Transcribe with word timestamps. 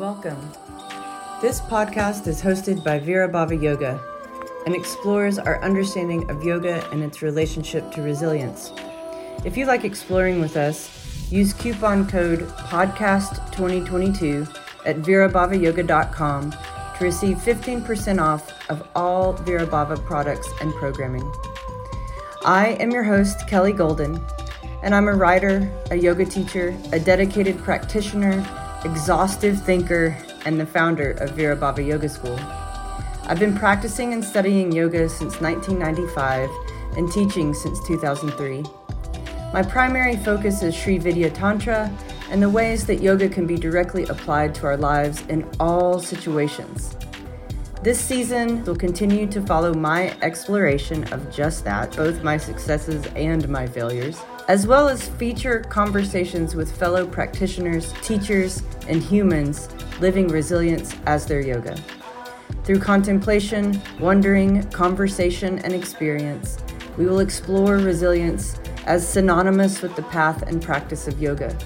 Welcome. 0.00 0.40
This 1.42 1.60
podcast 1.60 2.26
is 2.26 2.40
hosted 2.40 2.82
by 2.82 2.98
Vira 2.98 3.28
Bhava 3.28 3.60
Yoga 3.62 4.00
and 4.64 4.74
explores 4.74 5.38
our 5.38 5.62
understanding 5.62 6.30
of 6.30 6.42
yoga 6.42 6.88
and 6.90 7.02
its 7.02 7.20
relationship 7.20 7.92
to 7.92 8.00
resilience. 8.00 8.72
If 9.44 9.58
you 9.58 9.66
like 9.66 9.84
exploring 9.84 10.40
with 10.40 10.56
us, 10.56 11.30
use 11.30 11.52
coupon 11.52 12.08
code 12.08 12.48
PODCAST2022 12.70 14.48
at 14.86 14.96
virabhavayoga.com 14.96 16.50
to 16.52 17.04
receive 17.04 17.36
15% 17.36 18.22
off 18.22 18.70
of 18.70 18.88
all 18.94 19.34
Vira 19.34 19.66
Bhava 19.66 20.02
products 20.02 20.48
and 20.62 20.72
programming. 20.76 21.30
I 22.46 22.78
am 22.80 22.90
your 22.90 23.04
host, 23.04 23.46
Kelly 23.46 23.74
Golden, 23.74 24.18
and 24.82 24.94
I'm 24.94 25.08
a 25.08 25.14
writer, 25.14 25.70
a 25.90 25.96
yoga 25.96 26.24
teacher, 26.24 26.74
a 26.90 26.98
dedicated 26.98 27.58
practitioner, 27.58 28.42
exhaustive 28.84 29.62
thinker, 29.62 30.16
and 30.44 30.58
the 30.58 30.66
founder 30.66 31.12
of 31.12 31.30
Vira 31.32 31.56
Bhava 31.56 31.86
Yoga 31.86 32.08
School. 32.08 32.38
I've 33.24 33.38
been 33.38 33.56
practicing 33.56 34.12
and 34.12 34.24
studying 34.24 34.72
yoga 34.72 35.08
since 35.08 35.40
1995 35.40 36.50
and 36.96 37.12
teaching 37.12 37.54
since 37.54 37.78
2003. 37.86 38.64
My 39.52 39.62
primary 39.62 40.16
focus 40.16 40.62
is 40.62 40.74
Sri 40.74 40.98
Vidya 40.98 41.30
Tantra 41.30 41.92
and 42.30 42.42
the 42.42 42.48
ways 42.48 42.86
that 42.86 43.02
yoga 43.02 43.28
can 43.28 43.46
be 43.46 43.56
directly 43.56 44.04
applied 44.04 44.54
to 44.56 44.66
our 44.66 44.76
lives 44.76 45.22
in 45.28 45.48
all 45.58 45.98
situations. 45.98 46.96
This 47.82 47.98
season 47.98 48.64
will 48.64 48.76
continue 48.76 49.26
to 49.28 49.40
follow 49.42 49.72
my 49.74 50.14
exploration 50.22 51.04
of 51.12 51.32
just 51.34 51.64
that, 51.64 51.96
both 51.96 52.22
my 52.22 52.36
successes 52.36 53.06
and 53.16 53.48
my 53.48 53.66
failures, 53.66 54.20
as 54.50 54.66
well 54.66 54.88
as 54.88 55.08
feature 55.10 55.60
conversations 55.60 56.56
with 56.56 56.76
fellow 56.76 57.06
practitioners, 57.06 57.92
teachers, 58.02 58.64
and 58.88 59.00
humans 59.00 59.68
living 60.00 60.26
resilience 60.26 60.92
as 61.06 61.24
their 61.24 61.40
yoga. 61.40 61.76
Through 62.64 62.80
contemplation, 62.80 63.80
wondering, 64.00 64.68
conversation, 64.70 65.60
and 65.60 65.72
experience, 65.72 66.58
we 66.98 67.06
will 67.06 67.20
explore 67.20 67.76
resilience 67.76 68.58
as 68.86 69.08
synonymous 69.08 69.82
with 69.82 69.94
the 69.94 70.02
path 70.02 70.42
and 70.42 70.60
practice 70.60 71.06
of 71.06 71.22
yoga. 71.22 71.56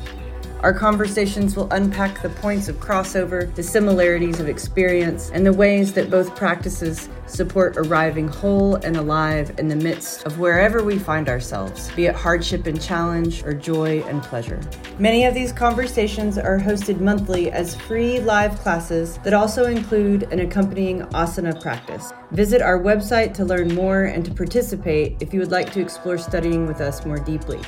Our 0.64 0.72
conversations 0.72 1.56
will 1.56 1.70
unpack 1.72 2.22
the 2.22 2.30
points 2.30 2.68
of 2.68 2.76
crossover, 2.76 3.54
the 3.54 3.62
similarities 3.62 4.40
of 4.40 4.48
experience, 4.48 5.30
and 5.34 5.44
the 5.44 5.52
ways 5.52 5.92
that 5.92 6.08
both 6.08 6.34
practices 6.34 7.10
support 7.26 7.76
arriving 7.76 8.28
whole 8.28 8.76
and 8.76 8.96
alive 8.96 9.52
in 9.58 9.68
the 9.68 9.76
midst 9.76 10.24
of 10.24 10.38
wherever 10.38 10.82
we 10.82 10.98
find 10.98 11.28
ourselves, 11.28 11.90
be 11.90 12.06
it 12.06 12.14
hardship 12.14 12.66
and 12.66 12.80
challenge 12.80 13.44
or 13.44 13.52
joy 13.52 14.02
and 14.04 14.22
pleasure. 14.22 14.58
Many 14.98 15.26
of 15.26 15.34
these 15.34 15.52
conversations 15.52 16.38
are 16.38 16.58
hosted 16.58 16.98
monthly 16.98 17.52
as 17.52 17.74
free 17.74 18.20
live 18.20 18.58
classes 18.60 19.18
that 19.18 19.34
also 19.34 19.66
include 19.66 20.22
an 20.32 20.40
accompanying 20.40 21.02
asana 21.08 21.60
practice. 21.60 22.10
Visit 22.30 22.62
our 22.62 22.80
website 22.80 23.34
to 23.34 23.44
learn 23.44 23.74
more 23.74 24.04
and 24.04 24.24
to 24.24 24.32
participate 24.32 25.18
if 25.20 25.34
you 25.34 25.40
would 25.40 25.50
like 25.50 25.74
to 25.74 25.80
explore 25.82 26.16
studying 26.16 26.66
with 26.66 26.80
us 26.80 27.04
more 27.04 27.18
deeply. 27.18 27.60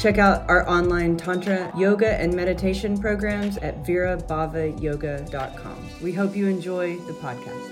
Check 0.00 0.16
out 0.16 0.48
our 0.48 0.66
online 0.66 1.18
Tantra, 1.18 1.70
yoga, 1.76 2.18
and 2.18 2.32
meditation 2.32 2.96
programs 2.96 3.58
at 3.58 3.84
virabhavayoga.com. 3.84 5.88
We 6.00 6.14
hope 6.14 6.34
you 6.34 6.46
enjoy 6.46 6.96
the 7.00 7.12
podcast. 7.12 7.68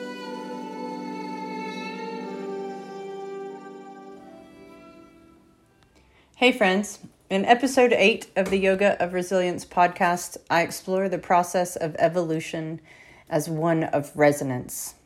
Hey, 6.37 6.53
friends. 6.53 6.99
In 7.31 7.47
episode 7.47 7.95
8 7.95 8.27
of 8.37 8.51
the 8.51 8.59
Yoga 8.59 9.03
of 9.03 9.15
Resilience 9.15 9.65
podcast, 9.65 10.37
I 10.51 10.61
explore 10.61 11.09
the 11.09 11.17
process 11.17 11.77
of 11.77 11.97
evolution 11.99 12.83
as 13.31 13.49
one 13.49 13.85
of 13.85 14.15
resonance. 14.15 14.97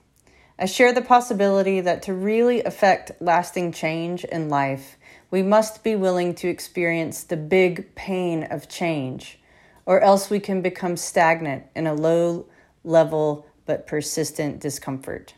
I 0.59 0.67
share 0.67 0.93
the 0.93 1.03
possibility 1.03 1.81
that 1.81 2.03
to 2.03 2.15
really 2.15 2.65
affect 2.65 3.13
lasting 3.21 3.73
change 3.73 4.25
in 4.25 4.49
life, 4.49 4.97
we 5.33 5.43
must 5.43 5.83
be 5.83 5.97
willing 5.97 6.35
to 6.35 6.47
experience 6.47 7.25
the 7.25 7.39
big 7.39 7.95
pain 7.95 8.45
of 8.45 8.69
change, 8.69 9.39
or 9.87 10.01
else 10.03 10.29
we 10.29 10.39
can 10.39 10.61
become 10.61 10.95
stagnant 10.95 11.65
in 11.75 11.87
a 11.87 11.95
low 11.95 12.45
level 12.85 13.47
but 13.65 13.87
persistent 13.87 14.61
discomfort. 14.61 15.33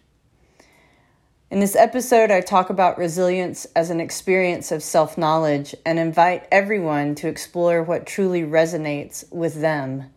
In 1.49 1.61
this 1.61 1.77
episode, 1.77 2.33
I 2.33 2.41
talk 2.41 2.71
about 2.71 2.99
resilience 2.99 3.67
as 3.77 3.89
an 3.89 4.01
experience 4.01 4.73
of 4.73 4.83
self 4.83 5.17
knowledge 5.17 5.77
and 5.87 6.01
invite 6.01 6.49
everyone 6.51 7.15
to 7.17 7.29
explore 7.29 7.81
what 7.81 8.05
truly 8.05 8.43
resonates 8.43 9.31
with 9.33 9.61
them 9.61 10.11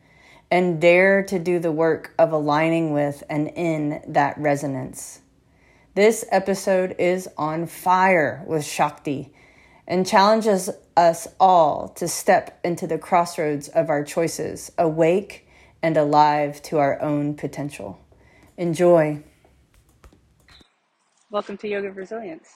and 0.50 0.82
dare 0.82 1.22
to 1.22 1.38
do 1.38 1.60
the 1.60 1.72
work 1.72 2.16
of 2.18 2.32
aligning 2.32 2.94
with 2.94 3.24
and 3.30 3.50
in 3.50 4.02
that 4.08 4.40
resonance. 4.40 5.20
This 5.94 6.26
episode 6.32 6.96
is 6.98 7.30
on 7.38 7.68
fire 7.68 8.44
with 8.48 8.66
Shakti 8.66 9.32
and 9.88 10.06
challenges 10.06 10.70
us 10.98 11.28
all 11.40 11.88
to 11.90 12.08
step 12.08 12.60
into 12.64 12.86
the 12.86 12.98
crossroads 12.98 13.70
of 13.70 13.90
our 13.90 14.04
choices, 14.04 14.72
awake 14.78 15.48
and 15.82 15.96
alive 15.96 16.62
to 16.64 16.78
our 16.78 17.02
own 17.02 17.34
potential. 17.36 18.00
Enjoy. 18.58 19.24
Welcome 21.32 21.58
to 21.58 21.68
Yoga 21.68 21.92
Resilience. 21.92 22.50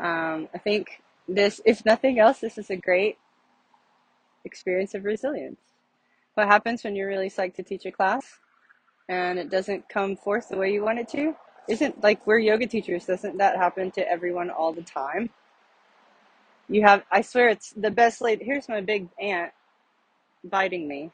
Um, 0.00 0.48
I 0.52 0.58
think 0.58 1.02
this, 1.28 1.60
if 1.64 1.84
nothing 1.84 2.18
else, 2.18 2.40
this 2.40 2.58
is 2.58 2.70
a 2.70 2.76
great 2.76 3.16
experience 4.44 4.94
of 4.94 5.04
resilience. 5.04 5.60
What 6.34 6.48
happens 6.48 6.82
when 6.82 6.96
you're 6.96 7.08
really 7.08 7.30
psyched 7.30 7.54
to 7.56 7.62
teach 7.62 7.86
a 7.86 7.92
class 7.92 8.38
and 9.08 9.38
it 9.38 9.50
doesn't 9.50 9.88
come 9.88 10.16
forth 10.16 10.48
the 10.48 10.56
way 10.56 10.72
you 10.72 10.82
want 10.82 10.98
it 10.98 11.08
to? 11.10 11.36
Isn't 11.68 12.02
like 12.02 12.26
we're 12.26 12.38
yoga 12.38 12.66
teachers, 12.66 13.06
doesn't 13.06 13.38
that 13.38 13.56
happen 13.56 13.92
to 13.92 14.10
everyone 14.10 14.50
all 14.50 14.72
the 14.72 14.82
time? 14.82 15.30
You 16.72 16.80
have, 16.84 17.02
I 17.12 17.20
swear, 17.20 17.50
it's 17.50 17.74
the 17.76 17.90
best 17.90 18.22
laid. 18.22 18.40
Here's 18.40 18.66
my 18.66 18.80
big 18.80 19.08
aunt 19.20 19.52
biting 20.42 20.88
me. 20.88 21.10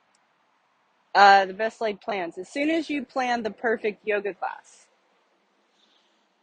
Uh, 1.16 1.46
the 1.46 1.52
best 1.52 1.80
laid 1.80 2.00
plans. 2.00 2.38
As 2.38 2.48
soon 2.48 2.70
as 2.70 2.88
you 2.88 3.04
plan 3.04 3.42
the 3.42 3.50
perfect 3.50 4.06
yoga 4.06 4.34
class, 4.34 4.86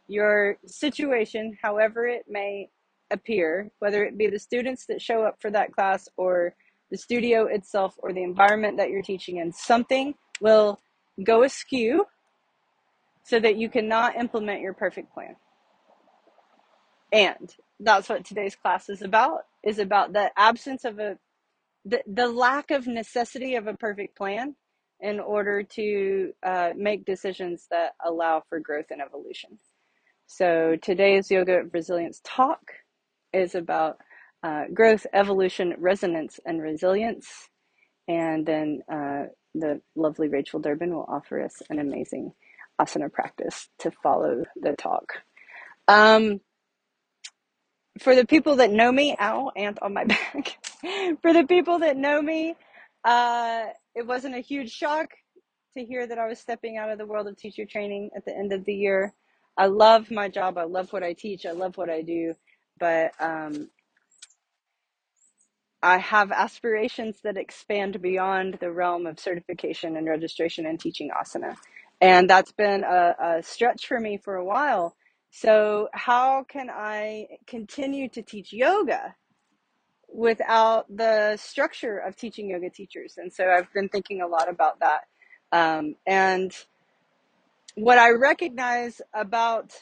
your 0.06 0.58
situation, 0.66 1.56
however 1.62 2.06
it 2.06 2.26
may 2.28 2.68
appear, 3.10 3.70
whether 3.78 4.04
it 4.04 4.18
be 4.18 4.26
the 4.26 4.38
students 4.38 4.84
that 4.84 5.00
show 5.00 5.22
up 5.22 5.36
for 5.40 5.50
that 5.50 5.72
class 5.72 6.10
or 6.18 6.54
the 6.90 6.98
studio 6.98 7.46
itself 7.46 7.94
or 7.96 8.12
the 8.12 8.22
environment 8.22 8.76
that 8.76 8.90
you're 8.90 9.00
teaching 9.00 9.38
in, 9.38 9.50
something 9.50 10.14
will 10.42 10.78
go 11.24 11.42
askew 11.42 12.04
so 13.24 13.40
that 13.40 13.56
you 13.56 13.70
cannot 13.70 14.14
implement 14.16 14.60
your 14.60 14.74
perfect 14.74 15.10
plan. 15.14 15.36
And 17.10 17.56
that's 17.80 18.08
what 18.08 18.24
today's 18.24 18.56
class 18.56 18.88
is 18.88 19.02
about 19.02 19.42
is 19.64 19.78
about 19.78 20.12
the 20.12 20.30
absence 20.36 20.84
of 20.84 20.98
a 20.98 21.18
the, 21.84 22.02
the 22.06 22.26
lack 22.26 22.70
of 22.70 22.86
necessity 22.86 23.54
of 23.54 23.66
a 23.66 23.74
perfect 23.74 24.16
plan 24.16 24.56
in 25.00 25.20
order 25.20 25.62
to 25.62 26.32
uh, 26.42 26.70
make 26.76 27.04
decisions 27.04 27.66
that 27.70 27.92
allow 28.04 28.42
for 28.48 28.58
growth 28.58 28.86
and 28.90 29.00
evolution. 29.00 29.58
So 30.26 30.76
today's 30.82 31.30
yoga 31.30 31.62
resilience 31.72 32.20
talk 32.24 32.60
is 33.32 33.54
about 33.54 33.98
uh, 34.42 34.64
growth 34.74 35.06
evolution 35.12 35.74
resonance 35.78 36.40
and 36.44 36.60
resilience. 36.60 37.48
And 38.08 38.44
then 38.44 38.80
uh, 38.90 39.24
the 39.54 39.80
lovely 39.94 40.28
rachel 40.28 40.60
durbin 40.60 40.94
will 40.94 41.06
offer 41.08 41.42
us 41.42 41.62
an 41.70 41.78
amazing 41.78 42.32
asana 42.80 43.12
practice 43.12 43.68
to 43.78 43.90
follow 44.02 44.44
the 44.56 44.72
talk. 44.72 45.12
Um, 45.88 46.40
for 48.00 48.14
the 48.14 48.26
people 48.26 48.56
that 48.56 48.70
know 48.70 48.92
me, 48.92 49.16
ow, 49.20 49.50
ant 49.56 49.78
on 49.82 49.94
my 49.94 50.04
back. 50.06 50.58
for 51.22 51.32
the 51.32 51.44
people 51.48 51.80
that 51.80 51.96
know 51.96 52.20
me, 52.22 52.56
uh, 53.04 53.66
it 53.94 54.06
wasn't 54.06 54.34
a 54.36 54.40
huge 54.40 54.72
shock 54.72 55.10
to 55.76 55.84
hear 55.84 56.06
that 56.06 56.18
I 56.18 56.28
was 56.28 56.38
stepping 56.40 56.78
out 56.78 56.90
of 56.90 56.98
the 56.98 57.06
world 57.06 57.26
of 57.28 57.36
teacher 57.36 57.64
training 57.66 58.10
at 58.16 58.24
the 58.24 58.36
end 58.36 58.52
of 58.52 58.64
the 58.64 58.74
year. 58.74 59.14
I 59.56 59.66
love 59.66 60.10
my 60.10 60.28
job. 60.28 60.58
I 60.58 60.64
love 60.64 60.92
what 60.92 61.02
I 61.02 61.14
teach. 61.14 61.46
I 61.46 61.52
love 61.52 61.76
what 61.76 61.90
I 61.90 62.02
do. 62.02 62.34
But 62.78 63.12
um, 63.20 63.70
I 65.82 65.98
have 65.98 66.32
aspirations 66.32 67.20
that 67.24 67.38
expand 67.38 68.02
beyond 68.02 68.58
the 68.60 68.72
realm 68.72 69.06
of 69.06 69.20
certification 69.20 69.96
and 69.96 70.08
registration 70.08 70.66
and 70.66 70.80
teaching 70.80 71.10
asana. 71.10 71.56
And 72.00 72.28
that's 72.30 72.52
been 72.52 72.84
a, 72.84 73.16
a 73.20 73.42
stretch 73.42 73.86
for 73.86 74.00
me 74.00 74.18
for 74.18 74.36
a 74.36 74.44
while 74.44 74.96
so, 75.38 75.90
how 75.92 76.44
can 76.44 76.70
I 76.70 77.26
continue 77.46 78.08
to 78.08 78.22
teach 78.22 78.54
yoga 78.54 79.14
without 80.08 80.86
the 80.88 81.36
structure 81.36 81.98
of 81.98 82.16
teaching 82.16 82.48
yoga 82.48 82.70
teachers? 82.70 83.18
And 83.18 83.30
so, 83.30 83.50
I've 83.50 83.70
been 83.74 83.90
thinking 83.90 84.22
a 84.22 84.26
lot 84.26 84.48
about 84.48 84.80
that. 84.80 85.02
Um, 85.52 85.96
and 86.06 86.56
what 87.74 87.98
I 87.98 88.12
recognize 88.12 89.02
about 89.12 89.74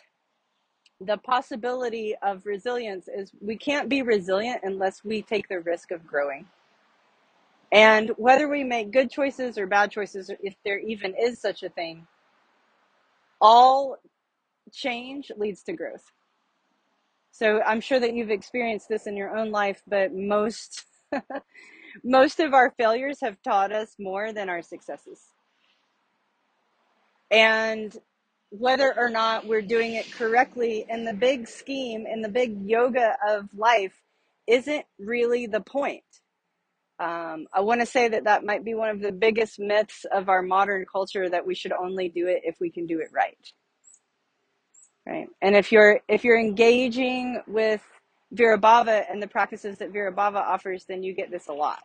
the 1.00 1.18
possibility 1.18 2.16
of 2.20 2.44
resilience 2.46 3.06
is 3.06 3.30
we 3.40 3.56
can't 3.56 3.88
be 3.88 4.02
resilient 4.02 4.62
unless 4.64 5.04
we 5.04 5.22
take 5.22 5.48
the 5.48 5.60
risk 5.60 5.92
of 5.92 6.04
growing. 6.04 6.46
And 7.70 8.10
whether 8.16 8.48
we 8.48 8.64
make 8.64 8.90
good 8.90 9.08
choices 9.08 9.56
or 9.56 9.68
bad 9.68 9.92
choices, 9.92 10.32
if 10.42 10.56
there 10.64 10.80
even 10.80 11.14
is 11.14 11.40
such 11.40 11.62
a 11.62 11.68
thing, 11.68 12.08
all 13.40 13.98
change 14.72 15.30
leads 15.36 15.62
to 15.64 15.72
growth. 15.72 16.04
So 17.32 17.60
I'm 17.62 17.80
sure 17.80 17.98
that 17.98 18.14
you've 18.14 18.30
experienced 18.30 18.88
this 18.88 19.06
in 19.06 19.16
your 19.16 19.36
own 19.36 19.50
life, 19.50 19.82
but 19.88 20.14
most 20.14 20.84
most 22.04 22.40
of 22.40 22.54
our 22.54 22.72
failures 22.78 23.18
have 23.22 23.42
taught 23.42 23.72
us 23.72 23.96
more 23.98 24.32
than 24.32 24.48
our 24.48 24.62
successes. 24.62 25.20
And 27.30 27.96
whether 28.50 28.96
or 28.96 29.10
not 29.10 29.46
we're 29.46 29.62
doing 29.62 29.94
it 29.94 30.12
correctly 30.12 30.86
in 30.88 31.04
the 31.04 31.12
big 31.12 31.48
scheme, 31.48 32.06
in 32.06 32.22
the 32.22 32.28
big 32.28 32.68
yoga 32.68 33.16
of 33.28 33.48
life, 33.56 34.00
isn't 34.46 34.84
really 35.00 35.46
the 35.46 35.60
point. 35.60 36.04
Um, 37.00 37.46
I 37.52 37.60
want 37.62 37.80
to 37.80 37.86
say 37.86 38.08
that 38.08 38.24
that 38.24 38.44
might 38.44 38.64
be 38.64 38.74
one 38.74 38.90
of 38.90 39.00
the 39.00 39.10
biggest 39.10 39.58
myths 39.58 40.06
of 40.12 40.28
our 40.28 40.42
modern 40.42 40.84
culture 40.90 41.28
that 41.28 41.44
we 41.44 41.56
should 41.56 41.72
only 41.72 42.08
do 42.08 42.28
it 42.28 42.42
if 42.44 42.56
we 42.60 42.70
can 42.70 42.86
do 42.86 43.00
it 43.00 43.08
right 43.12 43.36
right? 45.06 45.28
And 45.42 45.56
if 45.56 45.72
you're 45.72 46.00
if 46.08 46.24
you're 46.24 46.38
engaging 46.38 47.42
with 47.46 47.82
Virabhava 48.34 49.04
and 49.10 49.22
the 49.22 49.28
practices 49.28 49.78
that 49.78 49.92
Virabhava 49.92 50.36
offers, 50.36 50.84
then 50.84 51.02
you 51.02 51.14
get 51.14 51.30
this 51.30 51.48
a 51.48 51.52
lot, 51.52 51.84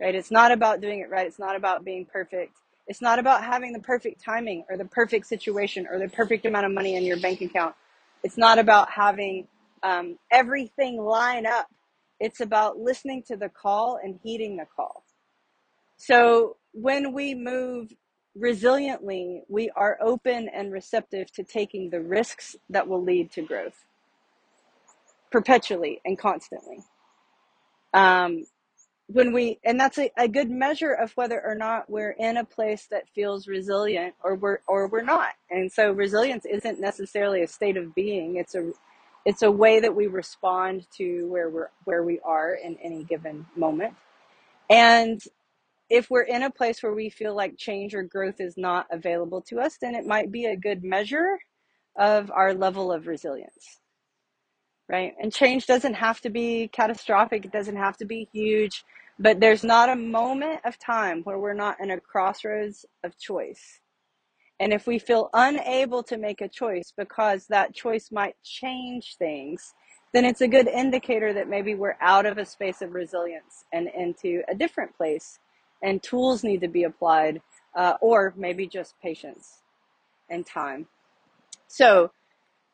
right? 0.00 0.14
It's 0.14 0.30
not 0.30 0.52
about 0.52 0.80
doing 0.80 1.00
it 1.00 1.10
right. 1.10 1.26
It's 1.26 1.38
not 1.38 1.56
about 1.56 1.84
being 1.84 2.06
perfect. 2.06 2.56
It's 2.86 3.02
not 3.02 3.18
about 3.18 3.42
having 3.42 3.72
the 3.72 3.80
perfect 3.80 4.22
timing 4.22 4.64
or 4.70 4.76
the 4.76 4.84
perfect 4.84 5.26
situation 5.26 5.86
or 5.90 5.98
the 5.98 6.08
perfect 6.08 6.46
amount 6.46 6.66
of 6.66 6.72
money 6.72 6.94
in 6.94 7.02
your 7.02 7.18
bank 7.18 7.40
account. 7.40 7.74
It's 8.22 8.38
not 8.38 8.58
about 8.58 8.90
having 8.90 9.48
um, 9.82 10.18
everything 10.30 11.02
line 11.02 11.46
up. 11.46 11.66
It's 12.20 12.40
about 12.40 12.78
listening 12.78 13.24
to 13.24 13.36
the 13.36 13.48
call 13.48 13.98
and 14.02 14.18
heeding 14.22 14.56
the 14.56 14.66
call. 14.74 15.04
So 15.96 16.56
when 16.72 17.12
we 17.12 17.34
move 17.34 17.92
resiliently, 18.40 19.40
we 19.48 19.70
are 19.76 19.98
open 20.00 20.48
and 20.48 20.72
receptive 20.72 21.32
to 21.32 21.42
taking 21.42 21.90
the 21.90 22.00
risks 22.00 22.56
that 22.70 22.88
will 22.88 23.02
lead 23.02 23.30
to 23.32 23.42
growth 23.42 23.84
perpetually 25.30 26.00
and 26.04 26.18
constantly. 26.18 26.78
Um, 27.94 28.44
when 29.08 29.32
we, 29.32 29.58
and 29.64 29.78
that's 29.78 29.98
a, 29.98 30.10
a 30.16 30.28
good 30.28 30.50
measure 30.50 30.92
of 30.92 31.12
whether 31.12 31.40
or 31.40 31.54
not 31.54 31.88
we're 31.88 32.10
in 32.18 32.36
a 32.36 32.44
place 32.44 32.86
that 32.90 33.08
feels 33.14 33.46
resilient 33.46 34.14
or 34.22 34.34
we're, 34.34 34.58
or 34.66 34.88
we're 34.88 35.02
not. 35.02 35.34
And 35.50 35.70
so 35.70 35.92
resilience 35.92 36.44
isn't 36.44 36.80
necessarily 36.80 37.42
a 37.42 37.46
state 37.48 37.76
of 37.76 37.94
being. 37.94 38.36
It's 38.36 38.54
a, 38.54 38.72
it's 39.24 39.42
a 39.42 39.50
way 39.50 39.80
that 39.80 39.94
we 39.94 40.06
respond 40.08 40.86
to 40.96 41.26
where 41.28 41.48
we're, 41.48 41.70
where 41.84 42.02
we 42.02 42.20
are 42.24 42.54
in 42.54 42.76
any 42.82 43.04
given 43.04 43.46
moment. 43.56 43.94
And 44.68 45.22
if 45.90 46.10
we're 46.10 46.22
in 46.22 46.42
a 46.42 46.50
place 46.50 46.82
where 46.82 46.94
we 46.94 47.10
feel 47.10 47.34
like 47.34 47.56
change 47.56 47.94
or 47.94 48.02
growth 48.02 48.40
is 48.40 48.56
not 48.56 48.86
available 48.90 49.42
to 49.42 49.60
us, 49.60 49.78
then 49.80 49.94
it 49.94 50.06
might 50.06 50.32
be 50.32 50.46
a 50.46 50.56
good 50.56 50.84
measure 50.84 51.38
of 51.96 52.30
our 52.30 52.54
level 52.54 52.92
of 52.92 53.06
resilience, 53.06 53.80
right? 54.88 55.14
And 55.20 55.32
change 55.32 55.66
doesn't 55.66 55.94
have 55.94 56.20
to 56.22 56.30
be 56.30 56.68
catastrophic, 56.68 57.44
it 57.44 57.52
doesn't 57.52 57.76
have 57.76 57.96
to 57.98 58.04
be 58.04 58.28
huge, 58.32 58.84
but 59.18 59.40
there's 59.40 59.64
not 59.64 59.88
a 59.88 59.96
moment 59.96 60.60
of 60.64 60.78
time 60.78 61.22
where 61.22 61.38
we're 61.38 61.54
not 61.54 61.80
in 61.80 61.90
a 61.90 62.00
crossroads 62.00 62.84
of 63.04 63.18
choice. 63.18 63.80
And 64.60 64.72
if 64.72 64.86
we 64.86 64.98
feel 64.98 65.30
unable 65.34 66.02
to 66.04 66.16
make 66.16 66.40
a 66.40 66.48
choice 66.48 66.92
because 66.96 67.46
that 67.48 67.74
choice 67.74 68.10
might 68.10 68.36
change 68.42 69.16
things, 69.18 69.74
then 70.14 70.24
it's 70.24 70.40
a 70.40 70.48
good 70.48 70.66
indicator 70.68 71.34
that 71.34 71.48
maybe 71.48 71.74
we're 71.74 71.98
out 72.00 72.24
of 72.26 72.38
a 72.38 72.46
space 72.46 72.80
of 72.80 72.94
resilience 72.94 73.64
and 73.72 73.88
into 73.96 74.42
a 74.48 74.54
different 74.54 74.96
place. 74.96 75.38
And 75.82 76.02
tools 76.02 76.42
need 76.42 76.60
to 76.62 76.68
be 76.68 76.84
applied, 76.84 77.42
uh, 77.74 77.94
or 78.00 78.34
maybe 78.36 78.66
just 78.66 78.94
patience 79.00 79.62
and 80.30 80.44
time. 80.46 80.86
So, 81.68 82.10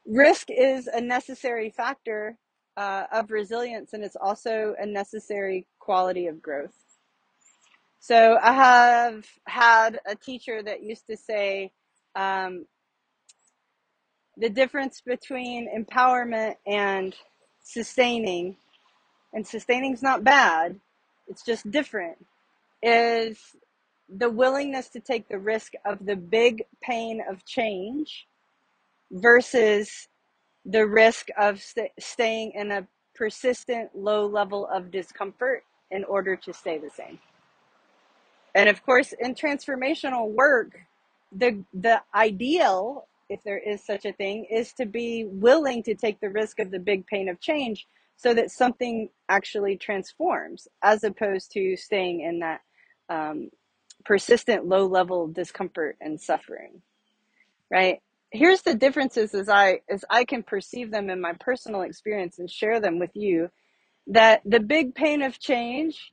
risk 0.07 0.49
is 0.51 0.87
a 0.87 1.01
necessary 1.01 1.71
factor 1.71 2.37
uh, 2.77 3.05
of 3.13 3.31
resilience, 3.31 3.93
and 3.93 4.03
it's 4.03 4.17
also 4.17 4.75
a 4.79 4.87
necessary 4.87 5.67
quality 5.79 6.27
of 6.27 6.41
growth. 6.41 6.75
So 8.01 8.37
I 8.43 8.53
have 8.53 9.27
had 9.47 10.01
a 10.07 10.17
teacher 10.17 10.61
that 10.61 10.83
used 10.83 11.07
to 11.09 11.17
say 11.17 11.71
um, 12.17 12.67
the 14.37 14.49
difference 14.49 15.01
between 15.01 15.69
empowerment 15.73 16.57
and 16.67 17.15
sustaining, 17.63 18.57
and 19.33 19.47
sustaining 19.47 19.93
is 19.93 20.03
not 20.03 20.25
bad, 20.25 20.81
it's 21.29 21.45
just 21.45 21.71
different, 21.71 22.19
is 22.83 23.39
the 24.09 24.31
willingness 24.31 24.89
to 24.91 25.01
take 25.01 25.29
the 25.29 25.39
risk 25.39 25.73
of 25.85 26.05
the 26.05 26.17
big 26.17 26.65
pain 26.83 27.23
of 27.29 27.45
change 27.45 28.27
versus 29.11 30.09
the 30.65 30.87
risk 30.87 31.29
of 31.39 31.61
st- 31.61 31.91
staying 31.99 32.53
in 32.55 32.71
a 32.71 32.87
persistent 33.15 33.91
low 33.95 34.27
level 34.27 34.67
of 34.69 34.91
discomfort 34.91 35.65
in 35.91 36.05
order 36.05 36.37
to 36.37 36.53
stay 36.53 36.79
the 36.79 36.91
same. 36.91 37.19
And 38.55 38.69
of 38.69 38.83
course, 38.85 39.15
in 39.19 39.35
transformational 39.35 40.31
work, 40.31 40.79
the 41.33 41.65
the 41.73 42.03
ideal, 42.15 43.07
if 43.29 43.43
there 43.45 43.59
is 43.59 43.83
such 43.85 44.05
a 44.05 44.13
thing, 44.13 44.47
is 44.51 44.73
to 44.75 44.87
be 44.87 45.25
willing 45.25 45.83
to 45.85 45.95
take 45.95 46.21
the 46.21 46.29
risk 46.31 46.59
of 46.59 46.71
the 46.71 46.79
big 46.79 47.07
pain 47.07 47.29
of 47.29 47.41
change 47.41 47.87
so 48.17 48.35
that 48.35 48.51
something 48.51 49.09
actually 49.29 49.77
transforms, 49.77 50.69
as 50.83 51.03
opposed 51.03 51.51
to 51.53 51.77
staying 51.77 52.21
in 52.21 52.41
that 52.41 52.61
um, 53.09 53.51
persistent 54.05 54.67
low 54.67 54.87
level 54.87 55.29
discomfort 55.29 55.97
and 56.01 56.21
suffering. 56.21 56.83
Right? 57.71 58.01
Here's 58.31 58.63
the 58.63 58.75
differences 58.75 59.35
as 59.35 59.49
I 59.49 59.81
as 59.89 60.05
I 60.11 60.25
can 60.25 60.43
perceive 60.43 60.91
them 60.91 61.11
in 61.11 61.21
my 61.21 61.35
personal 61.35 61.83
experience 61.83 62.39
and 62.39 62.51
share 62.51 62.81
them 62.81 62.99
with 62.99 63.11
you. 63.15 63.51
That 64.09 64.43
the 64.45 64.61
big 64.61 64.95
pain 64.95 65.23
of 65.23 65.39
change 65.39 66.13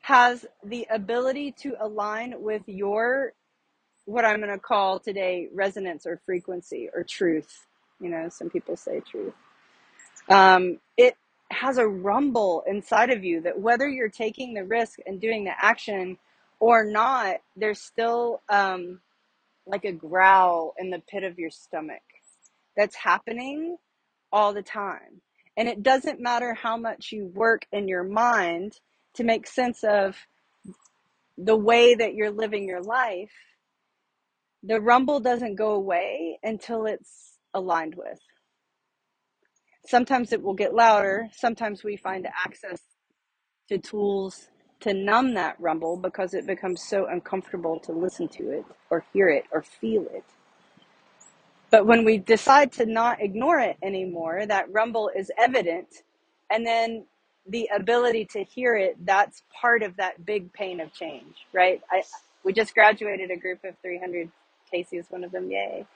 has 0.00 0.46
the 0.64 0.86
ability 0.90 1.52
to 1.60 1.74
align 1.80 2.34
with 2.38 2.62
your 2.66 3.32
what 4.06 4.24
I'm 4.24 4.40
going 4.40 4.50
to 4.50 4.58
call 4.58 4.98
today 4.98 5.48
resonance 5.52 6.06
or 6.06 6.20
frequency 6.24 6.88
or 6.94 7.04
truth. 7.04 7.66
You 8.00 8.08
know, 8.08 8.28
some 8.30 8.48
people 8.48 8.76
say 8.76 9.00
truth. 9.00 9.34
Um, 10.30 10.78
it 10.96 11.16
has 11.50 11.78
a 11.78 11.86
rumble 11.86 12.62
inside 12.66 13.10
of 13.10 13.24
you 13.24 13.40
that 13.42 13.60
whether 13.60 13.88
you're 13.88 14.08
taking 14.08 14.54
the 14.54 14.64
risk 14.64 14.98
and 15.06 15.20
doing 15.20 15.44
the 15.44 15.52
action 15.64 16.18
or 16.60 16.84
not, 16.84 17.36
there's 17.56 17.80
still 17.80 18.42
um, 18.48 19.00
like 19.66 19.84
a 19.84 19.92
growl 19.92 20.74
in 20.78 20.90
the 20.90 21.02
pit 21.08 21.24
of 21.24 21.38
your 21.38 21.50
stomach 21.50 22.02
that's 22.76 22.96
happening 22.96 23.76
all 24.32 24.52
the 24.52 24.62
time. 24.62 25.20
And 25.56 25.68
it 25.68 25.82
doesn't 25.82 26.20
matter 26.20 26.54
how 26.54 26.76
much 26.76 27.10
you 27.12 27.26
work 27.26 27.66
in 27.72 27.88
your 27.88 28.04
mind 28.04 28.78
to 29.14 29.24
make 29.24 29.46
sense 29.46 29.82
of 29.82 30.16
the 31.36 31.56
way 31.56 31.94
that 31.94 32.14
you're 32.14 32.30
living 32.30 32.68
your 32.68 32.82
life, 32.82 33.32
the 34.62 34.80
rumble 34.80 35.20
doesn't 35.20 35.54
go 35.54 35.70
away 35.70 36.38
until 36.42 36.86
it's 36.86 37.38
aligned 37.54 37.94
with. 37.96 38.20
Sometimes 39.86 40.32
it 40.32 40.42
will 40.42 40.54
get 40.54 40.74
louder. 40.74 41.28
Sometimes 41.32 41.84
we 41.84 41.96
find 41.96 42.26
access 42.44 42.80
to 43.68 43.78
tools 43.78 44.48
to 44.80 44.94
numb 44.94 45.34
that 45.34 45.56
rumble 45.60 45.96
because 45.96 46.34
it 46.34 46.46
becomes 46.46 46.82
so 46.82 47.06
uncomfortable 47.06 47.80
to 47.80 47.92
listen 47.92 48.28
to 48.28 48.50
it 48.50 48.64
or 48.90 49.04
hear 49.12 49.28
it 49.28 49.44
or 49.52 49.62
feel 49.62 50.02
it. 50.12 50.24
But 51.70 51.86
when 51.86 52.04
we 52.04 52.18
decide 52.18 52.72
to 52.74 52.86
not 52.86 53.22
ignore 53.22 53.60
it 53.60 53.76
anymore, 53.82 54.46
that 54.46 54.72
rumble 54.72 55.10
is 55.16 55.30
evident. 55.38 55.88
And 56.50 56.66
then 56.66 57.06
the 57.46 57.70
ability 57.74 58.26
to 58.32 58.44
hear 58.44 58.76
it, 58.76 58.96
that's 59.04 59.42
part 59.60 59.82
of 59.82 59.96
that 59.96 60.24
big 60.24 60.52
pain 60.52 60.80
of 60.80 60.92
change, 60.94 61.34
right? 61.54 61.82
I, 61.90 62.02
we 62.44 62.52
just 62.54 62.74
graduated 62.74 63.30
a 63.30 63.36
group 63.36 63.64
of 63.64 63.74
300. 63.82 64.30
Casey 64.70 64.98
is 64.98 65.06
one 65.10 65.24
of 65.24 65.32
them, 65.32 65.50
yay. 65.50 65.86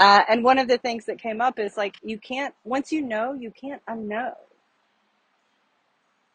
Uh, 0.00 0.22
and 0.30 0.44
one 0.44 0.58
of 0.58 0.68
the 0.68 0.78
things 0.78 1.06
that 1.06 1.20
came 1.20 1.42
up 1.42 1.60
is 1.60 1.76
like, 1.78 1.96
you 2.02 2.18
can't, 2.18 2.54
once 2.64 2.92
you 2.92 3.02
know, 3.02 3.34
you 3.34 3.52
can't 3.52 3.82
unknow, 3.90 4.34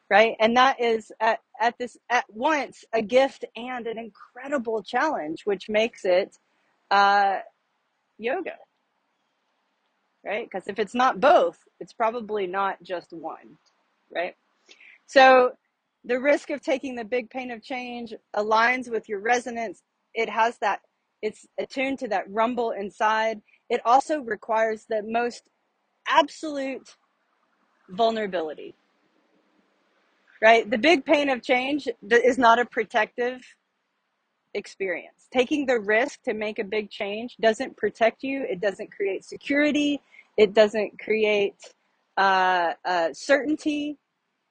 right? 0.10 0.36
And 0.40 0.58
that 0.58 0.82
is 0.82 1.12
at, 1.22 1.40
at 1.62 1.78
this, 1.80 1.98
at 2.10 2.26
once 2.30 2.86
a 2.94 3.02
gift 3.02 3.46
and 3.56 3.88
an 3.88 4.00
incredible 4.00 4.84
challenge, 4.84 5.44
which 5.46 5.70
makes 5.70 6.06
it 6.06 6.38
uh, 6.92 7.38
yoga 8.20 8.54
right? 10.26 10.50
Because 10.52 10.68
if 10.70 10.80
it's 10.80 10.96
not 10.96 11.22
both, 11.22 11.60
it's 11.82 11.94
probably 11.94 12.48
not 12.48 12.82
just 12.84 13.14
one, 13.14 13.58
right? 14.16 14.36
So 15.08 15.54
the 16.06 16.20
risk 16.20 16.52
of 16.52 16.62
taking 16.62 16.96
the 16.96 17.06
big 17.06 17.30
pain 17.32 17.52
of 17.52 17.64
change 17.64 18.14
aligns 18.36 18.90
with 18.92 19.10
your 19.10 19.22
resonance. 19.22 19.84
It 20.16 20.30
has 20.30 20.58
that, 20.60 20.82
it's 21.22 21.48
attuned 21.60 22.00
to 22.00 22.10
that 22.10 22.32
rumble 22.32 22.72
inside. 22.72 23.42
It 23.70 23.82
also 23.86 24.20
requires 24.22 24.86
the 24.90 25.04
most 25.04 25.50
absolute 26.08 26.96
vulnerability. 27.90 28.76
right? 30.42 30.70
The 30.70 30.78
big 30.78 31.06
pain 31.06 31.30
of 31.30 31.42
change 31.42 31.88
is 32.12 32.38
not 32.38 32.60
a 32.60 32.66
protective 32.66 33.42
experience. 34.54 35.28
Taking 35.34 35.66
the 35.66 35.80
risk 35.80 36.22
to 36.24 36.34
make 36.34 36.60
a 36.60 36.64
big 36.64 36.90
change 36.90 37.38
doesn't 37.42 37.78
protect 37.78 38.24
you, 38.24 38.44
it 38.50 38.62
doesn't 38.62 38.92
create 38.92 39.26
security, 39.26 40.02
it 40.38 40.54
doesn't 40.54 41.00
create 41.00 41.56
uh, 42.18 42.74
uh, 42.86 43.10
certainty. 43.14 43.98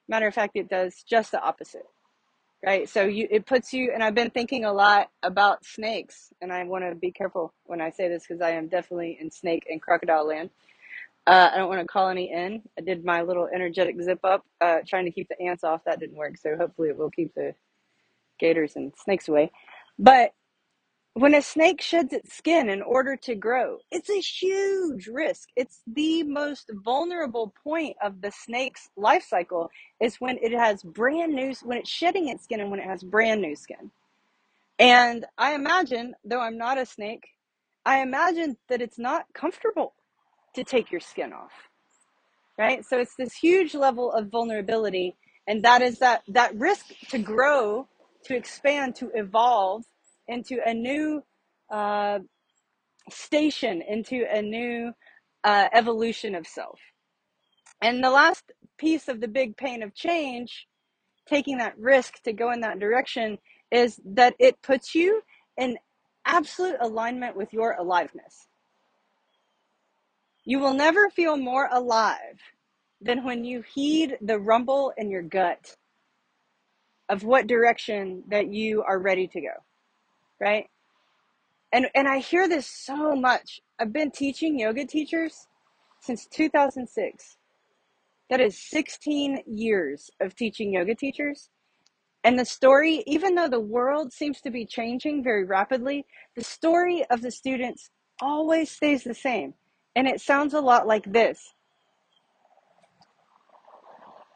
Matter 0.08 0.26
of 0.28 0.34
fact, 0.34 0.56
it 0.56 0.68
does 0.68 1.04
just 1.08 1.32
the 1.32 1.42
opposite. 1.42 1.86
Right, 2.64 2.88
so 2.88 3.04
you 3.04 3.28
it 3.30 3.46
puts 3.46 3.72
you, 3.72 3.92
and 3.94 4.02
I've 4.04 4.14
been 4.14 4.30
thinking 4.30 4.64
a 4.64 4.72
lot 4.72 5.10
about 5.22 5.64
snakes, 5.64 6.32
and 6.42 6.52
I 6.52 6.64
want 6.64 6.84
to 6.88 6.94
be 6.94 7.12
careful 7.12 7.54
when 7.64 7.80
I 7.80 7.90
say 7.90 8.08
this 8.08 8.24
because 8.26 8.42
I 8.42 8.52
am 8.52 8.68
definitely 8.68 9.18
in 9.20 9.30
snake 9.30 9.64
and 9.70 9.82
crocodile 9.82 10.26
land 10.28 10.50
uh, 11.26 11.50
I 11.54 11.58
don't 11.58 11.70
want 11.70 11.80
to 11.82 11.86
call 11.88 12.10
any 12.10 12.30
in. 12.32 12.62
I 12.78 12.82
did 12.82 13.04
my 13.06 13.22
little 13.22 13.48
energetic 13.54 14.00
zip 14.02 14.20
up, 14.24 14.44
uh, 14.60 14.80
trying 14.86 15.06
to 15.06 15.12
keep 15.12 15.28
the 15.30 15.40
ants 15.42 15.64
off. 15.64 15.82
That 15.86 16.00
didn't 16.00 16.16
work, 16.18 16.38
so 16.38 16.56
hopefully 16.58 16.90
it 16.90 16.98
will 16.98 17.10
keep 17.10 17.34
the 17.34 17.54
gators 18.40 18.76
and 18.76 18.92
snakes 19.02 19.28
away. 19.28 19.52
But 19.98 20.32
when 21.14 21.34
a 21.34 21.42
snake 21.42 21.80
sheds 21.80 22.12
its 22.12 22.36
skin 22.36 22.68
in 22.68 22.82
order 22.82 23.16
to 23.16 23.34
grow, 23.36 23.78
it's 23.90 24.10
a 24.10 24.20
huge 24.20 25.06
risk. 25.06 25.48
It's 25.56 25.80
the 25.86 26.24
most 26.24 26.70
vulnerable 26.84 27.54
point 27.62 27.96
of 28.02 28.20
the 28.20 28.32
snake's 28.32 28.90
life 28.96 29.24
cycle 29.28 29.70
is 30.00 30.20
when 30.20 30.38
it 30.42 30.52
has 30.52 30.82
brand 30.82 31.32
new, 31.32 31.54
when 31.62 31.78
it's 31.78 31.90
shedding 31.90 32.28
its 32.28 32.44
skin 32.44 32.60
and 32.60 32.70
when 32.70 32.80
it 32.80 32.86
has 32.86 33.02
brand 33.02 33.40
new 33.40 33.54
skin. 33.54 33.90
And 34.78 35.24
I 35.38 35.54
imagine, 35.54 36.14
though 36.24 36.40
I'm 36.40 36.58
not 36.58 36.78
a 36.78 36.86
snake, 36.86 37.28
I 37.86 38.00
imagine 38.00 38.56
that 38.68 38.82
it's 38.82 38.98
not 38.98 39.26
comfortable 39.34 39.94
to 40.54 40.64
take 40.64 40.90
your 40.90 41.00
skin 41.00 41.32
off 41.32 41.52
right 42.58 42.84
so 42.84 42.98
it's 42.98 43.16
this 43.16 43.34
huge 43.34 43.74
level 43.74 44.12
of 44.12 44.28
vulnerability 44.28 45.16
and 45.46 45.64
that 45.64 45.82
is 45.82 45.98
that 45.98 46.22
that 46.28 46.54
risk 46.54 46.86
to 47.08 47.18
grow 47.18 47.86
to 48.24 48.36
expand 48.36 48.94
to 48.94 49.10
evolve 49.14 49.84
into 50.28 50.58
a 50.64 50.74
new 50.74 51.22
uh, 51.70 52.18
station 53.10 53.82
into 53.82 54.24
a 54.30 54.40
new 54.42 54.92
uh, 55.44 55.68
evolution 55.72 56.34
of 56.34 56.46
self. 56.46 56.78
And 57.82 58.02
the 58.02 58.10
last 58.10 58.52
piece 58.78 59.08
of 59.08 59.20
the 59.20 59.28
big 59.28 59.56
pain 59.56 59.82
of 59.82 59.94
change 59.94 60.66
taking 61.28 61.58
that 61.58 61.78
risk 61.78 62.22
to 62.22 62.32
go 62.32 62.50
in 62.52 62.60
that 62.60 62.78
direction 62.78 63.38
is 63.70 64.00
that 64.04 64.34
it 64.38 64.60
puts 64.62 64.94
you 64.94 65.22
in 65.56 65.76
absolute 66.26 66.76
alignment 66.80 67.36
with 67.36 67.52
your 67.52 67.72
aliveness. 67.78 68.46
You 70.44 70.58
will 70.58 70.74
never 70.74 71.08
feel 71.10 71.36
more 71.36 71.68
alive 71.72 72.38
than 73.00 73.24
when 73.24 73.44
you 73.44 73.62
heed 73.74 74.16
the 74.20 74.38
rumble 74.38 74.92
in 74.96 75.10
your 75.10 75.22
gut 75.22 75.76
of 77.08 77.22
what 77.22 77.46
direction 77.46 78.22
that 78.28 78.52
you 78.52 78.82
are 78.82 78.98
ready 78.98 79.26
to 79.28 79.40
go, 79.40 79.52
right? 80.40 80.68
And 81.72 81.88
and 81.94 82.08
I 82.08 82.18
hear 82.18 82.48
this 82.48 82.66
so 82.66 83.16
much. 83.16 83.60
I've 83.80 83.92
been 83.92 84.10
teaching 84.10 84.58
yoga 84.58 84.86
teachers 84.86 85.48
since 86.00 86.26
2006. 86.26 87.36
That 88.30 88.40
is 88.40 88.58
16 88.70 89.42
years 89.46 90.10
of 90.20 90.36
teaching 90.36 90.72
yoga 90.74 90.94
teachers. 90.94 91.50
And 92.24 92.38
the 92.38 92.44
story, 92.46 93.04
even 93.06 93.34
though 93.34 93.48
the 93.48 93.60
world 93.60 94.12
seems 94.12 94.40
to 94.42 94.50
be 94.50 94.66
changing 94.66 95.24
very 95.24 95.44
rapidly, 95.44 96.06
the 96.36 96.44
story 96.44 97.04
of 97.10 97.22
the 97.22 97.30
students 97.30 97.90
always 98.22 98.70
stays 98.70 99.04
the 99.04 99.14
same. 99.14 99.54
And 99.96 100.08
it 100.08 100.20
sounds 100.20 100.54
a 100.54 100.60
lot 100.60 100.86
like 100.86 101.12
this 101.12 101.54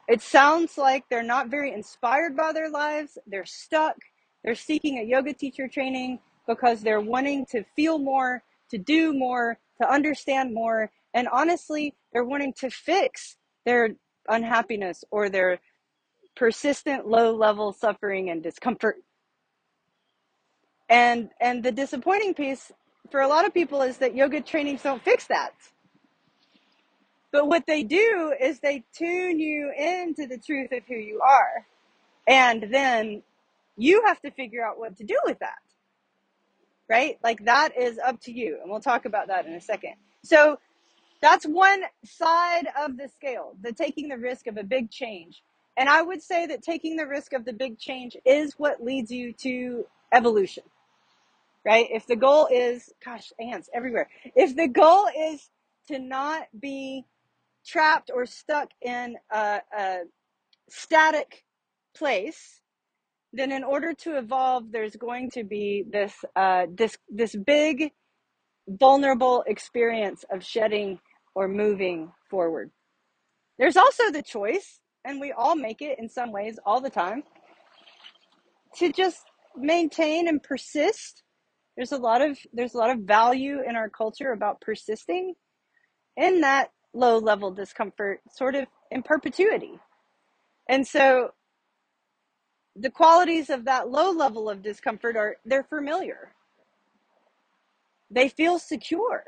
It 0.07 0.21
sounds 0.21 0.77
like 0.77 1.05
they're 1.09 1.23
not 1.23 1.49
very 1.49 1.73
inspired 1.73 2.37
by 2.37 2.53
their 2.53 2.69
lives. 2.69 3.17
They're 3.27 3.45
stuck. 3.45 3.95
They're 4.43 4.55
seeking 4.55 4.97
a 4.97 5.03
yoga 5.03 5.33
teacher 5.33 5.67
training 5.67 6.19
because 6.47 6.81
they're 6.81 7.01
wanting 7.01 7.45
to 7.47 7.63
feel 7.75 7.99
more, 7.99 8.43
to 8.71 8.77
do 8.77 9.13
more, 9.13 9.57
to 9.81 9.91
understand 9.91 10.53
more. 10.53 10.91
And 11.13 11.27
honestly, 11.31 11.95
they're 12.11 12.23
wanting 12.23 12.53
to 12.59 12.69
fix 12.69 13.37
their 13.65 13.89
unhappiness 14.27 15.03
or 15.11 15.29
their 15.29 15.59
persistent 16.35 17.07
low 17.07 17.35
level 17.35 17.73
suffering 17.73 18.29
and 18.29 18.41
discomfort. 18.41 18.97
And 20.87 21.29
and 21.39 21.63
the 21.63 21.71
disappointing 21.71 22.33
piece 22.33 22.71
for 23.11 23.21
a 23.21 23.27
lot 23.27 23.45
of 23.45 23.53
people 23.53 23.81
is 23.81 23.97
that 23.97 24.15
yoga 24.15 24.41
trainings 24.41 24.83
don't 24.83 25.03
fix 25.03 25.27
that. 25.27 25.53
But 27.31 27.47
what 27.47 27.67
they 27.67 27.83
do 27.83 28.33
is 28.39 28.59
they 28.59 28.83
tune 28.93 29.39
you 29.39 29.71
into 29.77 30.25
the 30.25 30.37
truth 30.37 30.71
of 30.71 30.83
who 30.87 30.95
you 30.95 31.21
are. 31.21 31.65
And 32.27 32.67
then 32.71 33.21
you 33.79 34.03
have 34.05 34.19
to 34.21 34.31
figure 34.31 34.63
out 34.63 34.77
what 34.77 34.97
to 34.97 35.03
do 35.03 35.17
with 35.25 35.39
that. 35.39 35.57
Right? 36.89 37.17
Like 37.23 37.45
that 37.45 37.77
is 37.77 37.99
up 37.99 38.19
to 38.21 38.31
you. 38.31 38.57
And 38.61 38.69
we'll 38.69 38.79
talk 38.79 39.05
about 39.05 39.27
that 39.27 39.45
in 39.45 39.53
a 39.53 39.61
second. 39.61 39.93
So 40.23 40.59
that's 41.21 41.45
one 41.45 41.83
side 42.03 42.67
of 42.79 42.97
the 42.97 43.07
scale, 43.09 43.53
the 43.61 43.73
taking 43.73 44.09
the 44.09 44.17
risk 44.17 44.47
of 44.47 44.57
a 44.57 44.63
big 44.63 44.89
change. 44.89 45.41
And 45.77 45.87
I 45.87 46.01
would 46.01 46.21
say 46.21 46.45
that 46.47 46.61
taking 46.61 46.95
the 46.95 47.07
risk 47.07 47.33
of 47.33 47.45
the 47.45 47.53
big 47.53 47.77
change 47.77 48.17
is 48.25 48.55
what 48.57 48.83
leads 48.83 49.11
you 49.11 49.33
to 49.33 49.85
evolution. 50.11 50.63
Right? 51.65 51.87
If 51.91 52.07
the 52.07 52.15
goal 52.15 52.47
is, 52.51 52.91
gosh, 53.03 53.31
ants 53.39 53.69
everywhere. 53.73 54.09
If 54.35 54.55
the 54.55 54.67
goal 54.67 55.07
is 55.17 55.49
to 55.89 55.99
not 55.99 56.47
be 56.59 57.05
trapped 57.65 58.09
or 58.13 58.25
stuck 58.25 58.71
in 58.81 59.17
a, 59.29 59.61
a 59.77 59.99
static 60.69 61.43
place, 61.95 62.61
then 63.33 63.51
in 63.51 63.63
order 63.63 63.93
to 63.93 64.17
evolve, 64.17 64.71
there's 64.71 64.95
going 64.95 65.29
to 65.31 65.43
be 65.43 65.83
this 65.89 66.13
uh, 66.35 66.65
this 66.73 66.97
this 67.09 67.35
big 67.35 67.91
vulnerable 68.67 69.43
experience 69.47 70.25
of 70.31 70.43
shedding 70.43 70.99
or 71.35 71.47
moving 71.47 72.11
forward. 72.29 72.71
There's 73.57 73.77
also 73.77 74.11
the 74.11 74.23
choice, 74.23 74.79
and 75.05 75.19
we 75.19 75.31
all 75.31 75.55
make 75.55 75.81
it 75.81 75.99
in 75.99 76.09
some 76.09 76.31
ways 76.31 76.59
all 76.65 76.81
the 76.81 76.89
time, 76.89 77.23
to 78.77 78.91
just 78.91 79.23
maintain 79.55 80.27
and 80.27 80.41
persist. 80.41 81.23
There's 81.75 81.91
a 81.91 81.97
lot 81.97 82.21
of 82.21 82.37
there's 82.51 82.73
a 82.73 82.77
lot 82.77 82.89
of 82.89 82.99
value 82.99 83.59
in 83.67 83.75
our 83.75 83.89
culture 83.89 84.31
about 84.31 84.61
persisting 84.61 85.35
in 86.17 86.41
that 86.41 86.71
low 86.93 87.17
level 87.19 87.51
discomfort 87.51 88.21
sort 88.31 88.55
of 88.55 88.65
in 88.91 89.03
perpetuity. 89.03 89.79
And 90.67 90.85
so 90.87 91.31
the 92.79 92.89
qualities 92.89 93.49
of 93.49 93.65
that 93.65 93.89
low 93.89 94.11
level 94.11 94.49
of 94.49 94.63
discomfort 94.63 95.17
are 95.17 95.37
they're 95.45 95.63
familiar. 95.63 96.31
They 98.09 98.29
feel 98.29 98.57
secure, 98.57 99.23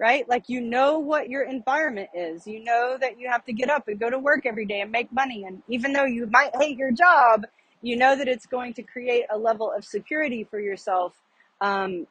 right? 0.00 0.28
Like 0.28 0.48
you 0.48 0.60
know 0.60 0.98
what 0.98 1.28
your 1.28 1.44
environment 1.44 2.10
is. 2.14 2.46
You 2.46 2.64
know 2.64 2.96
that 3.00 3.20
you 3.20 3.28
have 3.30 3.44
to 3.46 3.52
get 3.52 3.70
up 3.70 3.88
and 3.88 4.00
go 4.00 4.10
to 4.10 4.18
work 4.18 4.46
every 4.46 4.66
day 4.66 4.80
and 4.80 4.90
make 4.90 5.12
money. 5.12 5.44
And 5.46 5.62
even 5.68 5.92
though 5.92 6.06
you 6.06 6.26
might 6.30 6.56
hate 6.56 6.78
your 6.78 6.92
job, 6.92 7.46
you 7.82 7.96
know 7.96 8.16
that 8.16 8.28
it's 8.28 8.46
going 8.46 8.74
to 8.74 8.82
create 8.82 9.24
a 9.30 9.38
level 9.38 9.70
of 9.72 9.84
security 9.84 10.44
for 10.44 10.60
yourself. 10.60 11.14
Um, 11.60 12.06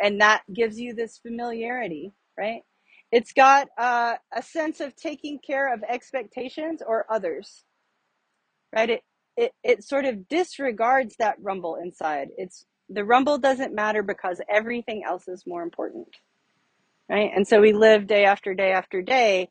and 0.00 0.20
that 0.20 0.42
gives 0.52 0.78
you 0.80 0.94
this 0.94 1.18
familiarity, 1.18 2.12
right? 2.38 2.62
It's 3.12 3.32
got 3.32 3.68
uh, 3.78 4.16
a 4.36 4.42
sense 4.42 4.80
of 4.80 4.96
taking 4.96 5.38
care 5.38 5.72
of 5.72 5.82
expectations 5.88 6.82
or 6.86 7.06
others, 7.10 7.64
right? 8.74 8.90
It, 8.90 9.02
it, 9.36 9.52
it 9.64 9.84
sort 9.84 10.04
of 10.04 10.28
disregards 10.28 11.16
that 11.18 11.36
rumble 11.40 11.76
inside. 11.76 12.28
It's 12.36 12.66
the 12.88 13.04
rumble 13.04 13.38
doesn't 13.38 13.74
matter 13.74 14.02
because 14.02 14.40
everything 14.48 15.04
else 15.04 15.28
is 15.28 15.44
more 15.46 15.62
important, 15.62 16.08
right? 17.08 17.30
And 17.34 17.46
so 17.46 17.60
we 17.60 17.72
live 17.72 18.06
day 18.06 18.24
after 18.24 18.54
day 18.54 18.72
after 18.72 19.02
day, 19.02 19.50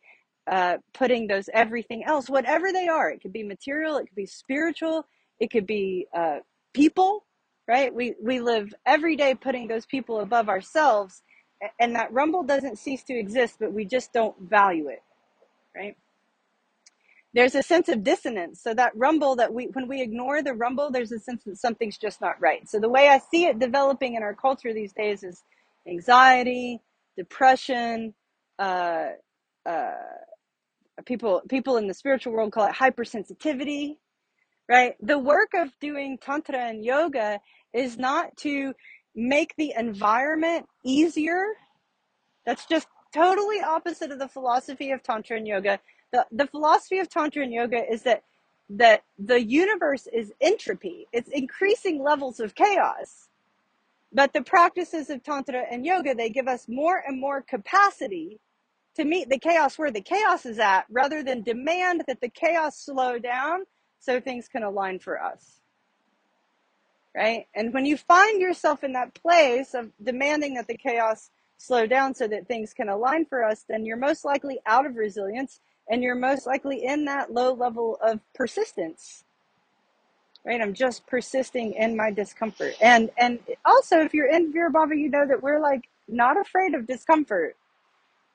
uh, 0.52 0.78
putting 0.94 1.28
those 1.28 1.50
everything 1.54 2.04
else, 2.06 2.30
whatever 2.30 2.72
they 2.72 2.88
are. 2.88 3.10
It 3.10 3.22
could 3.22 3.34
be 3.34 3.44
material, 3.44 3.98
it 3.98 4.08
could 4.08 4.16
be 4.16 4.28
spiritual, 4.28 5.06
it 5.40 5.52
could 5.52 5.68
be 5.68 6.08
uh, 6.16 6.40
people, 6.74 7.26
right? 7.68 7.94
We 7.94 8.16
we 8.22 8.42
live 8.42 8.74
every 8.86 9.16
day 9.18 9.36
putting 9.36 9.68
those 9.68 9.86
people 9.86 10.20
above 10.22 10.50
ourselves 10.50 11.24
and 11.80 11.96
that 11.96 12.12
rumble 12.12 12.44
doesn't 12.44 12.78
cease 12.80 13.04
to 13.04 13.18
exist, 13.18 13.58
but 13.60 13.74
we 13.74 13.86
just 13.86 14.14
don't 14.14 14.36
value 14.40 14.90
it, 14.90 15.04
right? 15.76 15.96
There's 17.34 17.56
a 17.56 17.64
sense 17.64 17.90
of 17.90 18.04
dissonance. 18.04 18.62
So 18.62 18.74
that 18.76 18.92
rumble 18.96 19.36
that 19.38 19.54
we, 19.54 19.66
when 19.74 19.88
we 19.88 20.02
ignore 20.02 20.44
the 20.44 20.54
rumble, 20.54 20.92
there's 20.92 21.12
a 21.12 21.20
sense 21.20 21.44
that 21.46 21.58
something's 21.58 21.98
just 21.98 22.22
not 22.22 22.40
right. 22.42 22.68
So 22.70 22.80
the 22.80 22.90
way 22.90 23.10
I 23.10 23.20
see 23.32 23.46
it 23.46 23.60
developing 23.60 24.16
in 24.16 24.24
our 24.24 24.36
culture 24.36 24.74
these 24.74 24.94
days 24.94 25.24
is 25.24 25.44
anxiety, 25.88 26.82
depression, 27.18 28.14
uh, 28.60 29.10
uh, 29.66 29.94
people 31.06 31.42
people 31.50 31.78
in 31.78 31.88
the 31.88 31.94
spiritual 31.94 32.34
world 32.34 32.52
call 32.54 32.68
it 32.68 32.74
hypersensitivity, 32.76 33.98
right? 34.70 34.96
The 35.02 35.20
work 35.20 35.52
of 35.56 35.70
doing 35.80 36.18
tantra 36.22 36.60
and 36.60 36.86
yoga 36.86 37.40
is 37.74 37.98
not 37.98 38.38
to 38.38 38.74
make 39.16 39.54
the 39.58 39.74
environment 39.78 40.68
easier. 40.84 41.46
That's 42.46 42.66
just 42.66 42.88
totally 43.14 43.62
opposite 43.62 44.12
of 44.12 44.20
the 44.20 44.28
philosophy 44.28 44.92
of 44.92 45.04
Tantra 45.04 45.38
and 45.38 45.48
yoga. 45.48 45.80
The, 46.14 46.26
the 46.32 46.48
philosophy 46.48 47.00
of 47.00 47.10
Tantra 47.10 47.44
and 47.44 47.54
yoga 47.54 47.84
is 47.92 48.04
that 48.04 48.24
that 48.70 49.04
the 49.20 49.44
universe 49.44 50.08
is 50.08 50.34
entropy. 50.42 51.08
It's 51.12 51.30
increasing 51.30 52.02
levels 52.02 52.40
of 52.40 52.56
chaos. 52.56 53.28
But 54.14 54.34
the 54.34 54.44
practices 54.44 55.10
of 55.10 55.24
tantra 55.24 55.64
and 55.70 55.86
yoga, 55.86 56.16
they 56.16 56.30
give 56.30 56.48
us 56.48 56.68
more 56.68 57.04
and 57.06 57.20
more 57.20 57.42
capacity 57.42 58.40
to 58.96 59.06
meet 59.06 59.30
the 59.30 59.40
chaos 59.40 59.78
where 59.78 59.92
the 59.92 60.02
chaos 60.02 60.46
is 60.46 60.60
at 60.60 60.86
rather 60.90 61.24
than 61.24 61.42
demand 61.42 62.04
that 62.08 62.22
the 62.22 62.30
chaos 62.30 62.78
slow 62.78 63.20
down 63.20 63.64
so 64.00 64.20
things 64.20 64.48
can 64.48 64.64
align 64.64 65.00
for 65.00 65.22
us. 65.22 65.62
Right? 67.16 67.48
And 67.56 67.74
when 67.74 67.86
you 67.86 67.98
find 67.98 68.42
yourself 68.42 68.84
in 68.84 68.94
that 68.94 69.14
place 69.16 69.74
of 69.74 69.92
demanding 70.04 70.56
that 70.56 70.68
the 70.68 70.78
chaos 70.78 71.32
slow 71.58 71.88
down 71.88 72.16
so 72.16 72.28
that 72.28 72.48
things 72.48 72.74
can 72.74 72.90
align 72.90 73.26
for 73.26 73.44
us, 73.44 73.66
then 73.68 73.86
you're 73.86 73.98
most 73.98 74.26
likely 74.26 74.60
out 74.66 74.86
of 74.86 74.96
resilience 74.96 75.60
and 75.90 76.04
you're 76.04 76.16
most 76.16 76.48
likely 76.48 76.86
in 76.86 77.06
that 77.06 77.34
low 77.34 77.54
level 77.54 77.98
of 78.04 78.20
persistence. 78.36 79.24
Right? 80.46 80.62
I'm 80.62 80.74
just 80.74 81.08
persisting 81.08 81.74
in 81.74 81.98
my 81.98 82.12
discomfort. 82.12 82.76
And 82.82 83.12
and 83.18 83.40
also 83.66 84.02
if 84.02 84.14
you're 84.14 84.30
in 84.30 84.54
Virabhava, 84.54 84.98
you 84.98 85.10
know 85.10 85.28
that 85.28 85.44
we're 85.44 85.62
like 85.62 85.84
not 86.08 86.40
afraid 86.40 86.76
of 86.76 86.88
discomfort 86.88 87.56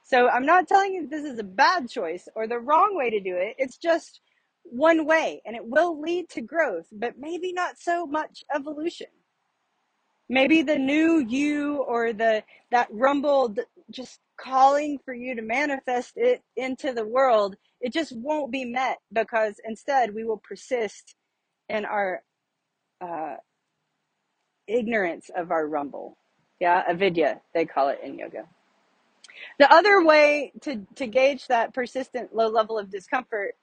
so 0.04 0.28
I'm 0.28 0.46
not 0.46 0.68
telling 0.68 0.94
you 0.94 1.06
this 1.06 1.24
is 1.24 1.38
a 1.38 1.44
bad 1.44 1.88
choice 1.90 2.28
or 2.34 2.46
the 2.46 2.58
wrong 2.58 2.96
way 2.96 3.10
to 3.10 3.20
do 3.20 3.36
it. 3.36 3.56
It's 3.58 3.76
just 3.76 4.20
one 4.64 5.06
way 5.06 5.42
and 5.46 5.56
it 5.56 5.66
will 5.66 6.00
lead 6.00 6.30
to 6.30 6.40
growth, 6.40 6.86
but 6.92 7.18
maybe 7.18 7.52
not 7.52 7.78
so 7.78 8.06
much 8.06 8.44
evolution. 8.54 9.08
Maybe 10.28 10.62
the 10.62 10.78
new 10.78 11.18
you 11.18 11.78
or 11.78 12.12
the 12.12 12.44
that 12.70 12.88
rumble 12.90 13.54
just 13.90 14.20
calling 14.40 14.98
for 15.04 15.14
you 15.14 15.34
to 15.34 15.42
manifest 15.42 16.12
it 16.16 16.42
into 16.56 16.92
the 16.92 17.06
world, 17.06 17.56
it 17.80 17.92
just 17.92 18.12
won't 18.16 18.52
be 18.52 18.64
met 18.64 18.98
because 19.12 19.54
instead 19.64 20.14
we 20.14 20.24
will 20.24 20.38
persist 20.38 21.14
in 21.68 21.84
our 21.84 22.22
uh, 23.00 23.36
ignorance 24.66 25.30
of 25.34 25.50
our 25.50 25.66
rumble. 25.66 26.16
Yeah, 26.60 26.82
avidya, 26.88 27.40
they 27.54 27.64
call 27.66 27.88
it 27.88 28.00
in 28.02 28.18
yoga. 28.18 28.44
The 29.58 29.72
other 29.72 30.04
way 30.04 30.52
to, 30.62 30.86
to 30.96 31.06
gauge 31.06 31.46
that 31.46 31.72
persistent 31.72 32.34
low 32.34 32.48
level 32.48 32.78
of 32.78 32.90
discomfort, 32.90 33.54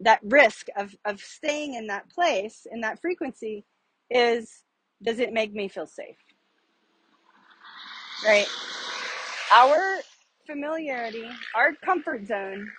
that 0.00 0.20
risk 0.22 0.66
of, 0.76 0.94
of 1.04 1.20
staying 1.20 1.74
in 1.74 1.86
that 1.88 2.10
place, 2.10 2.66
in 2.70 2.82
that 2.82 3.00
frequency, 3.00 3.64
is 4.10 4.62
does 5.02 5.18
it 5.18 5.32
make 5.32 5.52
me 5.52 5.68
feel 5.68 5.86
safe? 5.86 6.16
Right? 8.24 8.48
Our 9.52 10.00
familiarity, 10.46 11.28
our 11.54 11.74
comfort 11.84 12.26
zone, 12.26 12.70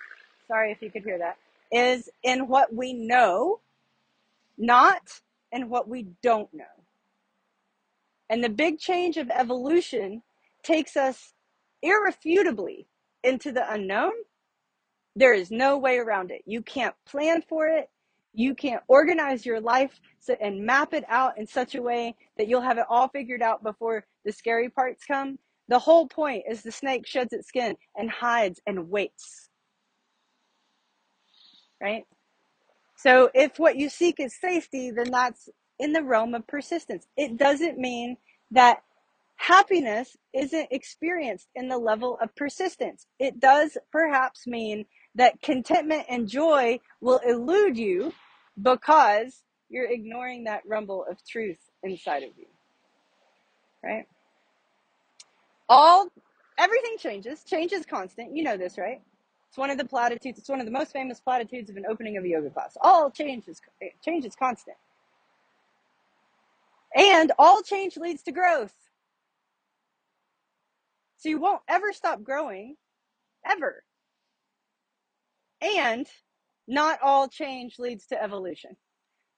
sorry 0.48 0.72
if 0.72 0.82
you 0.82 0.90
could 0.90 1.04
hear 1.04 1.18
that, 1.18 1.36
is 1.70 2.08
in 2.22 2.48
what 2.48 2.74
we 2.74 2.92
know, 2.94 3.60
not 4.58 5.02
in 5.52 5.68
what 5.68 5.88
we 5.88 6.08
don't 6.22 6.52
know. 6.54 6.64
And 8.30 8.42
the 8.42 8.48
big 8.48 8.78
change 8.78 9.18
of 9.18 9.30
evolution 9.30 10.22
takes 10.62 10.96
us 10.96 11.34
irrefutably 11.82 12.86
into 13.22 13.52
the 13.52 13.70
unknown, 13.70 14.12
there 15.14 15.34
is 15.34 15.50
no 15.50 15.78
way 15.78 15.98
around 15.98 16.30
it. 16.30 16.42
You 16.46 16.62
can't 16.62 16.94
plan 17.06 17.42
for 17.48 17.68
it. 17.68 17.90
You 18.32 18.54
can't 18.54 18.82
organize 18.88 19.44
your 19.44 19.60
life 19.60 20.00
and 20.40 20.64
map 20.64 20.94
it 20.94 21.04
out 21.08 21.36
in 21.36 21.46
such 21.46 21.74
a 21.74 21.82
way 21.82 22.16
that 22.38 22.48
you'll 22.48 22.62
have 22.62 22.78
it 22.78 22.86
all 22.88 23.08
figured 23.08 23.42
out 23.42 23.62
before 23.62 24.06
the 24.24 24.32
scary 24.32 24.70
parts 24.70 25.04
come. 25.04 25.38
The 25.68 25.78
whole 25.78 26.06
point 26.06 26.44
is 26.48 26.62
the 26.62 26.72
snake 26.72 27.06
sheds 27.06 27.32
its 27.32 27.48
skin 27.48 27.76
and 27.96 28.10
hides 28.10 28.60
and 28.66 28.90
waits. 28.90 29.48
Right? 31.80 32.04
So 32.96 33.30
if 33.34 33.58
what 33.58 33.76
you 33.76 33.88
seek 33.88 34.20
is 34.20 34.38
safety, 34.38 34.90
then 34.90 35.10
that's 35.10 35.48
in 35.78 35.92
the 35.92 36.02
realm 36.02 36.34
of 36.34 36.46
persistence. 36.46 37.06
It 37.16 37.36
doesn't 37.36 37.78
mean 37.78 38.16
that 38.52 38.82
happiness 39.36 40.16
isn't 40.32 40.68
experienced 40.70 41.48
in 41.54 41.68
the 41.68 41.78
level 41.78 42.18
of 42.22 42.34
persistence. 42.36 43.06
It 43.18 43.40
does 43.40 43.76
perhaps 43.90 44.46
mean 44.46 44.86
that 45.16 45.42
contentment 45.42 46.04
and 46.08 46.28
joy 46.28 46.78
will 47.00 47.20
elude 47.26 47.76
you 47.76 48.12
because 48.60 49.42
you're 49.68 49.90
ignoring 49.90 50.44
that 50.44 50.62
rumble 50.66 51.04
of 51.10 51.18
truth 51.26 51.58
inside 51.82 52.22
of 52.22 52.30
you. 52.36 52.46
Right? 53.82 54.06
All 55.72 56.08
everything 56.58 56.96
changes. 56.98 57.44
Change 57.44 57.72
is 57.72 57.86
constant. 57.86 58.36
You 58.36 58.44
know 58.44 58.58
this, 58.58 58.78
right? 58.78 59.02
It's 59.50 59.58
one 59.58 59.70
of 59.70 59.78
the 59.78 59.86
platitudes. 59.86 60.38
It's 60.38 60.50
one 60.50 60.60
of 60.60 60.66
the 60.66 60.72
most 60.72 60.92
famous 60.92 61.20
platitudes 61.20 61.70
of 61.70 61.78
an 61.78 61.84
opening 61.90 62.18
of 62.18 62.24
a 62.24 62.28
yoga 62.28 62.50
class. 62.50 62.76
All 62.82 63.10
change 63.10 63.48
is 63.48 63.60
change 64.04 64.26
is 64.26 64.36
constant. 64.36 64.78
And 66.96 67.32
all 67.38 67.62
change 67.62 67.96
leads 67.98 68.22
to 68.24 68.32
growth. 68.32 68.74
So 71.18 71.30
you 71.30 71.40
won't 71.40 71.62
ever 71.68 71.92
stop 71.92 72.22
growing, 72.24 72.76
ever. 73.48 73.84
And 75.62 76.06
not 76.68 77.00
all 77.02 77.28
change 77.28 77.78
leads 77.78 78.06
to 78.08 78.22
evolution. 78.22 78.76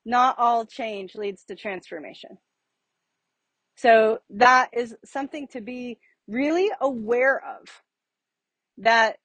Not 0.07 0.39
all 0.39 0.67
change 0.67 1.17
leads 1.17 1.45
to 1.47 1.57
transformation. 1.57 2.39
So 3.77 4.21
that 4.31 4.71
is 4.75 4.95
something 5.05 5.49
to 5.49 5.63
be 5.63 5.99
really 6.29 6.71
aware 6.81 7.39
of. 7.39 7.69
That 8.79 9.19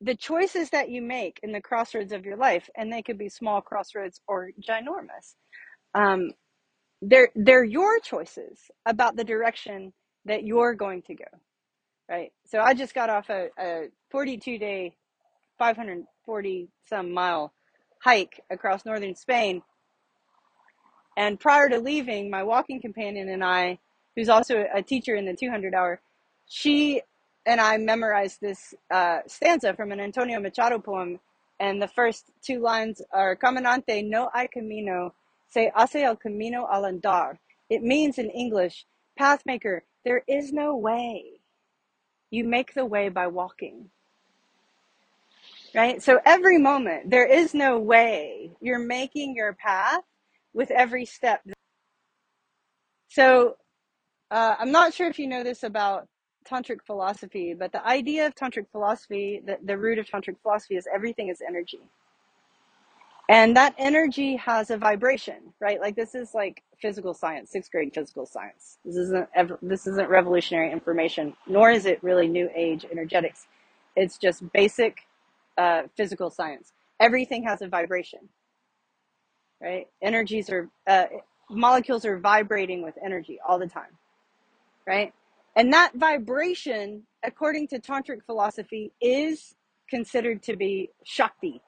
the 0.00 0.16
choices 0.16 0.70
that 0.70 0.90
you 0.90 1.00
make 1.00 1.40
in 1.42 1.52
the 1.52 1.60
crossroads 1.60 2.12
of 2.12 2.24
your 2.24 2.36
life, 2.36 2.68
and 2.76 2.92
they 2.92 3.02
could 3.02 3.18
be 3.18 3.28
small 3.28 3.60
crossroads 3.60 4.20
or 4.28 4.50
ginormous, 4.60 5.34
um, 5.94 6.32
they're 7.00 7.30
they're 7.34 7.64
your 7.64 8.00
choices 8.00 8.58
about 8.86 9.16
the 9.16 9.24
direction 9.24 9.92
that 10.26 10.44
you're 10.44 10.74
going 10.74 11.02
to 11.02 11.14
go 11.14 11.24
right? 12.12 12.32
So 12.46 12.60
I 12.60 12.74
just 12.74 12.94
got 12.94 13.10
off 13.10 13.30
a, 13.30 13.48
a 13.58 13.88
42 14.10 14.58
day, 14.58 14.94
540 15.58 16.68
some 16.88 17.12
mile 17.12 17.52
hike 18.02 18.40
across 18.50 18.84
northern 18.84 19.14
Spain. 19.14 19.62
And 21.16 21.38
prior 21.40 21.68
to 21.68 21.78
leaving, 21.78 22.30
my 22.30 22.42
walking 22.42 22.80
companion 22.80 23.28
and 23.28 23.44
I, 23.44 23.78
who's 24.14 24.28
also 24.28 24.64
a 24.74 24.82
teacher 24.82 25.14
in 25.14 25.24
the 25.24 25.34
200 25.34 25.74
hour, 25.74 26.00
she 26.52 27.00
and 27.46 27.62
I 27.62 27.78
memorized 27.78 28.42
this 28.42 28.74
uh, 28.90 29.20
stanza 29.26 29.72
from 29.72 29.90
an 29.90 30.00
Antonio 30.00 30.38
Machado 30.38 30.78
poem. 30.78 31.18
And 31.58 31.80
the 31.80 31.88
first 31.88 32.30
two 32.42 32.60
lines 32.60 33.00
are 33.10 33.36
Caminante 33.36 34.06
no 34.06 34.28
hay 34.34 34.48
camino, 34.48 35.14
se 35.48 35.72
hace 35.74 36.02
el 36.02 36.16
camino 36.16 36.68
al 36.70 36.82
andar. 36.82 37.38
It 37.70 37.82
means 37.82 38.18
in 38.18 38.28
English, 38.28 38.84
pathmaker, 39.18 39.80
there 40.04 40.24
is 40.28 40.52
no 40.52 40.76
way. 40.76 41.40
You 42.30 42.44
make 42.44 42.74
the 42.74 42.84
way 42.84 43.08
by 43.08 43.28
walking. 43.28 43.88
Right? 45.74 46.02
So 46.02 46.20
every 46.22 46.58
moment, 46.58 47.08
there 47.08 47.26
is 47.26 47.54
no 47.54 47.78
way. 47.78 48.50
You're 48.60 48.78
making 48.78 49.36
your 49.36 49.54
path 49.54 50.02
with 50.52 50.70
every 50.70 51.06
step. 51.06 51.40
So 53.08 53.56
uh, 54.30 54.56
I'm 54.58 54.70
not 54.70 54.92
sure 54.92 55.08
if 55.08 55.18
you 55.18 55.26
know 55.26 55.42
this 55.42 55.62
about 55.62 56.08
tantric 56.44 56.78
philosophy, 56.86 57.54
but 57.54 57.72
the 57.72 57.86
idea 57.86 58.26
of 58.26 58.34
tantric 58.34 58.66
philosophy, 58.72 59.42
the, 59.44 59.58
the 59.64 59.78
root 59.78 59.98
of 59.98 60.06
tantric 60.06 60.36
philosophy 60.42 60.76
is 60.76 60.88
everything 60.92 61.28
is 61.28 61.42
energy. 61.46 61.80
And 63.28 63.56
that 63.56 63.74
energy 63.78 64.36
has 64.36 64.70
a 64.70 64.78
vibration, 64.78 65.54
right? 65.60 65.80
Like 65.80 65.96
this 65.96 66.14
is 66.14 66.34
like 66.34 66.62
physical 66.80 67.14
science, 67.14 67.50
sixth 67.52 67.72
grade 67.72 67.92
physical 67.94 68.26
science. 68.26 68.78
This 68.84 68.96
isn't 68.96 69.28
ever, 69.34 69.58
this 69.62 69.88
isn't 69.88 70.10
revolutionary 70.10 70.72
information, 70.72 71.34
nor 71.48 71.72
is 71.72 71.86
it 71.86 72.02
really 72.04 72.28
new 72.28 72.50
age 72.54 72.86
energetics. 72.92 73.48
It's 73.96 74.18
just 74.18 74.44
basic 74.52 74.98
uh, 75.58 75.84
physical 75.96 76.30
science. 76.30 76.72
Everything 77.00 77.44
has 77.44 77.62
a 77.62 77.68
vibration, 77.68 78.20
right? 79.62 79.88
Energies 80.02 80.50
are 80.50 80.68
uh, 80.86 81.06
molecules 81.50 82.04
are 82.04 82.18
vibrating 82.18 82.82
with 82.82 82.96
energy 83.04 83.38
all 83.46 83.58
the 83.58 83.68
time, 83.68 83.98
right? 84.86 85.14
And 85.56 85.72
that 85.72 85.92
vibration, 85.96 87.04
according 87.24 87.68
to 87.68 87.80
tantric 87.80 88.24
philosophy, 88.26 88.92
is 89.00 89.54
considered 89.90 90.42
to 90.44 90.56
be 90.56 90.90
shakti, 91.04 91.62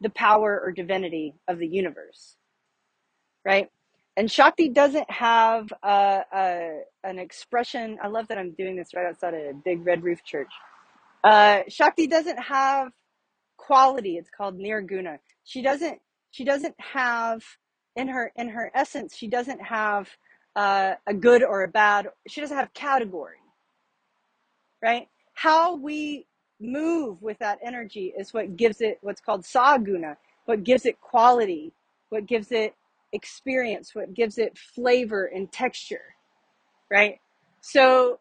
the 0.00 0.10
power 0.10 0.60
or 0.64 0.72
divinity 0.72 1.34
of 1.48 1.58
the 1.58 1.68
universe, 1.68 2.36
right? 3.44 3.70
And 4.16 4.30
Shakti 4.30 4.68
doesn't 4.70 5.10
have 5.10 5.72
a, 5.82 6.22
a, 6.34 6.80
an 7.04 7.18
expression. 7.18 7.98
I 8.02 8.08
love 8.08 8.28
that 8.28 8.38
I'm 8.38 8.52
doing 8.52 8.76
this 8.76 8.94
right 8.94 9.06
outside 9.06 9.34
a 9.34 9.52
big 9.64 9.86
red 9.86 10.04
roof 10.04 10.24
church. 10.24 10.50
Uh, 11.24 11.62
Shakti 11.68 12.06
doesn't 12.08 12.38
have 12.38 12.90
quality. 13.58 14.18
It's 14.18 14.30
called 14.30 14.58
nirguna. 14.58 15.18
She 15.44 15.62
doesn't. 15.62 16.00
She 16.32 16.44
doesn't 16.44 16.76
have 16.80 17.42
in 17.96 18.08
her 18.08 18.32
in 18.36 18.50
her 18.50 18.72
essence. 18.74 19.16
She 19.16 19.28
doesn't 19.28 19.60
have 19.62 20.08
uh, 20.58 20.94
a 21.06 21.14
good 21.14 21.42
or 21.44 21.64
a 21.64 21.68
bad. 21.68 22.08
She 22.28 22.42
doesn't 22.42 22.56
have 22.58 22.74
category. 22.74 23.38
Right? 24.82 25.08
How 25.34 25.76
we 25.76 26.26
move 26.60 27.22
with 27.22 27.38
that 27.40 27.58
energy 27.64 28.14
is 28.18 28.34
what 28.34 28.56
gives 28.56 28.80
it 28.82 28.98
what's 29.02 29.20
called 29.22 29.44
saguna. 29.44 30.16
what 30.46 30.64
gives 30.64 30.86
it 30.86 31.00
quality, 31.00 31.72
what 32.10 32.26
gives 32.26 32.52
it 32.52 32.74
experience, 33.12 33.94
what 33.94 34.14
gives 34.14 34.38
it 34.38 34.58
flavor 34.58 35.26
and 35.26 35.52
texture, 35.52 36.14
right? 36.90 37.20
So 37.62 38.20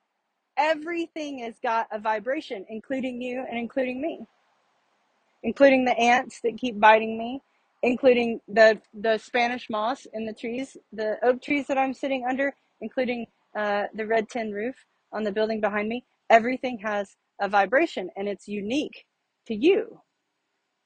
everything 0.58 1.40
has 1.40 1.56
got 1.64 1.88
a 1.92 2.00
vibration, 2.00 2.66
including 2.70 3.22
you 3.22 3.46
and 3.50 3.60
including 3.60 4.02
me, 4.02 4.28
including 5.44 5.86
the 5.86 5.98
ants 6.00 6.42
that 6.44 6.58
keep 6.58 6.80
biting 6.80 7.18
me, 7.18 7.42
including 7.84 8.40
the 8.48 8.82
the 8.94 9.18
Spanish 9.18 9.68
moss 9.70 10.06
in 10.14 10.26
the 10.26 10.34
trees, 10.34 10.78
the 10.92 11.18
oak 11.24 11.42
trees 11.42 11.68
that 11.68 11.78
I'm 11.78 11.94
sitting 11.94 12.26
under, 12.30 12.54
including 12.82 13.28
uh, 13.58 13.84
the 13.96 14.06
red 14.08 14.30
tin 14.30 14.52
roof 14.52 14.76
on 15.14 15.24
the 15.24 15.32
building 15.32 15.62
behind 15.62 15.88
me. 15.90 16.06
Everything 16.30 16.80
has 16.84 17.16
a 17.42 17.50
vibration, 17.50 18.10
and 18.16 18.28
it's 18.28 18.48
unique 18.48 19.06
to 19.48 19.56
you. 19.56 20.02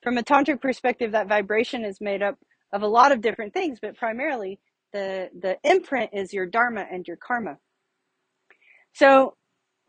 From 0.04 0.18
a 0.18 0.24
tantric 0.24 0.62
perspective, 0.62 1.12
that 1.14 1.28
vibration 1.28 1.86
is 1.86 2.02
made 2.02 2.22
up 2.22 2.38
of 2.74 2.82
a 2.84 2.88
lot 2.88 3.12
of 3.12 3.22
different 3.22 3.54
things, 3.54 3.80
but 3.82 3.98
primarily 3.98 4.60
the 4.94 5.30
the 5.42 5.58
imprint 5.64 6.12
is 6.14 6.34
your 6.34 6.46
dharma 6.46 6.86
and 6.92 7.08
your 7.08 7.18
karma. 7.18 7.58
So 8.94 9.36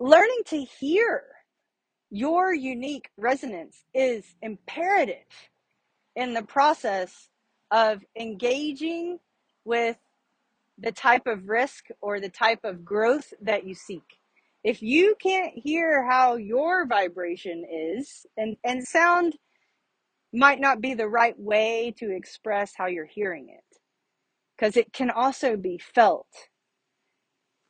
learning 0.00 0.42
to 0.46 0.64
hear 0.80 1.24
your 2.10 2.54
unique 2.54 3.10
resonance 3.16 3.84
is 3.94 4.24
imperative 4.42 5.24
in 6.16 6.34
the 6.34 6.42
process 6.42 7.28
of 7.70 8.02
engaging 8.18 9.18
with 9.64 9.96
the 10.78 10.92
type 10.92 11.26
of 11.26 11.48
risk 11.48 11.86
or 12.00 12.20
the 12.20 12.28
type 12.28 12.60
of 12.64 12.84
growth 12.84 13.32
that 13.42 13.64
you 13.66 13.74
seek. 13.74 14.02
If 14.64 14.82
you 14.82 15.16
can't 15.20 15.52
hear 15.54 16.08
how 16.08 16.36
your 16.36 16.86
vibration 16.86 17.64
is, 17.70 18.26
and, 18.36 18.56
and 18.64 18.82
sound 18.84 19.36
might 20.32 20.60
not 20.60 20.80
be 20.80 20.94
the 20.94 21.08
right 21.08 21.38
way 21.38 21.94
to 21.98 22.14
express 22.14 22.72
how 22.76 22.86
you're 22.86 23.06
hearing 23.06 23.48
it, 23.50 23.78
because 24.56 24.76
it 24.76 24.92
can 24.92 25.10
also 25.10 25.56
be 25.56 25.78
felt 25.78 26.28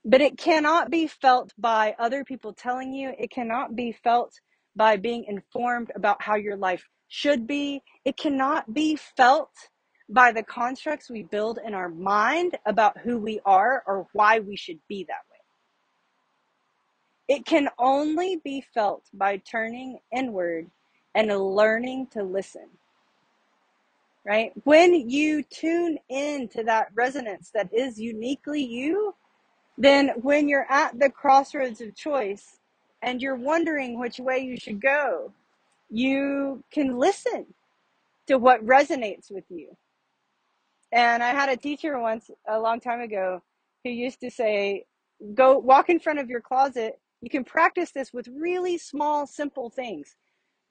but 0.04 0.20
it 0.20 0.36
cannot 0.36 0.90
be 0.90 1.06
felt 1.06 1.52
by 1.58 1.94
other 1.98 2.24
people 2.24 2.52
telling 2.52 2.92
you. 2.92 3.12
It 3.18 3.30
cannot 3.30 3.76
be 3.76 3.92
felt 3.92 4.34
by 4.74 4.96
being 4.96 5.24
informed 5.28 5.92
about 5.94 6.22
how 6.22 6.34
your 6.34 6.56
life 6.56 6.88
should 7.12 7.46
be. 7.46 7.82
It 8.06 8.16
cannot 8.16 8.72
be 8.72 8.96
felt 8.96 9.50
by 10.08 10.32
the 10.32 10.42
constructs 10.42 11.10
we 11.10 11.24
build 11.24 11.58
in 11.62 11.74
our 11.74 11.90
mind 11.90 12.56
about 12.64 12.96
who 12.96 13.18
we 13.18 13.38
are 13.44 13.82
or 13.86 14.06
why 14.14 14.38
we 14.38 14.56
should 14.56 14.78
be 14.88 15.04
that 15.04 15.20
way. 15.30 15.36
It 17.36 17.44
can 17.44 17.68
only 17.78 18.40
be 18.42 18.64
felt 18.72 19.02
by 19.12 19.36
turning 19.36 19.98
inward 20.10 20.70
and 21.14 21.28
learning 21.28 22.06
to 22.12 22.22
listen. 22.22 22.68
Right? 24.24 24.52
When 24.64 25.10
you 25.10 25.42
tune 25.42 25.98
in 26.08 26.48
to 26.48 26.64
that 26.64 26.88
resonance 26.94 27.50
that 27.52 27.68
is 27.74 28.00
uniquely 28.00 28.64
you, 28.64 29.14
then 29.76 30.12
when 30.22 30.48
you're 30.48 30.70
at 30.70 30.98
the 30.98 31.10
crossroads 31.10 31.82
of 31.82 31.94
choice 31.94 32.58
and 33.02 33.20
you're 33.20 33.36
wondering 33.36 33.98
which 33.98 34.18
way 34.18 34.38
you 34.38 34.56
should 34.56 34.80
go, 34.80 35.34
you 35.92 36.64
can 36.72 36.98
listen 36.98 37.46
to 38.26 38.38
what 38.38 38.64
resonates 38.64 39.30
with 39.30 39.44
you. 39.48 39.76
And 40.92 41.22
I 41.22 41.30
had 41.30 41.48
a 41.48 41.56
teacher 41.56 41.98
once 41.98 42.30
a 42.48 42.58
long 42.58 42.80
time 42.80 43.00
ago 43.00 43.42
who 43.84 43.90
used 43.90 44.20
to 44.20 44.30
say, 44.30 44.84
go 45.34 45.58
walk 45.58 45.88
in 45.88 46.00
front 46.00 46.18
of 46.18 46.28
your 46.28 46.40
closet. 46.40 47.00
You 47.20 47.30
can 47.30 47.44
practice 47.44 47.92
this 47.92 48.12
with 48.12 48.28
really 48.28 48.78
small, 48.78 49.26
simple 49.26 49.70
things. 49.70 50.16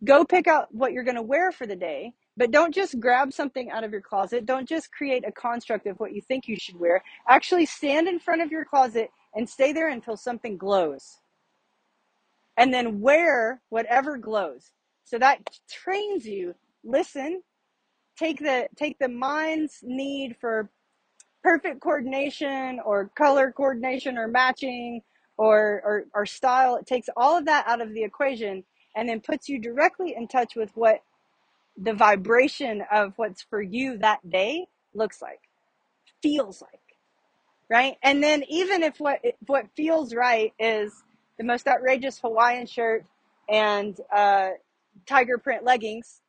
Go 0.03 0.25
pick 0.25 0.47
out 0.47 0.73
what 0.73 0.93
you're 0.93 1.03
going 1.03 1.15
to 1.15 1.21
wear 1.21 1.51
for 1.51 1.65
the 1.65 1.75
day 1.75 2.13
but 2.37 2.51
don't 2.51 2.73
just 2.73 2.99
grab 2.99 3.33
something 3.33 3.69
out 3.69 3.83
of 3.83 3.91
your 3.91 4.01
closet. 4.01 4.45
Don't 4.45 4.67
just 4.67 4.91
create 4.91 5.27
a 5.27 5.31
construct 5.31 5.85
of 5.85 5.99
what 5.99 6.13
you 6.13 6.21
think 6.21 6.47
you 6.47 6.55
should 6.57 6.79
wear. 6.79 7.03
Actually, 7.27 7.65
stand 7.65 8.07
in 8.07 8.19
front 8.19 8.41
of 8.41 8.51
your 8.51 8.65
closet 8.65 9.09
and 9.35 9.47
stay 9.49 9.73
there 9.73 9.89
until 9.89 10.15
something 10.15 10.57
glows. 10.57 11.19
And 12.57 12.73
then 12.73 13.01
wear 13.01 13.61
whatever 13.69 14.17
glows. 14.17 14.71
So 15.11 15.19
that 15.19 15.59
trains 15.69 16.25
you. 16.25 16.55
Listen, 16.85 17.43
take 18.17 18.39
the 18.39 18.69
take 18.77 18.97
the 18.97 19.09
mind's 19.09 19.79
need 19.83 20.37
for 20.39 20.69
perfect 21.43 21.81
coordination 21.81 22.79
or 22.85 23.11
color 23.17 23.51
coordination 23.51 24.17
or 24.17 24.29
matching 24.29 25.01
or, 25.37 25.81
or, 25.83 26.05
or 26.13 26.25
style. 26.25 26.77
It 26.77 26.87
takes 26.87 27.09
all 27.17 27.37
of 27.37 27.45
that 27.45 27.67
out 27.67 27.81
of 27.81 27.93
the 27.93 28.03
equation 28.03 28.63
and 28.95 29.09
then 29.09 29.21
puts 29.21 29.49
you 29.49 29.59
directly 29.59 30.15
in 30.15 30.29
touch 30.29 30.55
with 30.55 30.71
what 30.75 31.01
the 31.77 31.93
vibration 31.93 32.83
of 32.91 33.13
what's 33.17 33.41
for 33.41 33.61
you 33.61 33.97
that 33.99 34.29
day 34.29 34.67
looks 34.93 35.21
like, 35.21 35.41
feels 36.23 36.61
like, 36.61 36.81
right? 37.69 37.97
And 38.03 38.23
then 38.23 38.43
even 38.49 38.83
if 38.83 38.99
what 38.99 39.19
if 39.23 39.35
what 39.47 39.65
feels 39.75 40.15
right 40.15 40.53
is 40.59 40.93
the 41.37 41.43
most 41.43 41.67
outrageous 41.67 42.19
Hawaiian 42.19 42.67
shirt 42.67 43.05
and 43.49 43.99
uh, 44.15 44.51
tiger 45.05 45.37
print 45.37 45.63
leggings, 45.63 46.21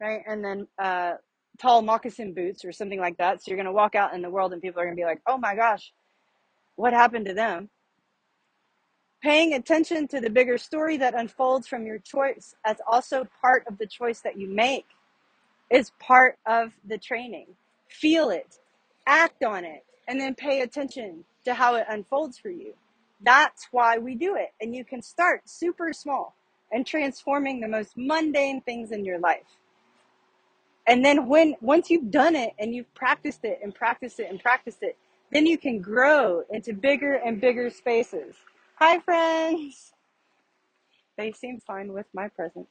right? 0.00 0.22
And 0.26 0.44
then 0.44 0.66
uh, 0.78 1.12
tall 1.58 1.82
moccasin 1.82 2.32
boots 2.32 2.64
or 2.64 2.72
something 2.72 3.00
like 3.00 3.16
that. 3.18 3.42
So 3.42 3.50
you're 3.50 3.56
going 3.56 3.66
to 3.66 3.72
walk 3.72 3.94
out 3.94 4.14
in 4.14 4.22
the 4.22 4.30
world 4.30 4.52
and 4.52 4.62
people 4.62 4.80
are 4.80 4.84
going 4.84 4.96
to 4.96 5.00
be 5.00 5.06
like, 5.06 5.20
oh 5.26 5.38
my 5.38 5.54
gosh, 5.54 5.92
what 6.76 6.92
happened 6.92 7.26
to 7.26 7.34
them? 7.34 7.68
Paying 9.22 9.52
attention 9.52 10.08
to 10.08 10.20
the 10.20 10.30
bigger 10.30 10.56
story 10.56 10.96
that 10.96 11.14
unfolds 11.14 11.66
from 11.68 11.84
your 11.84 11.98
choice 11.98 12.54
as 12.64 12.76
also 12.90 13.26
part 13.42 13.64
of 13.68 13.76
the 13.76 13.86
choice 13.86 14.20
that 14.20 14.38
you 14.38 14.48
make 14.48 14.86
is 15.70 15.92
part 16.00 16.38
of 16.46 16.72
the 16.88 16.96
training. 16.96 17.46
Feel 17.88 18.30
it, 18.30 18.58
act 19.06 19.44
on 19.44 19.64
it, 19.64 19.84
and 20.08 20.18
then 20.18 20.34
pay 20.34 20.62
attention 20.62 21.24
to 21.44 21.52
how 21.52 21.74
it 21.74 21.84
unfolds 21.90 22.38
for 22.38 22.48
you. 22.48 22.72
That's 23.22 23.68
why 23.70 23.98
we 23.98 24.14
do 24.14 24.36
it. 24.36 24.48
And 24.60 24.74
you 24.74 24.84
can 24.84 25.02
start 25.02 25.42
super 25.44 25.92
small 25.92 26.34
and 26.72 26.86
transforming 26.86 27.60
the 27.60 27.68
most 27.68 27.92
mundane 27.96 28.60
things 28.62 28.92
in 28.92 29.04
your 29.04 29.18
life. 29.18 29.58
And 30.86 31.04
then 31.04 31.28
when 31.28 31.54
once 31.60 31.90
you've 31.90 32.10
done 32.10 32.34
it 32.34 32.52
and 32.58 32.74
you've 32.74 32.92
practiced 32.94 33.44
it 33.44 33.60
and 33.62 33.74
practiced 33.74 34.18
it 34.18 34.30
and 34.30 34.40
practiced 34.40 34.82
it, 34.82 34.96
then 35.30 35.46
you 35.46 35.56
can 35.58 35.80
grow 35.80 36.42
into 36.50 36.72
bigger 36.72 37.14
and 37.14 37.40
bigger 37.40 37.70
spaces. 37.70 38.34
Hi, 38.76 38.98
friends. 38.98 39.92
They 41.16 41.32
seem 41.32 41.60
fine 41.60 41.92
with 41.92 42.06
my 42.14 42.28
presence. 42.28 42.68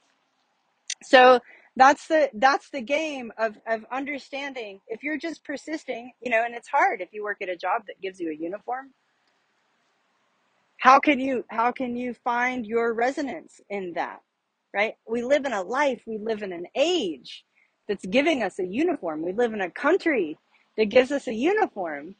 So 1.04 1.40
that's 1.76 2.08
the 2.08 2.30
that's 2.34 2.70
the 2.72 2.82
game 2.82 3.32
of 3.38 3.58
of 3.68 3.86
understanding. 3.92 4.82
If 4.88 5.04
you're 5.04 5.18
just 5.18 5.44
persisting, 5.46 6.12
you 6.22 6.30
know, 6.30 6.44
and 6.44 6.54
it's 6.54 6.68
hard 6.68 7.00
if 7.00 7.10
you 7.14 7.24
work 7.24 7.38
at 7.42 7.48
a 7.50 7.56
job 7.56 7.84
that 7.88 8.02
gives 8.02 8.20
you 8.20 8.32
a 8.32 8.36
uniform. 8.36 8.90
How 10.80 11.00
can 11.00 11.20
you 11.20 11.46
how 11.50 11.72
can 11.74 11.98
you 11.98 12.14
find 12.14 12.66
your 12.68 12.94
resonance 12.94 13.62
in 13.70 13.94
that? 13.96 14.22
Right? 14.74 14.96
We 15.10 15.24
live 15.24 15.46
in 15.46 15.54
a 15.54 15.64
life, 15.64 16.04
we 16.08 16.20
live 16.20 16.44
in 16.44 16.54
an 16.54 16.68
age 16.76 17.46
that's 17.90 18.06
giving 18.08 18.44
us 18.44 18.60
a 18.60 18.68
uniform. 18.68 19.24
We 19.24 19.34
live 19.34 19.54
in 19.54 19.62
a 19.62 19.72
country 19.72 20.38
that 20.78 20.88
gives 20.88 21.12
us 21.12 21.28
a 21.28 21.36
uniform 21.36 22.16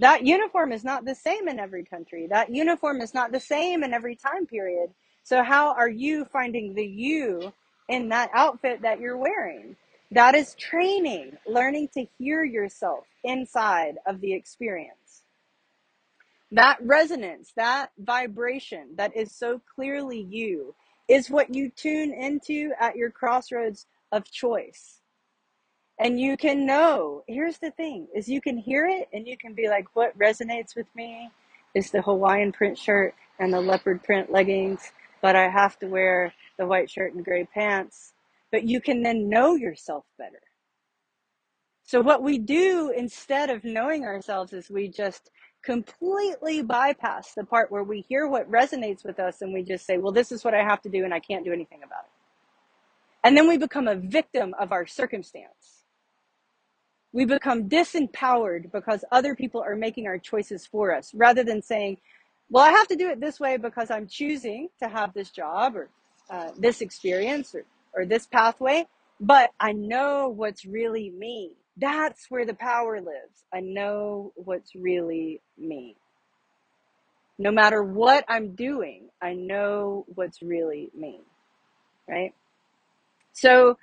that 0.00 0.26
uniform 0.26 0.72
is 0.72 0.84
not 0.84 1.06
the 1.06 1.16
same 1.16 1.48
in 1.48 1.60
every 1.60 1.84
country. 1.86 2.28
That 2.30 2.54
uniform 2.54 3.00
is 3.02 3.14
not 3.14 3.32
the 3.32 3.40
same 3.40 3.84
in 3.84 3.94
every 3.94 4.16
time 4.16 4.46
period. 4.46 4.90
So 5.24 5.42
how 5.42 5.74
are 5.74 5.90
you 5.90 6.26
finding 6.26 6.74
the 6.74 6.86
you 6.86 7.54
in 7.88 8.10
that 8.10 8.30
outfit 8.34 8.82
that 8.82 9.00
you're 9.00 9.18
wearing? 9.18 9.76
That 10.12 10.36
is 10.36 10.54
training, 10.56 11.38
learning 11.48 11.90
to 11.94 12.06
hear 12.18 12.44
yourself 12.44 13.06
inside 13.24 13.96
of 14.06 14.20
the 14.22 14.34
experience. 14.34 14.97
That 16.52 16.78
resonance, 16.80 17.52
that 17.56 17.90
vibration 17.98 18.94
that 18.96 19.14
is 19.16 19.32
so 19.32 19.60
clearly 19.74 20.26
you 20.30 20.74
is 21.08 21.30
what 21.30 21.54
you 21.54 21.70
tune 21.70 22.12
into 22.12 22.72
at 22.80 22.96
your 22.96 23.10
crossroads 23.10 23.86
of 24.12 24.30
choice. 24.30 25.00
And 26.00 26.20
you 26.20 26.36
can 26.36 26.64
know 26.64 27.24
here's 27.26 27.58
the 27.58 27.72
thing 27.72 28.06
is 28.14 28.28
you 28.28 28.40
can 28.40 28.56
hear 28.56 28.86
it 28.86 29.08
and 29.12 29.26
you 29.26 29.36
can 29.36 29.52
be 29.54 29.68
like 29.68 29.86
what 29.94 30.16
resonates 30.18 30.76
with 30.76 30.86
me 30.94 31.30
is 31.74 31.90
the 31.90 32.02
hawaiian 32.02 32.52
print 32.52 32.78
shirt 32.78 33.14
and 33.40 33.52
the 33.52 33.60
leopard 33.60 34.02
print 34.04 34.30
leggings 34.30 34.92
but 35.20 35.34
i 35.34 35.48
have 35.48 35.76
to 35.80 35.86
wear 35.88 36.32
the 36.58 36.66
white 36.66 36.90
shirt 36.90 37.14
and 37.14 37.24
gray 37.24 37.44
pants. 37.44 38.12
But 38.52 38.64
you 38.64 38.80
can 38.80 39.02
then 39.02 39.28
know 39.28 39.54
yourself 39.54 40.04
better. 40.18 40.42
So 41.84 42.02
what 42.02 42.22
we 42.22 42.38
do 42.38 42.92
instead 42.94 43.48
of 43.48 43.64
knowing 43.64 44.04
ourselves 44.04 44.52
is 44.52 44.68
we 44.68 44.88
just 44.88 45.30
completely 45.62 46.62
bypass 46.62 47.34
the 47.34 47.44
part 47.44 47.70
where 47.70 47.84
we 47.84 48.02
hear 48.08 48.28
what 48.28 48.50
resonates 48.50 49.04
with 49.04 49.18
us 49.20 49.42
and 49.42 49.52
we 49.52 49.62
just 49.62 49.86
say 49.86 49.98
well 49.98 50.12
this 50.12 50.32
is 50.32 50.44
what 50.44 50.54
i 50.54 50.62
have 50.62 50.80
to 50.82 50.88
do 50.88 51.04
and 51.04 51.14
i 51.14 51.20
can't 51.20 51.44
do 51.44 51.52
anything 51.52 51.80
about 51.84 52.04
it 52.04 52.10
and 53.24 53.36
then 53.36 53.48
we 53.48 53.58
become 53.58 53.88
a 53.88 53.96
victim 53.96 54.54
of 54.58 54.72
our 54.72 54.86
circumstance 54.86 55.78
we 57.12 57.24
become 57.24 57.68
disempowered 57.68 58.70
because 58.72 59.04
other 59.12 59.34
people 59.34 59.62
are 59.62 59.76
making 59.76 60.06
our 60.06 60.18
choices 60.18 60.66
for 60.66 60.94
us 60.94 61.12
rather 61.14 61.42
than 61.44 61.62
saying, 61.62 61.98
well, 62.50 62.64
I 62.64 62.70
have 62.70 62.88
to 62.88 62.96
do 62.96 63.10
it 63.10 63.20
this 63.20 63.40
way 63.40 63.56
because 63.56 63.90
I'm 63.90 64.06
choosing 64.06 64.68
to 64.82 64.88
have 64.88 65.14
this 65.14 65.30
job 65.30 65.76
or 65.76 65.90
uh, 66.30 66.50
this 66.58 66.82
experience 66.82 67.54
or, 67.54 67.64
or 67.94 68.06
this 68.06 68.26
pathway. 68.26 68.86
but 69.20 69.50
I 69.60 69.72
know 69.72 70.28
what's 70.28 70.64
really 70.66 71.10
me. 71.10 71.52
That's 71.78 72.26
where 72.30 72.46
the 72.46 72.54
power 72.54 73.00
lives. 73.00 73.44
I 73.54 73.60
know 73.60 74.32
what's 74.36 74.74
really 74.76 75.40
me. 75.58 75.96
No 77.38 77.50
matter 77.52 77.82
what 77.84 78.24
I'm 78.28 78.54
doing, 78.54 79.10
I 79.22 79.34
know 79.34 80.06
what's 80.14 80.42
really 80.42 80.90
me, 80.94 81.20
right? 82.08 82.34
So 83.32 83.78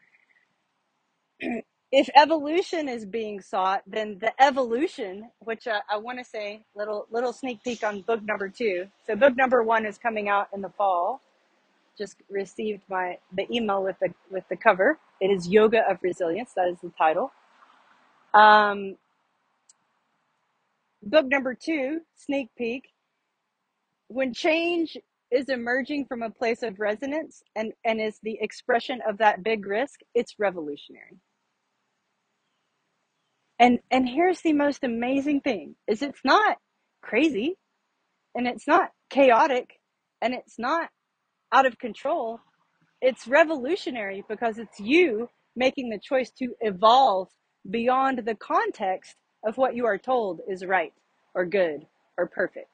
if 1.91 2.10
evolution 2.15 2.89
is 2.89 3.05
being 3.05 3.41
sought, 3.41 3.84
then 3.88 4.19
the 4.19 4.34
evolution, 4.43 5.31
which 5.39 5.67
I, 5.67 5.81
I 5.91 5.97
want 5.97 6.19
to 6.19 6.25
say, 6.25 6.63
little 6.75 7.08
little 7.12 7.34
sneak 7.34 7.63
peek 7.63 7.84
on 7.84 8.01
book 8.01 8.23
number 8.23 8.49
two. 8.49 8.88
So 9.08 9.15
book 9.15 9.36
number 9.38 9.63
one 9.63 9.86
is 9.86 9.97
coming 9.97 10.29
out 10.29 10.49
in 10.53 10.62
the 10.62 10.69
fall. 10.69 11.21
Just 11.97 12.17
received 12.29 12.84
my 12.89 13.17
the 13.36 13.47
email 13.55 13.84
with 13.84 13.97
the 14.01 14.13
with 14.31 14.45
the 14.49 14.58
cover. 14.58 14.99
It 15.21 15.27
is 15.31 15.47
Yoga 15.49 15.89
of 15.89 15.99
Resilience. 16.03 16.53
That 16.55 16.69
is 16.69 16.79
the 16.81 16.91
title. 16.97 17.31
Um, 18.36 18.98
book 21.04 21.28
number 21.28 21.56
two, 21.56 22.02
sneak 22.15 22.50
peek. 22.58 22.86
When 24.10 24.34
change 24.34 24.98
is 25.32 25.50
emerging 25.50 26.06
from 26.08 26.24
a 26.24 26.30
place 26.32 26.63
of 26.63 26.80
resonance 26.80 27.43
and 27.56 27.74
and 27.86 28.02
is 28.02 28.19
the 28.24 28.38
expression 28.41 29.02
of 29.08 29.19
that 29.19 29.43
big 29.43 29.65
risk, 29.67 30.02
it's 30.15 30.36
revolutionary 30.39 31.17
And 33.60 33.80
and 33.89 34.08
here's 34.08 34.41
the 34.41 34.54
most 34.54 34.84
amazing 34.84 35.41
thing 35.41 35.76
is 35.88 36.02
it's 36.02 36.21
not 36.24 36.58
crazy 37.02 37.58
and 38.36 38.48
it's 38.48 38.67
not 38.67 38.91
chaotic 39.10 39.80
and 40.21 40.34
it's 40.34 40.60
not 40.60 40.89
out 41.54 41.65
of 41.67 41.80
control. 41.80 42.39
It's 43.02 43.28
revolutionary 43.28 44.24
because 44.30 44.58
it's 44.60 44.80
you 44.80 45.30
making 45.56 45.89
the 45.89 46.00
choice 46.00 46.32
to 46.39 46.54
evolve 46.62 47.30
beyond 47.69 48.19
the 48.19 48.36
context 48.36 49.15
of 49.45 49.58
what 49.58 49.75
you 49.75 49.86
are 49.86 49.97
told 49.97 50.41
is 50.47 50.65
right 50.65 50.93
or 51.34 51.45
good 51.45 51.86
or 52.17 52.28
perfect. 52.28 52.69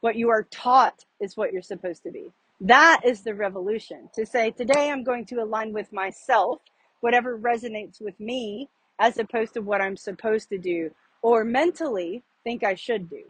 What 0.00 0.16
you 0.16 0.30
are 0.30 0.44
taught 0.44 1.04
is 1.20 1.36
what 1.36 1.52
you're 1.52 1.62
supposed 1.62 2.02
to 2.04 2.10
be. 2.10 2.32
That 2.60 3.00
is 3.04 3.22
the 3.22 3.34
revolution. 3.34 4.08
To 4.14 4.26
say, 4.26 4.50
today 4.50 4.90
I'm 4.90 5.04
going 5.04 5.26
to 5.26 5.36
align 5.36 5.72
with 5.72 5.92
myself, 5.92 6.60
whatever 7.00 7.38
resonates 7.38 8.00
with 8.00 8.18
me, 8.20 8.68
as 8.98 9.18
opposed 9.18 9.54
to 9.54 9.60
what 9.62 9.80
I'm 9.80 9.96
supposed 9.96 10.48
to 10.50 10.58
do 10.58 10.90
or 11.22 11.44
mentally 11.44 12.22
think 12.44 12.64
I 12.64 12.74
should 12.74 13.08
do, 13.08 13.22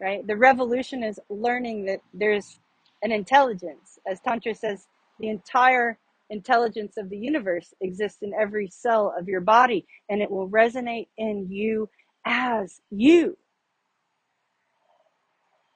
right? 0.00 0.26
The 0.26 0.36
revolution 0.36 1.02
is 1.02 1.20
learning 1.28 1.86
that 1.86 2.00
there's 2.14 2.58
an 3.02 3.12
intelligence. 3.12 3.98
As 4.06 4.20
Tantra 4.20 4.54
says, 4.54 4.86
the 5.18 5.28
entire 5.28 5.98
intelligence 6.30 6.96
of 6.98 7.10
the 7.10 7.18
universe 7.18 7.74
exists 7.82 8.22
in 8.22 8.32
every 8.34 8.68
cell 8.68 9.14
of 9.18 9.28
your 9.28 9.42
body 9.42 9.86
and 10.10 10.22
it 10.22 10.30
will 10.30 10.48
resonate 10.50 11.08
in 11.18 11.48
you 11.50 11.88
as 12.26 12.80
you 12.90 13.36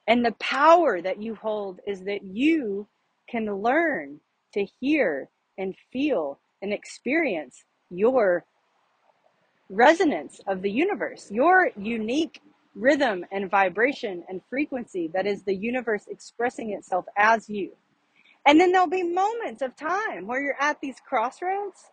And 0.07 0.25
the 0.25 0.33
power 0.33 1.01
that 1.01 1.21
you 1.21 1.35
hold 1.35 1.79
is 1.87 2.01
that 2.03 2.23
you 2.23 2.87
can 3.29 3.45
learn 3.61 4.19
to 4.53 4.65
hear 4.79 5.29
and 5.57 5.75
feel 5.91 6.39
and 6.61 6.73
experience 6.73 7.63
your 7.89 8.45
resonance 9.69 10.41
of 10.47 10.61
the 10.61 10.71
universe, 10.71 11.29
your 11.31 11.71
unique 11.77 12.41
rhythm 12.75 13.25
and 13.31 13.51
vibration 13.51 14.23
and 14.29 14.41
frequency 14.49 15.09
that 15.13 15.27
is 15.27 15.43
the 15.43 15.55
universe 15.55 16.05
expressing 16.09 16.71
itself 16.73 17.05
as 17.17 17.49
you. 17.49 17.71
And 18.45 18.59
then 18.59 18.71
there'll 18.71 18.87
be 18.87 19.03
moments 19.03 19.61
of 19.61 19.75
time 19.75 20.27
where 20.27 20.41
you're 20.41 20.61
at 20.61 20.81
these 20.81 20.97
crossroads 21.07 21.83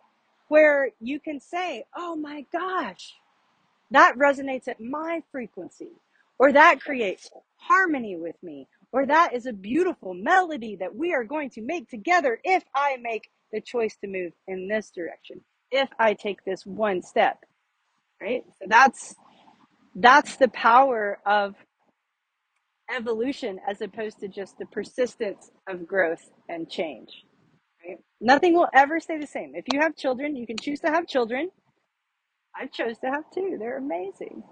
where 0.49 0.89
you 0.99 1.19
can 1.19 1.39
say, 1.39 1.85
Oh 1.95 2.15
my 2.15 2.45
gosh, 2.51 3.13
that 3.91 4.15
resonates 4.17 4.67
at 4.67 4.81
my 4.81 5.23
frequency, 5.31 5.91
or 6.39 6.51
that 6.53 6.81
creates 6.81 7.31
harmony 7.57 8.17
with 8.17 8.35
me, 8.43 8.67
or 8.91 9.05
that 9.05 9.33
is 9.33 9.45
a 9.45 9.53
beautiful 9.53 10.13
melody 10.13 10.75
that 10.77 10.95
we 10.95 11.13
are 11.13 11.23
going 11.23 11.49
to 11.51 11.61
make 11.61 11.89
together 11.89 12.39
if 12.43 12.63
I 12.75 12.97
make 13.01 13.29
the 13.51 13.61
choice 13.61 13.95
to 14.01 14.07
move 14.07 14.33
in 14.47 14.67
this 14.67 14.91
direction, 14.91 15.41
if 15.71 15.89
I 15.99 16.13
take 16.13 16.43
this 16.43 16.65
one 16.65 17.01
step, 17.01 17.39
right? 18.21 18.43
So 18.59 18.65
that's 18.67 19.15
that's 19.95 20.37
the 20.37 20.49
power 20.49 21.19
of 21.25 21.55
evolution 22.95 23.59
as 23.67 23.81
opposed 23.81 24.19
to 24.21 24.27
just 24.27 24.57
the 24.57 24.65
persistence 24.67 25.51
of 25.67 25.87
growth 25.87 26.31
and 26.49 26.69
change. 26.69 27.25
Right? 27.87 27.99
Nothing 28.21 28.53
will 28.53 28.69
ever 28.73 28.99
stay 28.99 29.17
the 29.17 29.27
same. 29.27 29.53
If 29.55 29.65
you 29.71 29.79
have 29.81 29.95
children, 29.95 30.35
you 30.35 30.47
can 30.47 30.57
choose 30.57 30.79
to 30.81 30.87
have 30.87 31.07
children. 31.07 31.49
I 32.55 32.67
chose 32.67 32.97
to 32.99 33.07
have 33.07 33.23
two. 33.33 33.57
They're 33.59 33.77
amazing 33.77 34.43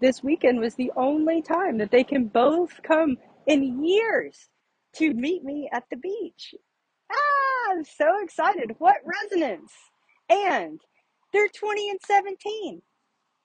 this 0.00 0.22
weekend 0.22 0.60
was 0.60 0.74
the 0.74 0.92
only 0.96 1.42
time 1.42 1.78
that 1.78 1.90
they 1.90 2.04
can 2.04 2.26
both 2.26 2.82
come 2.82 3.16
in 3.46 3.84
years 3.84 4.48
to 4.96 5.12
meet 5.14 5.44
me 5.44 5.68
at 5.72 5.84
the 5.90 5.96
beach. 5.96 6.54
Ah, 7.10 7.70
I'm 7.70 7.84
so 7.84 8.22
excited. 8.22 8.72
What 8.78 8.96
resonance! 9.04 9.72
And 10.28 10.80
they're 11.32 11.48
20 11.48 11.90
and 11.90 12.00
17. 12.04 12.82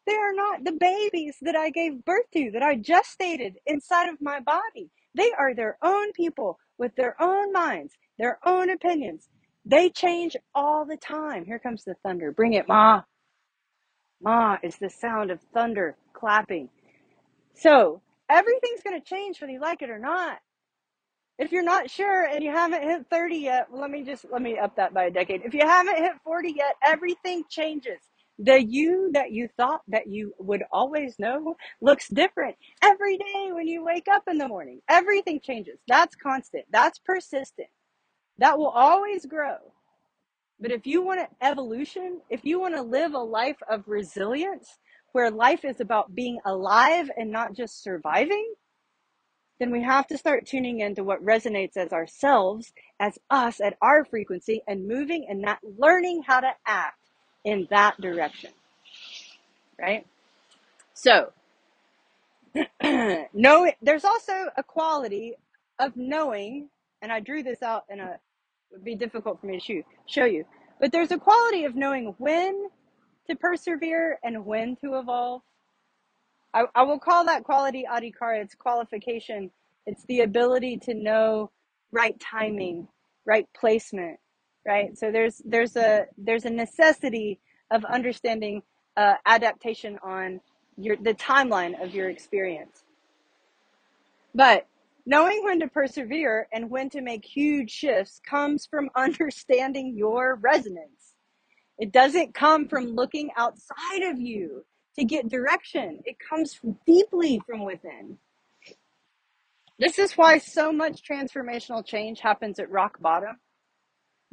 They 0.08 0.16
are 0.16 0.34
not 0.34 0.64
the 0.66 0.74
babies 0.74 1.38
that 1.42 1.56
I 1.56 1.70
gave 1.72 2.06
birth 2.06 2.26
to, 2.34 2.52
that 2.54 2.64
I 2.64 2.76
gestated 2.76 3.56
inside 3.68 4.10
of 4.10 4.22
my 4.22 4.40
body. 4.42 4.90
They 5.16 5.32
are 5.38 5.56
their 5.56 5.78
own 5.84 6.12
people 6.14 6.60
with 6.78 6.96
their 6.96 7.22
own 7.22 7.54
minds, 7.54 7.94
their 8.20 8.40
own 8.46 8.70
opinions. 8.72 9.30
They 9.66 9.90
change 9.90 10.36
all 10.56 10.86
the 10.86 10.98
time. 10.98 11.46
Here 11.46 11.60
comes 11.60 11.84
the 11.84 11.96
thunder. 12.04 12.32
Bring 12.32 12.54
it, 12.54 12.68
Ma. 12.68 13.04
Ma 14.22 14.58
is 14.64 14.78
the 14.78 14.90
sound 14.90 15.32
of 15.32 15.40
thunder 15.54 15.96
clapping. 16.14 16.70
So 17.56 18.02
everything's 18.30 18.84
going 18.84 19.00
to 19.02 19.08
change 19.08 19.42
whether 19.42 19.54
you 19.54 19.62
like 19.62 19.82
it 19.82 19.90
or 19.92 20.00
not. 20.00 20.40
If 21.40 21.52
you're 21.52 21.64
not 21.64 21.90
sure 21.90 22.26
and 22.26 22.44
you 22.44 22.52
haven't 22.52 22.84
hit 22.84 23.08
30 23.10 23.38
yet, 23.38 23.68
let 23.74 23.92
me 23.92 24.04
just 24.04 24.26
let 24.32 24.42
me 24.42 24.58
up 24.60 24.76
that 24.78 24.94
by 24.94 25.06
a 25.06 25.12
decade. 25.12 25.42
If 25.44 25.54
you 25.54 25.68
haven't 25.68 25.98
hit 25.98 26.14
40 26.24 26.54
yet, 26.56 26.76
everything 26.84 27.44
changes. 27.50 28.00
The 28.44 28.60
you 28.60 29.12
that 29.14 29.32
you 29.32 29.50
thought 29.56 29.82
that 29.90 30.08
you 30.08 30.34
would 30.40 30.64
always 30.72 31.20
know 31.20 31.58
looks 31.80 32.08
different 32.08 32.56
every 32.82 33.18
day 33.18 33.50
when 33.52 33.68
you 33.68 33.86
wake 33.86 34.08
up 34.12 34.24
in 34.28 34.40
the 34.40 34.48
morning. 34.48 34.82
Everything 34.90 35.40
changes. 35.40 35.78
That's 35.88 36.16
constant. 36.16 36.66
That's 36.72 36.98
persistent. 36.98 37.68
That 38.40 38.58
will 38.58 38.70
always 38.70 39.28
grow. 39.28 39.58
But 40.60 40.72
if 40.72 40.88
you 40.88 41.04
want 41.04 41.20
to 41.20 41.46
evolution, 41.46 42.22
if 42.32 42.44
you 42.44 42.60
want 42.60 42.74
to 42.74 42.82
live 42.82 43.14
a 43.14 43.20
life 43.20 43.58
of 43.70 43.84
resilience, 43.88 44.80
where 45.12 45.30
life 45.30 45.64
is 45.64 45.80
about 45.80 46.16
being 46.16 46.40
alive 46.44 47.12
and 47.16 47.32
not 47.32 47.54
just 47.54 47.84
surviving, 47.84 48.56
then 49.60 49.70
we 49.70 49.84
have 49.84 50.08
to 50.08 50.18
start 50.18 50.48
tuning 50.48 50.80
into 50.80 51.04
what 51.04 51.24
resonates 51.24 51.78
as 51.78 51.94
ourselves, 51.94 52.74
as 53.00 53.20
us 53.30 53.62
at 53.62 53.78
our 53.84 54.04
frequency, 54.04 54.64
and 54.68 54.88
moving 54.88 55.28
and 55.30 55.42
not 55.42 55.60
learning 55.64 56.24
how 56.26 56.40
to 56.40 56.52
act 56.66 57.01
in 57.46 57.68
that 57.72 58.00
direction, 58.02 58.52
right? 59.80 60.06
So, 60.94 61.32
know 62.84 63.72
there's 63.82 64.06
also 64.06 64.34
a 64.58 64.64
quality 64.64 65.36
of 65.80 65.94
knowing, 65.98 66.70
and 67.02 67.12
I 67.12 67.20
drew 67.22 67.44
this 67.44 67.64
out 67.64 67.86
in 67.90 68.00
a 68.00 68.18
it 68.72 68.76
would 68.78 68.86
be 68.86 68.96
difficult 68.96 69.42
for 69.42 69.48
me 69.48 69.60
to 69.60 69.66
show, 69.66 69.82
show 70.08 70.26
you, 70.26 70.46
but 70.80 70.92
there's 70.92 71.12
a 71.12 71.18
quality 71.20 71.66
of 71.66 71.76
knowing 71.76 72.16
when 72.20 72.68
to 73.30 73.36
persevere 73.36 74.20
and 74.24 74.46
when 74.46 74.76
to 74.78 75.00
evolve. 75.00 75.42
I, 76.54 76.66
I 76.76 76.84
will 76.84 77.00
call 77.00 77.26
that 77.26 77.46
quality 77.46 77.86
adhikara. 77.92 78.44
It's 78.44 78.56
qualification. 78.56 79.52
It's 79.88 80.06
the 80.08 80.22
ability 80.22 80.80
to 80.86 80.96
know 80.96 81.52
right 81.92 82.20
timing, 82.20 82.88
right 83.26 83.48
placement, 83.60 84.20
right? 84.66 84.98
So 84.98 85.12
there's 85.12 85.42
there's 85.46 85.76
a 85.76 86.06
there's 86.18 86.46
a 86.46 86.50
necessity 86.50 87.40
of 87.72 87.86
understanding 87.86 88.64
uh, 88.98 89.16
adaptation 89.26 89.98
on 90.04 90.42
your 90.78 90.98
the 90.98 91.14
timeline 91.14 91.82
of 91.84 91.94
your 91.94 92.10
experience. 92.10 92.84
But 94.36 94.68
knowing 95.06 95.44
when 95.44 95.60
to 95.60 95.68
persevere 95.68 96.48
and 96.54 96.70
when 96.70 96.90
to 96.92 97.02
make 97.02 97.26
huge 97.26 97.72
shifts 97.72 98.22
comes 98.28 98.66
from 98.66 98.90
understanding 98.96 99.96
your 99.98 100.36
resonance 100.36 101.12
it 101.82 101.92
doesn't 101.92 102.36
come 102.36 102.68
from 102.68 102.96
looking 102.96 103.32
outside 103.36 104.04
of 104.04 104.20
you 104.20 104.64
to 104.98 105.04
get 105.04 105.30
direction. 105.30 106.00
It 106.06 106.18
comes 106.20 106.54
from 106.54 106.78
deeply 106.86 107.42
from 107.48 107.66
within. 107.66 108.20
This 109.80 109.98
is 109.98 110.14
why 110.14 110.38
so 110.38 110.72
much 110.72 111.02
transformational 111.02 111.84
change 111.84 112.20
happens 112.20 112.60
at 112.60 112.70
rock 112.70 113.02
bottom. 113.02 113.38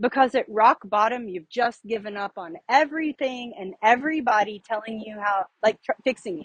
Because 0.01 0.35
at 0.35 0.47
rock 0.49 0.79
bottom, 0.85 1.29
you've 1.29 1.49
just 1.49 1.85
given 1.87 2.17
up 2.17 2.33
on 2.39 2.57
everything 2.69 3.55
and 3.59 3.75
everybody 3.83 4.63
telling 4.67 5.01
you 5.01 5.19
how, 5.21 5.47
like 5.63 5.83
tr- 5.83 5.93
fixing 6.05 6.39
you. 6.39 6.45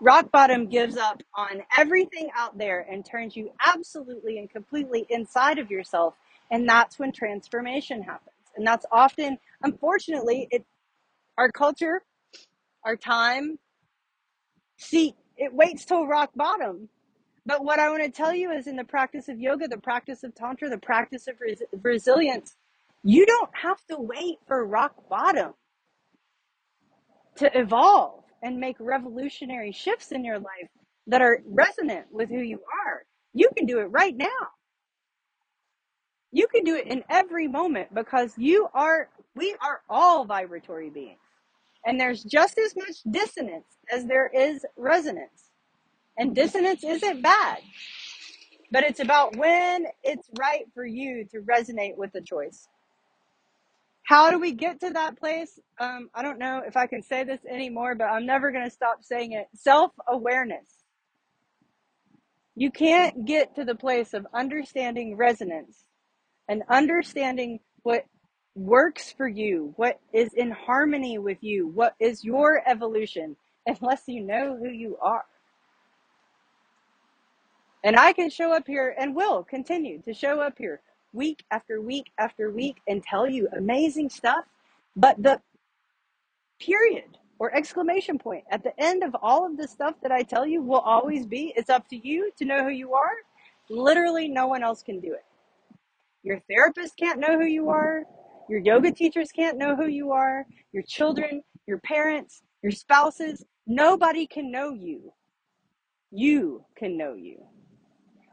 Rock 0.00 0.30
bottom 0.32 0.68
gives 0.68 0.96
up 0.96 1.22
on 1.34 1.62
everything 1.78 2.30
out 2.36 2.58
there 2.58 2.86
and 2.90 3.04
turns 3.04 3.36
you 3.36 3.50
absolutely 3.64 4.38
and 4.38 4.50
completely 4.50 5.06
inside 5.10 5.58
of 5.58 5.70
yourself 5.70 6.14
And 6.50 6.68
that's 6.68 6.98
when 6.98 7.12
transformation 7.12 8.02
happens. 8.02 8.36
And 8.56 8.66
that's 8.66 8.86
often, 8.92 9.38
unfortunately, 9.62 10.48
it 10.50 10.64
our 11.38 11.50
culture, 11.50 12.02
our 12.84 12.96
time, 12.96 13.58
see, 14.78 15.14
it 15.36 15.54
waits 15.54 15.84
till 15.84 16.06
rock 16.06 16.30
bottom. 16.36 16.88
But 17.46 17.64
what 17.64 17.80
I 17.80 17.90
want 17.90 18.04
to 18.04 18.10
tell 18.10 18.34
you 18.34 18.52
is 18.52 18.66
in 18.68 18.76
the 18.76 18.84
practice 18.84 19.28
of 19.28 19.40
yoga, 19.40 19.68
the 19.68 19.78
practice 19.78 20.22
of 20.22 20.34
tantra, 20.34 20.70
the 20.70 20.78
practice 20.78 21.26
of 21.28 21.36
res- 21.40 21.62
resilience, 21.82 22.56
you 23.04 23.26
don't 23.26 23.50
have 23.54 23.84
to 23.90 23.96
wait 23.98 24.38
for 24.46 24.64
rock 24.66 24.94
bottom 25.10 25.54
to 27.36 27.58
evolve 27.58 28.24
and 28.42 28.58
make 28.60 28.76
revolutionary 28.80 29.72
shifts 29.72 30.12
in 30.12 30.24
your 30.24 30.38
life 30.38 30.68
that 31.08 31.22
are 31.22 31.40
resonant 31.46 32.06
with 32.12 32.28
who 32.30 32.40
you 32.40 32.60
are. 32.86 33.04
You 33.34 33.50
can 33.56 33.66
do 33.66 33.80
it 33.80 33.86
right 33.86 34.16
now. 34.16 34.28
You 36.32 36.48
can 36.48 36.64
do 36.64 36.76
it 36.76 36.88
in 36.88 37.04
every 37.10 37.48
moment 37.48 37.94
because 37.94 38.34
you 38.38 38.68
are, 38.74 39.10
we 39.36 39.56
are 39.62 39.82
all 39.88 40.24
vibratory 40.26 40.90
beings. 40.90 41.18
And 41.86 42.00
there's 42.00 42.24
just 42.24 42.58
as 42.58 42.76
much 42.76 42.98
dissonance 43.10 43.66
as 43.92 44.06
there 44.06 44.28
is 44.28 44.64
resonance. 44.76 45.51
And 46.18 46.34
dissonance 46.34 46.84
isn't 46.84 47.22
bad, 47.22 47.58
but 48.70 48.84
it's 48.84 49.00
about 49.00 49.36
when 49.36 49.86
it's 50.02 50.28
right 50.38 50.64
for 50.74 50.84
you 50.84 51.26
to 51.32 51.40
resonate 51.40 51.96
with 51.96 52.12
the 52.12 52.20
choice. 52.20 52.68
How 54.04 54.30
do 54.30 54.38
we 54.38 54.52
get 54.52 54.80
to 54.80 54.90
that 54.90 55.18
place? 55.18 55.58
Um, 55.80 56.10
I 56.14 56.22
don't 56.22 56.38
know 56.38 56.62
if 56.66 56.76
I 56.76 56.86
can 56.86 57.02
say 57.02 57.24
this 57.24 57.40
anymore, 57.50 57.94
but 57.94 58.04
I'm 58.04 58.26
never 58.26 58.52
going 58.52 58.64
to 58.64 58.70
stop 58.70 58.98
saying 59.02 59.32
it. 59.32 59.46
Self 59.54 59.92
awareness. 60.08 60.68
You 62.54 62.70
can't 62.70 63.24
get 63.24 63.54
to 63.56 63.64
the 63.64 63.74
place 63.74 64.12
of 64.12 64.26
understanding 64.34 65.16
resonance 65.16 65.84
and 66.48 66.62
understanding 66.68 67.60
what 67.82 68.04
works 68.54 69.12
for 69.16 69.26
you, 69.26 69.72
what 69.76 70.00
is 70.12 70.34
in 70.34 70.50
harmony 70.50 71.18
with 71.18 71.38
you, 71.40 71.68
what 71.68 71.94
is 71.98 72.22
your 72.24 72.62
evolution, 72.68 73.36
unless 73.66 74.02
you 74.06 74.22
know 74.22 74.56
who 74.56 74.68
you 74.68 74.98
are. 75.00 75.24
And 77.84 77.96
I 77.96 78.12
can 78.12 78.30
show 78.30 78.52
up 78.54 78.66
here 78.66 78.94
and 78.98 79.14
will 79.16 79.44
continue 79.44 80.02
to 80.02 80.14
show 80.14 80.40
up 80.40 80.54
here 80.58 80.80
week 81.12 81.44
after 81.50 81.80
week 81.80 82.12
after 82.18 82.50
week 82.50 82.78
and 82.88 83.02
tell 83.02 83.28
you 83.28 83.48
amazing 83.56 84.10
stuff. 84.10 84.44
But 84.96 85.22
the 85.22 85.40
period 86.60 87.18
or 87.38 87.54
exclamation 87.54 88.18
point 88.18 88.44
at 88.50 88.64
the 88.64 88.72
end 88.80 89.04
of 89.04 89.16
all 89.22 89.46
of 89.46 89.56
the 89.56 89.68
stuff 89.68 89.96
that 90.02 90.12
I 90.12 90.22
tell 90.22 90.46
you 90.46 90.62
will 90.62 90.80
always 90.80 91.26
be 91.26 91.52
it's 91.56 91.70
up 91.70 91.88
to 91.90 91.96
you 92.08 92.32
to 92.38 92.44
know 92.46 92.64
who 92.64 92.70
you 92.70 92.94
are. 92.94 93.12
Literally, 93.70 94.28
no 94.28 94.46
one 94.48 94.62
else 94.64 94.82
can 94.82 95.00
do 95.00 95.12
it. 95.14 95.24
Your 96.22 96.40
therapist 96.50 96.96
can't 96.98 97.20
know 97.20 97.38
who 97.38 97.46
you 97.46 97.70
are. 97.70 98.04
Your 98.50 98.60
yoga 98.60 98.92
teachers 98.92 99.30
can't 99.32 99.58
know 99.58 99.76
who 99.76 99.88
you 99.88 100.12
are. 100.12 100.46
Your 100.72 100.84
children, 100.84 101.42
your 101.66 101.78
parents, 101.78 102.42
your 102.62 102.72
spouses, 102.72 103.44
nobody 103.66 104.26
can 104.26 104.52
know 104.52 104.72
you. 104.72 105.12
You 106.10 106.64
can 106.76 106.98
know 106.98 107.14
you. 107.14 107.38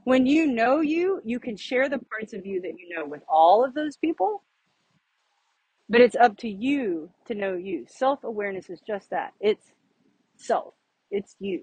When 0.09 0.25
you 0.25 0.47
know 0.47 0.81
you, 0.81 1.21
you 1.23 1.39
can 1.39 1.55
share 1.55 1.87
the 1.87 1.99
parts 1.99 2.33
of 2.33 2.43
you 2.43 2.59
that 2.61 2.79
you 2.79 2.95
know 2.95 3.05
with 3.05 3.21
all 3.29 3.63
of 3.63 3.75
those 3.75 3.95
people, 3.95 4.41
but 5.87 6.01
it's 6.01 6.15
up 6.15 6.35
to 6.37 6.49
you 6.49 7.11
to 7.27 7.35
know 7.35 7.53
you. 7.53 7.85
Self 7.87 8.23
awareness 8.23 8.71
is 8.71 8.81
just 8.81 9.11
that 9.11 9.33
it's 9.39 9.67
self, 10.35 10.73
it's 11.11 11.35
you. 11.39 11.61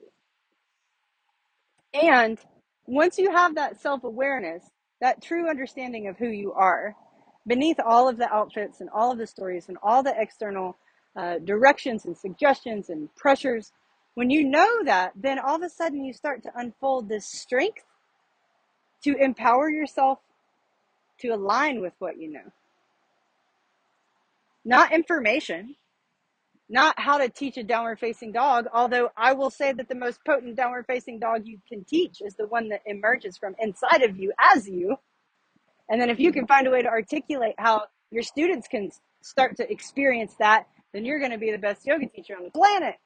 And 1.92 2.38
once 2.86 3.18
you 3.18 3.32
have 3.32 3.56
that 3.56 3.80
self 3.80 4.04
awareness, 4.04 4.62
that 5.00 5.20
true 5.20 5.50
understanding 5.50 6.06
of 6.06 6.16
who 6.16 6.28
you 6.28 6.52
are, 6.52 6.94
beneath 7.48 7.80
all 7.84 8.08
of 8.08 8.16
the 8.16 8.32
outfits 8.32 8.80
and 8.80 8.88
all 8.90 9.10
of 9.10 9.18
the 9.18 9.26
stories 9.26 9.68
and 9.68 9.76
all 9.82 10.04
the 10.04 10.14
external 10.16 10.76
uh, 11.16 11.40
directions 11.40 12.04
and 12.04 12.16
suggestions 12.16 12.90
and 12.90 13.12
pressures, 13.16 13.72
when 14.14 14.30
you 14.30 14.44
know 14.44 14.84
that, 14.84 15.14
then 15.16 15.40
all 15.40 15.56
of 15.56 15.62
a 15.62 15.68
sudden 15.68 16.04
you 16.04 16.12
start 16.12 16.44
to 16.44 16.52
unfold 16.54 17.08
this 17.08 17.26
strength 17.26 17.82
to 19.06 19.14
empower 19.22 19.70
yourself 19.70 20.18
to 21.20 21.28
align 21.28 21.80
with 21.80 21.92
what 22.00 22.18
you 22.18 22.32
know. 22.32 22.52
Not 24.64 24.92
information, 24.92 25.76
not 26.68 26.98
how 26.98 27.18
to 27.18 27.28
teach 27.28 27.56
a 27.56 27.62
downward 27.62 28.00
facing 28.00 28.32
dog, 28.32 28.66
although 28.74 29.10
I 29.16 29.32
will 29.34 29.50
say 29.50 29.72
that 29.72 29.88
the 29.88 29.94
most 29.94 30.18
potent 30.26 30.56
downward 30.56 30.86
facing 30.88 31.20
dog 31.20 31.42
you 31.44 31.60
can 31.68 31.84
teach 31.84 32.20
is 32.20 32.34
the 32.34 32.48
one 32.48 32.68
that 32.70 32.82
emerges 32.84 33.38
from 33.38 33.54
inside 33.60 34.02
of 34.02 34.18
you 34.18 34.32
as 34.54 34.68
you. 34.68 34.96
And 35.88 36.00
then 36.00 36.10
if 36.10 36.18
you 36.18 36.32
can 36.32 36.48
find 36.48 36.66
a 36.66 36.70
way 36.70 36.82
to 36.82 36.88
articulate 36.88 37.54
how 37.58 37.84
your 38.10 38.24
students 38.24 38.66
can 38.66 38.90
start 39.22 39.56
to 39.58 39.70
experience 39.70 40.34
that, 40.40 40.66
then 40.92 41.04
you're 41.04 41.20
going 41.20 41.30
to 41.30 41.38
be 41.38 41.52
the 41.52 41.58
best 41.58 41.86
yoga 41.86 42.08
teacher 42.08 42.34
on 42.36 42.42
the 42.42 42.50
planet. 42.50 42.96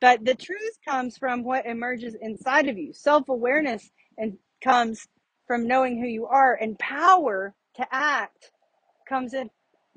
But 0.00 0.24
the 0.24 0.36
truth 0.36 0.78
comes 0.86 1.18
from 1.18 1.42
what 1.42 1.66
emerges 1.66 2.14
inside 2.20 2.68
of 2.68 2.78
you. 2.78 2.92
Self 2.92 3.28
awareness 3.28 3.90
and 4.18 4.38
comes 4.62 5.06
from 5.46 5.66
knowing 5.66 5.98
who 6.00 6.06
you 6.06 6.26
are, 6.26 6.54
and 6.54 6.78
power 6.78 7.54
to 7.76 7.86
act 7.90 8.50
comes 9.08 9.34
in 9.34 9.50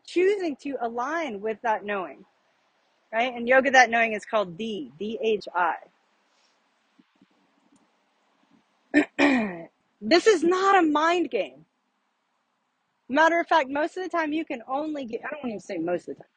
choosing 0.06 0.56
to 0.58 0.75
align 0.82 1.41
with 1.41 1.58
that 1.63 1.86
knowing. 1.86 2.25
Right? 3.12 3.34
And 3.34 3.47
yoga, 3.47 3.71
that 3.71 3.89
knowing 3.89 4.13
is 4.13 4.25
called 4.25 4.58
D, 4.58 4.91
D 4.99 5.17
H 5.21 5.45
I. 5.56 5.75
this 10.01 10.27
is 10.27 10.43
not 10.43 10.77
a 10.77 10.82
mind 10.82 11.32
game. 11.32 11.65
Matter 13.10 13.39
of 13.39 13.47
fact, 13.47 13.69
most 13.69 13.95
of 13.95 14.03
the 14.03 14.10
time 14.10 14.34
you 14.34 14.43
can 14.43 14.62
only 14.67 15.06
get, 15.06 15.21
I 15.25 15.30
don't 15.30 15.45
want 15.45 15.62
to 15.62 15.65
say 15.65 15.77
most 15.77 16.10
of 16.10 16.17
the 16.17 16.23
time, 16.23 16.32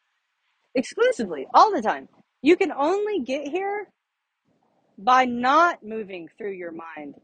exclusively, 0.75 1.49
all 1.53 1.73
the 1.73 1.83
time. 1.83 2.09
You 2.43 2.57
can 2.57 2.71
only 2.71 3.21
get 3.21 3.49
here 3.49 3.88
by 4.97 5.25
not 5.25 5.83
moving 5.83 6.29
through 6.38 6.53
your 6.53 6.71
mind 6.71 7.16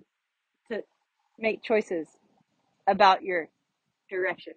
make 1.39 1.63
choices 1.63 2.09
about 2.87 3.23
your 3.23 3.49
direction. 4.11 4.55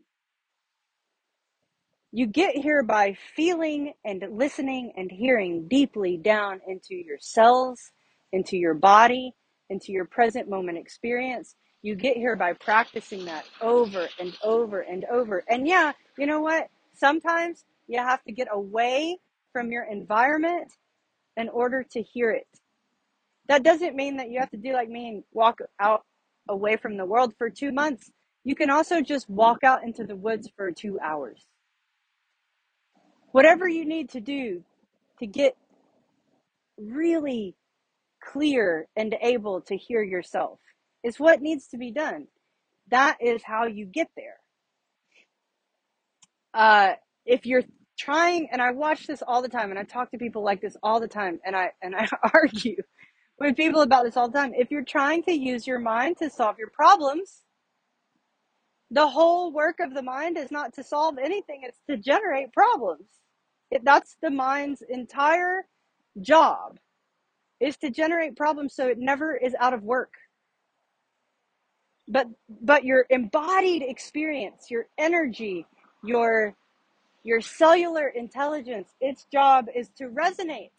You 2.12 2.26
get 2.26 2.56
here 2.56 2.82
by 2.82 3.16
feeling 3.36 3.94
and 4.04 4.24
listening 4.32 4.94
and 4.98 5.12
hearing 5.12 5.68
deeply 5.68 6.18
down 6.18 6.60
into 6.68 6.96
your 6.96 7.20
cells, 7.20 7.92
into 8.32 8.58
your 8.58 8.74
body, 8.74 9.34
into 9.70 9.92
your 9.92 10.06
present 10.06 10.50
moment 10.50 10.78
experience. 10.78 11.56
You 11.84 11.96
get 11.96 12.18
here 12.18 12.36
by 12.36 12.54
practicing 12.54 13.26
that 13.26 13.46
over 13.62 14.08
and 14.20 14.36
over 14.44 14.82
and 14.82 15.06
over. 15.06 15.44
And 15.48 15.68
yeah, 15.68 15.94
you 16.18 16.26
know 16.26 16.42
what? 16.42 16.70
Sometimes 16.96 17.64
you 17.88 18.00
have 18.00 18.24
to 18.24 18.32
get 18.32 18.48
away 18.52 19.20
from 19.54 19.72
your 19.72 19.84
environment 19.84 20.72
in 21.38 21.48
order 21.50 21.84
to 21.92 22.02
hear 22.02 22.32
it. 22.32 22.48
That 23.48 23.64
doesn't 23.64 23.96
mean 23.96 24.18
that 24.18 24.30
you 24.30 24.40
have 24.40 24.52
to 24.52 24.58
do 24.58 24.74
like 24.74 24.90
me 24.90 25.10
and 25.10 25.24
walk 25.32 25.60
out 25.80 26.04
away 26.50 26.76
from 26.76 26.98
the 26.98 27.06
world 27.06 27.34
for 27.38 27.50
two 27.50 27.72
months. 27.72 28.12
You 28.44 28.56
can 28.56 28.70
also 28.70 29.02
just 29.02 29.30
walk 29.30 29.64
out 29.64 29.84
into 29.84 30.04
the 30.04 30.16
woods 30.16 30.50
for 30.58 30.72
two 30.72 31.00
hours. 31.00 31.46
Whatever 33.32 33.68
you 33.68 33.86
need 33.86 34.10
to 34.12 34.20
do 34.20 34.64
to 35.20 35.28
get 35.28 35.56
really 36.78 37.56
clear 38.24 38.88
and 38.96 39.16
able 39.22 39.62
to 39.62 39.78
hear 39.78 40.04
yourself 40.04 40.60
is 41.04 41.20
what 41.20 41.42
needs 41.42 41.68
to 41.68 41.78
be 41.78 41.92
done. 41.92 42.28
That 42.90 43.18
is 43.22 43.44
how 43.44 43.68
you 43.68 43.86
get 43.86 44.10
there. 44.18 44.38
Uh, 46.54 46.94
if 47.26 47.46
you're 47.46 47.64
trying, 47.98 48.50
and 48.52 48.62
I 48.62 48.72
watch 48.72 49.06
this 49.06 49.22
all 49.26 49.42
the 49.42 49.50
time, 49.50 49.70
and 49.70 49.80
I 49.80 49.84
talk 49.84 50.12
to 50.12 50.18
people 50.18 50.44
like 50.44 50.62
this 50.62 50.76
all 50.82 51.00
the 51.00 51.08
time, 51.08 51.40
and 51.46 51.56
I 51.56 51.72
and 51.82 51.96
I 51.96 52.08
argue 52.34 52.82
with 53.40 53.56
people 53.58 53.82
about 53.82 54.06
this 54.06 54.18
all 54.18 54.30
the 54.30 54.38
time. 54.38 54.54
If 54.56 54.72
you're 54.72 54.84
trying 54.84 55.24
to 55.24 55.34
use 55.34 55.68
your 55.68 55.80
mind 55.80 56.18
to 56.18 56.30
solve 56.30 56.58
your 56.58 56.70
problems, 56.70 57.44
the 58.92 59.08
whole 59.08 59.52
work 59.52 59.80
of 59.80 59.94
the 59.94 60.02
mind 60.04 60.38
is 60.38 60.52
not 60.52 60.74
to 60.76 60.84
solve 60.84 61.18
anything; 61.18 61.62
it's 61.64 61.80
to 61.90 61.98
generate 61.98 62.54
problems. 62.54 63.08
It, 63.72 63.84
that's 63.86 64.18
the 64.22 64.32
mind's 64.32 64.82
entire 64.90 65.66
job 66.22 66.78
is 67.60 67.78
to 67.78 67.90
generate 67.90 68.36
problems 68.36 68.74
so 68.76 68.88
it 68.88 68.98
never 69.00 69.36
is 69.36 69.56
out 69.60 69.74
of 69.74 69.84
work 69.84 70.14
but 72.08 72.28
but 72.62 72.84
your 72.84 73.06
embodied 73.10 73.84
experience 73.84 74.72
your 74.72 74.88
energy 74.98 75.66
your 76.04 76.56
your 77.24 77.42
cellular 77.42 78.08
intelligence 78.10 78.90
its 79.02 79.26
job 79.32 79.68
is 79.76 79.90
to 79.98 80.06
resonate 80.06 80.72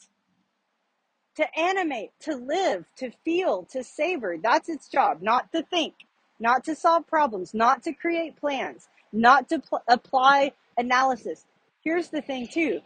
to 1.40 1.60
animate 1.60 2.12
to 2.20 2.36
live 2.36 2.86
to 2.96 3.10
feel 3.24 3.64
to 3.64 3.84
savor 3.84 4.36
that's 4.42 4.70
its 4.70 4.88
job 4.88 5.22
not 5.22 5.52
to 5.52 5.62
think 5.64 5.94
not 6.40 6.64
to 6.64 6.76
solve 6.76 7.06
problems 7.08 7.54
not 7.54 7.82
to 7.84 7.94
create 7.94 8.36
plans 8.40 8.88
not 9.12 9.48
to 9.50 9.60
pl- 9.60 9.82
apply 9.88 10.52
analysis 10.78 11.46
here's 11.84 12.10
the 12.10 12.22
thing 12.22 12.48
too 12.48 12.80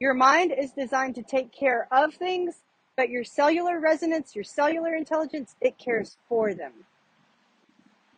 your 0.00 0.14
mind 0.14 0.52
is 0.58 0.72
designed 0.72 1.16
to 1.16 1.24
take 1.24 1.52
care 1.52 1.88
of 1.92 2.14
things 2.14 2.62
but 2.96 3.10
your 3.10 3.24
cellular 3.24 3.80
resonance 3.80 4.36
your 4.36 4.44
cellular 4.44 4.94
intelligence 4.96 5.56
it 5.62 5.78
cares 5.78 6.18
for 6.28 6.54
them 6.54 6.74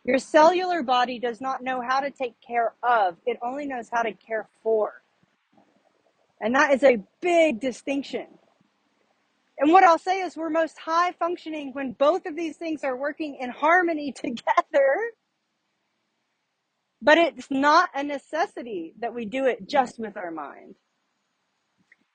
Your 0.05 0.19
cellular 0.19 0.83
body 0.83 1.19
does 1.19 1.41
not 1.41 1.63
know 1.63 1.81
how 1.81 1.99
to 2.01 2.11
take 2.11 2.35
care 2.45 2.73
of, 2.83 3.17
it 3.25 3.37
only 3.43 3.67
knows 3.67 3.89
how 3.91 4.01
to 4.01 4.13
care 4.13 4.47
for. 4.63 5.01
And 6.41 6.55
that 6.55 6.73
is 6.73 6.83
a 6.83 7.03
big 7.21 7.59
distinction. 7.61 8.27
And 9.59 9.71
what 9.71 9.83
I'll 9.85 9.99
say 9.99 10.21
is 10.21 10.37
we're 10.37 10.49
most 10.49 10.77
high 10.79 11.13
functioning 11.13 11.73
when 11.73 11.93
both 11.93 12.25
of 12.25 12.35
these 12.35 12.57
things 12.57 12.83
are 12.83 12.97
working 12.97 13.37
in 13.41 13.49
harmony 13.51 14.11
together. 14.15 14.97
But 17.01 17.17
it's 17.19 17.51
not 17.51 17.89
a 17.95 18.03
necessity 18.03 18.93
that 19.01 19.13
we 19.15 19.25
do 19.25 19.45
it 19.45 19.67
just 19.69 19.99
with 19.99 20.17
our 20.17 20.31
mind. 20.31 20.75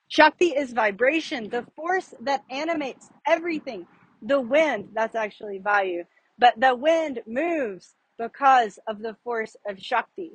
Shakti 0.09 0.49
is 0.49 0.73
vibration, 0.73 1.51
the 1.51 1.67
force 1.77 2.15
that 2.23 2.45
animates 2.51 3.11
everything. 3.27 3.87
The 4.23 4.41
wind, 4.41 4.91
that's 4.95 5.17
actually 5.17 5.61
Vayu, 5.61 6.05
but 6.39 6.55
the 6.61 6.75
wind 6.77 7.21
moves 7.27 7.95
because 8.19 8.79
of 8.89 9.01
the 9.01 9.17
force 9.25 9.57
of 9.69 9.81
Shakti 9.81 10.33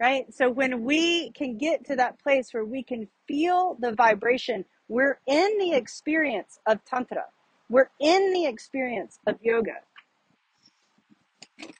right? 0.00 0.32
So 0.34 0.50
when 0.50 0.84
we 0.84 1.30
can 1.32 1.58
get 1.58 1.86
to 1.86 1.96
that 1.96 2.20
place 2.20 2.48
where 2.52 2.64
we 2.64 2.82
can 2.82 3.08
feel 3.28 3.76
the 3.80 3.92
vibration, 3.92 4.64
we're 4.90 5.20
in 5.28 5.58
the 5.60 5.72
experience 5.72 6.58
of 6.66 6.84
Tantra. 6.84 7.26
We're 7.68 7.90
in 8.00 8.32
the 8.32 8.46
experience 8.46 9.20
of 9.24 9.36
yoga. 9.40 9.76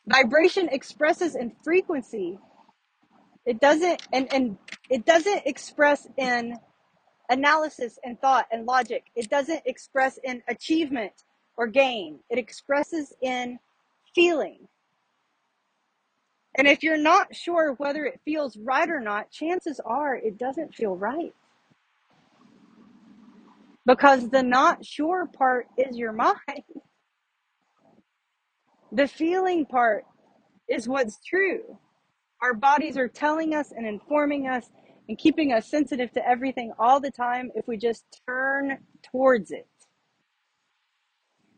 Vibration 0.06 0.68
expresses 0.68 1.34
in 1.34 1.52
frequency. 1.64 2.38
It 3.44 3.60
doesn't 3.60 4.06
and, 4.12 4.32
and 4.32 4.58
it 4.88 5.04
doesn't 5.04 5.42
express 5.44 6.06
in 6.16 6.56
analysis 7.28 7.98
and 8.04 8.20
thought 8.20 8.46
and 8.52 8.64
logic. 8.64 9.06
It 9.16 9.28
doesn't 9.28 9.62
express 9.66 10.16
in 10.22 10.44
achievement 10.46 11.12
or 11.56 11.66
gain. 11.66 12.20
It 12.30 12.38
expresses 12.38 13.12
in 13.20 13.58
feeling. 14.14 14.68
And 16.54 16.68
if 16.68 16.84
you're 16.84 16.96
not 16.96 17.34
sure 17.34 17.72
whether 17.72 18.04
it 18.04 18.20
feels 18.24 18.56
right 18.56 18.88
or 18.88 19.00
not, 19.00 19.32
chances 19.32 19.80
are 19.84 20.14
it 20.14 20.38
doesn't 20.38 20.76
feel 20.76 20.96
right. 20.96 21.34
Because 23.90 24.30
the 24.30 24.44
not 24.44 24.86
sure 24.86 25.26
part 25.26 25.66
is 25.78 25.98
your 25.98 26.12
mind. 26.12 26.38
The 28.92 29.08
feeling 29.08 29.66
part 29.66 30.04
is 30.68 30.88
what's 30.88 31.18
true. 31.26 31.78
Our 32.42 32.54
bodies 32.54 32.96
are 32.98 33.08
telling 33.08 33.54
us 33.54 33.72
and 33.76 33.86
informing 33.86 34.48
us 34.48 34.70
and 35.08 35.18
keeping 35.18 35.52
us 35.52 35.68
sensitive 35.68 36.12
to 36.12 36.28
everything 36.28 36.72
all 36.78 37.00
the 37.00 37.10
time 37.10 37.50
if 37.56 37.68
we 37.68 37.78
just 37.78 38.04
turn 38.28 38.78
towards 39.12 39.50
it. 39.52 39.68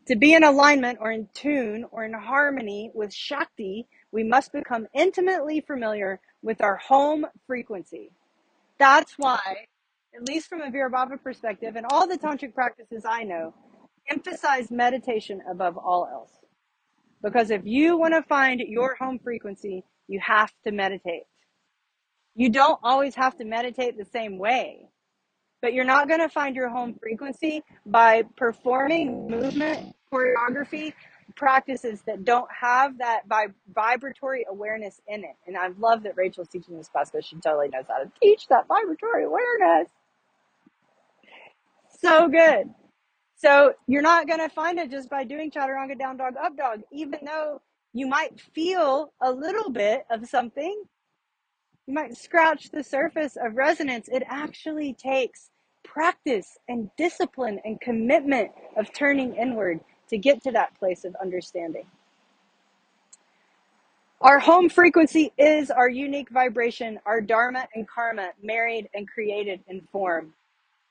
To 0.09 0.17
be 0.17 0.35
in 0.35 0.45
alignment 0.45 0.99
or 1.01 1.13
in 1.13 1.29
tune 1.35 1.87
or 1.93 2.05
in 2.05 2.15
harmony 2.15 2.91
with 2.95 3.15
Shakti, 3.15 3.87
we 4.13 4.25
must 4.25 4.53
become 4.53 4.89
intimately 4.95 5.63
familiar 5.63 6.21
with 6.43 6.63
our 6.63 6.77
home 6.77 7.27
frequency. 7.47 8.13
That's 8.79 9.15
why, 9.19 9.69
at 10.15 10.29
least 10.29 10.49
from 10.49 10.63
a 10.63 10.71
Virabhava 10.71 11.23
perspective, 11.23 11.77
and 11.77 11.87
all 11.91 12.07
the 12.07 12.19
tantric 12.19 12.55
practices 12.55 13.05
I 13.09 13.25
know, 13.25 13.55
emphasize 14.11 14.71
meditation 14.71 15.43
above 15.51 15.77
all 15.77 16.09
else. 16.11 16.33
Because 17.23 17.51
if 17.51 17.63
you 17.65 17.97
want 17.99 18.15
to 18.15 18.23
find 18.23 18.61
your 18.61 18.97
home 18.97 19.19
frequency, 19.23 19.85
you 20.09 20.21
have 20.21 20.53
to 20.65 20.73
meditate. 20.73 21.25
You 22.35 22.51
don't 22.51 22.81
always 22.83 23.15
have 23.17 23.37
to 23.39 23.45
meditate 23.45 23.99
the 23.99 24.07
same 24.07 24.39
way, 24.39 24.89
but 25.63 25.75
you're 25.75 25.85
not 25.85 26.09
going 26.09 26.21
to 26.21 26.29
find 26.29 26.57
your 26.57 26.71
home 26.71 26.97
frequency 27.01 27.63
by 27.87 28.25
performing 28.37 29.29
movement 29.29 29.95
choreography 30.13 30.95
practices 31.37 32.03
that 32.07 32.25
don't 32.25 32.49
have 32.61 32.99
that 32.99 33.29
vib- 33.29 33.55
vibratory 33.75 34.45
awareness 34.51 35.01
in 35.09 35.25
it. 35.25 35.37
And 35.47 35.57
I 35.57 35.69
love 35.79 36.03
that 36.05 36.17
Rachel's 36.17 36.49
teaching 36.49 36.77
this 36.77 36.89
class 36.89 37.11
because 37.11 37.27
she 37.27 37.37
totally 37.37 37.69
knows 37.69 37.87
how 37.89 37.99
to 38.05 38.11
teach 38.23 38.49
that 38.49 38.67
vibratory 38.69 39.25
awareness. 39.25 39.89
So 42.03 42.29
good. 42.29 42.71
So 43.37 43.75
you're 43.87 44.03
not 44.03 44.27
going 44.27 44.41
to 44.41 44.49
find 44.49 44.79
it 44.79 44.91
just 44.91 45.11
by 45.11 45.25
doing 45.25 45.51
chaturanga 45.51 45.99
down 45.99 46.17
dog 46.17 46.35
up 46.43 46.57
dog, 46.57 46.83
even 46.93 47.21
though 47.25 47.61
you 47.93 48.07
might 48.07 48.41
feel 48.55 49.13
a 49.21 49.31
little 49.31 49.71
bit 49.71 50.05
of 50.11 50.27
something. 50.29 50.85
You 51.87 51.95
might 51.95 52.17
scratch 52.17 52.71
the 52.71 52.85
surface 52.85 53.37
of 53.37 53.57
resonance. 53.57 54.09
It 54.09 54.23
actually 54.29 54.95
takes 54.95 55.51
practice 55.85 56.59
and 56.69 56.91
discipline 56.97 57.61
and 57.65 57.81
commitment 57.81 58.53
of 58.77 58.93
turning 58.93 59.35
inward 59.37 59.81
to 60.09 60.19
get 60.19 60.43
to 60.45 60.53
that 60.53 60.79
place 60.79 61.05
of 61.05 61.17
understanding. 61.21 61.87
Our 64.21 64.39
home 64.39 64.69
frequency 64.69 65.33
is 65.37 65.71
our 65.71 65.89
unique 65.89 66.31
vibration, 66.31 67.01
our 67.07 67.21
dharma 67.21 67.67
and 67.75 67.89
karma 67.89 68.31
married 68.43 68.89
and 68.95 69.09
created 69.09 69.61
in 69.69 69.83
form. 69.93 70.35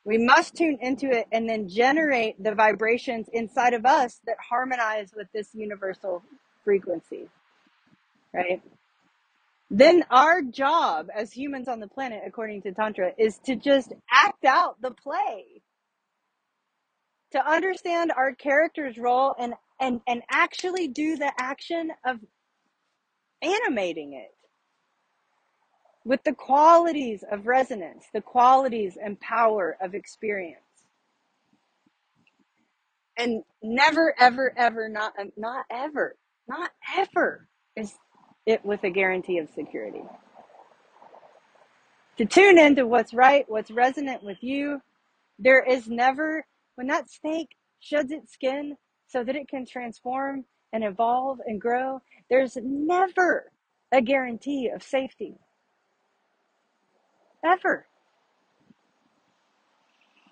We 0.06 0.18
must 0.18 0.56
tune 0.56 0.80
into 0.82 1.12
it 1.12 1.28
and 1.32 1.50
then 1.50 1.70
generate 1.70 2.44
the 2.44 2.56
vibrations 2.56 3.28
inside 3.34 3.74
of 3.74 3.86
us 3.86 4.20
that 4.26 4.38
harmonize 4.50 5.12
with 5.16 5.28
this 5.34 5.50
universal 5.54 6.24
frequency, 6.64 7.30
right? 8.34 8.62
Then 9.70 10.04
our 10.12 10.42
job 10.42 11.10
as 11.16 11.32
humans 11.34 11.68
on 11.68 11.80
the 11.80 11.88
planet, 11.88 12.24
according 12.26 12.64
to 12.64 12.74
Tantra, 12.74 13.12
is 13.18 13.40
to 13.46 13.56
just 13.56 13.94
act 14.12 14.46
out 14.46 14.82
the 14.82 14.92
play 14.92 15.62
to 17.32 17.46
understand 17.50 18.12
our 18.16 18.34
character's 18.34 18.98
role 18.98 19.36
and 19.40 19.54
and 19.80 20.02
and 20.08 20.22
actually 20.30 20.88
do 20.88 21.18
the 21.18 21.32
action 21.40 21.92
of 22.06 22.20
animating 23.42 24.14
it 24.14 24.32
with 26.04 26.24
the 26.24 26.34
qualities 26.34 27.24
of 27.32 27.48
resonance, 27.48 28.06
the 28.14 28.22
qualities 28.22 28.98
and 29.02 29.20
power 29.20 29.78
of 29.82 29.94
experience. 29.94 30.62
And 33.18 33.44
never, 33.62 34.16
ever, 34.20 34.54
ever, 34.58 34.90
not, 34.90 35.14
uh, 35.20 35.26
not 35.38 35.66
ever, 35.70 36.16
not 36.48 36.72
ever 36.98 37.48
is 37.76 37.94
it 38.46 38.66
with 38.66 38.84
a 38.84 38.90
guarantee 38.90 39.38
of 39.38 39.50
security. 39.54 40.04
To 42.18 42.26
tune 42.26 42.58
into 42.58 42.88
what's 42.88 43.14
right, 43.14 43.46
what's 43.48 43.72
resonant 43.72 44.24
with 44.24 44.38
you, 44.42 44.82
there 45.38 45.64
is 45.64 45.88
never 45.88 46.46
when 46.76 46.88
that 46.88 47.10
snake 47.12 47.50
sheds 47.80 48.12
its 48.12 48.34
skin 48.34 48.76
so 49.08 49.24
that 49.24 49.36
it 49.36 49.48
can 49.48 49.66
transform 49.66 50.46
and 50.74 50.84
evolve 50.84 51.40
and 51.46 51.60
grow, 51.60 52.02
there's 52.30 52.58
never 52.64 53.52
a 53.92 54.02
guarantee 54.02 54.70
of 54.74 54.82
safety. 54.82 55.36
Ever. 57.46 57.86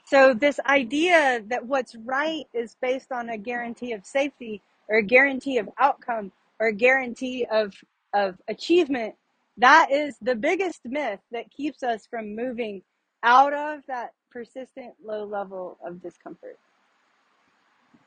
So, 0.05 0.33
this 0.33 0.59
idea 0.65 1.43
that 1.47 1.65
what's 1.67 1.95
right 1.95 2.45
is 2.53 2.75
based 2.81 3.11
on 3.11 3.29
a 3.29 3.37
guarantee 3.37 3.93
of 3.93 4.05
safety 4.05 4.61
or 4.89 4.97
a 4.97 5.03
guarantee 5.03 5.57
of 5.59 5.69
outcome 5.79 6.31
or 6.59 6.67
a 6.67 6.73
guarantee 6.73 7.45
of, 7.51 7.73
of 8.13 8.37
achievement, 8.47 9.15
that 9.57 9.89
is 9.91 10.17
the 10.21 10.35
biggest 10.35 10.81
myth 10.85 11.19
that 11.31 11.51
keeps 11.51 11.83
us 11.83 12.07
from 12.09 12.35
moving 12.35 12.81
out 13.23 13.53
of 13.53 13.81
that 13.87 14.13
persistent 14.31 14.93
low 15.03 15.25
level 15.25 15.77
of 15.85 16.01
discomfort. 16.01 16.57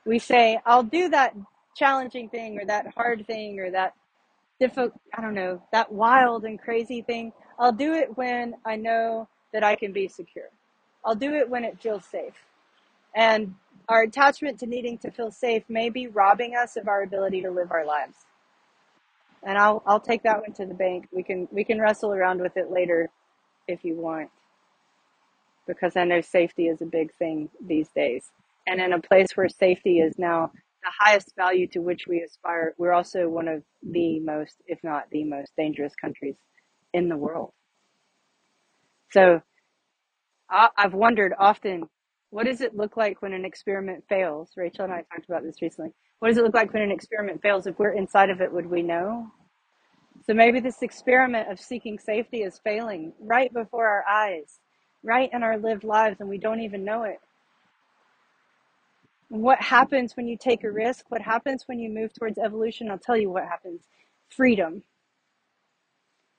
We 0.06 0.18
say, 0.18 0.60
I'll 0.66 0.82
do 0.82 1.08
that 1.10 1.34
challenging 1.76 2.28
thing 2.28 2.58
or 2.60 2.66
that 2.66 2.86
hard 2.96 3.26
thing 3.26 3.60
or 3.60 3.70
that 3.72 3.94
difficult, 4.60 4.94
I 5.16 5.22
don't 5.22 5.34
know, 5.34 5.62
that 5.72 5.92
wild 5.92 6.44
and 6.44 6.60
crazy 6.60 7.02
thing. 7.02 7.32
I'll 7.58 7.72
do 7.72 7.94
it 7.94 8.16
when 8.16 8.54
I 8.64 8.76
know 8.76 9.28
that 9.52 9.64
I 9.64 9.76
can 9.76 9.92
be 9.92 10.08
secure. 10.08 10.48
I'll 11.04 11.14
do 11.14 11.34
it 11.34 11.48
when 11.48 11.64
it 11.64 11.80
feels 11.80 12.04
safe. 12.04 12.34
And 13.14 13.54
our 13.88 14.02
attachment 14.02 14.58
to 14.60 14.66
needing 14.66 14.98
to 14.98 15.10
feel 15.10 15.30
safe 15.30 15.64
may 15.68 15.90
be 15.90 16.06
robbing 16.06 16.54
us 16.56 16.76
of 16.76 16.88
our 16.88 17.02
ability 17.02 17.42
to 17.42 17.50
live 17.50 17.70
our 17.70 17.84
lives. 17.84 18.16
And 19.42 19.58
I'll 19.58 19.82
I'll 19.86 20.00
take 20.00 20.22
that 20.22 20.40
one 20.40 20.52
to 20.54 20.66
the 20.66 20.74
bank. 20.74 21.08
We 21.12 21.22
can 21.22 21.48
we 21.50 21.64
can 21.64 21.80
wrestle 21.80 22.12
around 22.12 22.40
with 22.40 22.56
it 22.56 22.70
later 22.70 23.10
if 23.66 23.84
you 23.84 23.96
want 23.96 24.30
because 25.66 25.96
I 25.96 26.04
know 26.04 26.20
safety 26.20 26.68
is 26.68 26.80
a 26.80 26.86
big 26.86 27.12
thing 27.14 27.48
these 27.60 27.88
days. 27.94 28.30
And 28.66 28.80
in 28.80 28.92
a 28.92 29.00
place 29.00 29.28
where 29.34 29.48
safety 29.48 29.98
is 29.98 30.18
now 30.18 30.52
the 30.54 30.92
highest 30.98 31.34
value 31.36 31.66
to 31.68 31.80
which 31.80 32.06
we 32.08 32.20
aspire, 32.22 32.74
we're 32.78 32.92
also 32.92 33.28
one 33.28 33.48
of 33.48 33.62
the 33.82 34.20
most, 34.20 34.56
if 34.66 34.82
not 34.82 35.04
the 35.10 35.24
most 35.24 35.52
dangerous 35.56 35.94
countries 35.94 36.36
in 36.92 37.08
the 37.08 37.16
world. 37.16 37.52
So 39.12 39.42
I've 40.76 40.94
wondered 40.94 41.34
often, 41.38 41.84
what 42.30 42.46
does 42.46 42.60
it 42.60 42.76
look 42.76 42.96
like 42.96 43.22
when 43.22 43.32
an 43.32 43.44
experiment 43.44 44.04
fails? 44.08 44.50
Rachel 44.56 44.84
and 44.84 44.92
I 44.92 45.04
talked 45.12 45.28
about 45.28 45.42
this 45.42 45.62
recently. 45.62 45.92
What 46.20 46.28
does 46.28 46.38
it 46.38 46.44
look 46.44 46.54
like 46.54 46.72
when 46.72 46.82
an 46.82 46.90
experiment 46.92 47.42
fails? 47.42 47.66
If 47.66 47.78
we're 47.78 47.92
inside 47.92 48.30
of 48.30 48.40
it, 48.40 48.52
would 48.52 48.66
we 48.66 48.82
know? 48.82 49.28
So 50.26 50.34
maybe 50.34 50.60
this 50.60 50.82
experiment 50.82 51.50
of 51.50 51.60
seeking 51.60 51.98
safety 51.98 52.42
is 52.42 52.60
failing 52.64 53.12
right 53.20 53.52
before 53.52 53.86
our 53.86 54.04
eyes 54.08 54.60
right 55.02 55.30
in 55.32 55.42
our 55.42 55.58
lived 55.58 55.84
lives 55.84 56.20
and 56.20 56.28
we 56.28 56.38
don't 56.38 56.60
even 56.60 56.84
know 56.84 57.02
it. 57.04 57.18
What 59.28 59.60
happens 59.60 60.16
when 60.16 60.28
you 60.28 60.36
take 60.36 60.64
a 60.64 60.70
risk? 60.70 61.06
What 61.08 61.22
happens 61.22 61.64
when 61.66 61.78
you 61.80 61.90
move 61.90 62.12
towards 62.12 62.38
evolution? 62.38 62.90
I'll 62.90 62.98
tell 62.98 63.16
you 63.16 63.30
what 63.30 63.44
happens 63.44 63.82
freedom. 64.28 64.82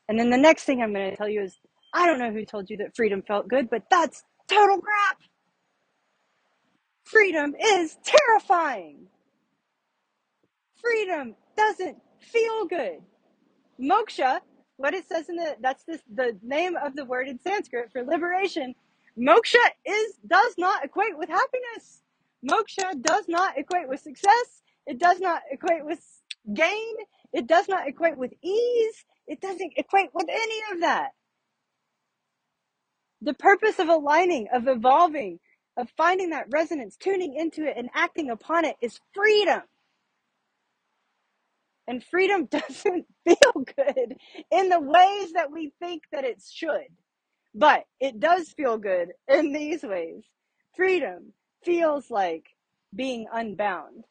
And 0.10 0.20
then 0.20 0.30
the 0.30 0.38
next 0.38 0.64
thing 0.66 0.82
I'm 0.82 0.93
going 0.93 1.12
to 1.12 1.18
tell 1.18 1.30
you 1.30 1.43
is 1.43 1.58
I 1.93 2.06
don't 2.08 2.20
know 2.20 2.32
who 2.32 2.45
told 2.45 2.70
you 2.70 2.78
that 2.78 2.95
freedom 2.95 3.24
felt 3.24 3.47
good, 3.47 3.70
but 3.70 3.84
that's 3.89 4.24
total 4.49 4.80
crap. 4.80 5.20
Freedom 7.06 7.56
is 7.60 7.97
terrifying. 8.06 9.08
Freedom 10.82 11.36
doesn't 11.58 11.97
feel 12.22 12.66
good. 12.68 12.99
Moksha, 13.82 14.39
what 14.78 14.93
it 14.93 15.08
says 15.08 15.30
in 15.30 15.36
the 15.38 15.56
that's 15.62 15.84
this 15.86 16.01
the 16.14 16.38
name 16.43 16.76
of 16.78 16.95
the 16.95 17.06
word 17.06 17.28
in 17.28 17.39
Sanskrit 17.39 17.91
for 17.91 18.04
liberation. 18.04 18.76
Moksha 19.20 19.66
is 19.86 20.16
does 20.28 20.56
not 20.58 20.86
equate 20.86 21.18
with 21.18 21.30
happiness. 21.30 22.01
Moksha 22.49 23.01
does 23.01 23.26
not 23.28 23.58
equate 23.58 23.89
with 23.89 24.01
success. 24.01 24.62
It 24.88 24.99
does 24.99 25.20
not 25.20 25.41
equate 25.51 25.86
with 25.86 25.99
gain. 26.51 26.95
It 27.33 27.47
does 27.47 27.67
not 27.67 27.87
equate 27.87 28.17
with 28.17 28.33
ease. 28.43 29.05
It 29.27 29.41
doesn't 29.41 29.73
equate 29.77 30.09
with 30.13 30.27
any 30.29 30.61
of 30.73 30.81
that. 30.81 31.11
The 33.21 33.33
purpose 33.33 33.79
of 33.79 33.89
aligning, 33.89 34.47
of 34.53 34.67
evolving, 34.67 35.39
of 35.77 35.89
finding 35.97 36.31
that 36.31 36.47
resonance, 36.51 36.97
tuning 36.97 37.35
into 37.35 37.63
it, 37.65 37.75
and 37.77 37.89
acting 37.95 38.29
upon 38.29 38.65
it 38.65 38.75
is 38.81 38.99
freedom. 39.13 39.61
And 41.87 42.03
freedom 42.03 42.45
doesn't 42.51 43.05
feel 43.25 43.65
good 43.75 44.17
in 44.51 44.69
the 44.69 44.79
ways 44.79 45.33
that 45.33 45.51
we 45.51 45.73
think 45.79 46.03
that 46.11 46.25
it 46.25 46.41
should. 46.51 46.87
But 47.55 47.85
it 47.99 48.19
does 48.19 48.49
feel 48.49 48.77
good 48.77 49.09
in 49.27 49.53
these 49.53 49.83
ways. 49.83 50.23
Freedom 50.75 51.33
feels 51.63 52.11
like 52.11 52.45
being 52.95 53.27
unbound. 53.31 54.05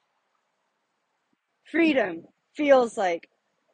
Freedom 1.73 2.25
feels 2.55 2.99
like 2.99 3.31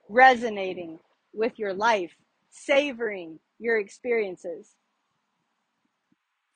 resonating 0.08 1.00
with 1.34 1.58
your 1.58 1.74
life, 1.74 2.12
savoring 2.50 3.40
your 3.58 3.78
experiences. 3.78 4.76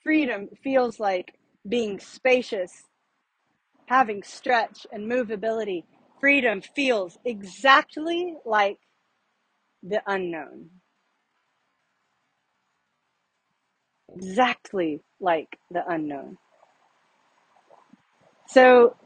Freedom 0.04 0.48
feels 0.62 1.00
like 1.00 1.34
being 1.68 2.00
spacious, 2.00 2.84
having 3.86 4.22
stretch 4.22 4.86
and 4.92 5.10
movability. 5.10 5.84
Freedom 6.20 6.62
feels 6.62 7.18
exactly 7.24 8.36
like 8.46 8.78
the 9.82 10.02
unknown. 10.06 10.70
Exactly 14.14 15.02
like 15.20 15.58
the 15.70 15.84
unknown. 15.88 16.38
So, 18.48 18.96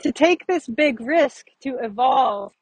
to 0.00 0.12
take 0.12 0.46
this 0.46 0.66
big 0.66 1.00
risk 1.00 1.46
to 1.62 1.78
evolve, 1.78 2.52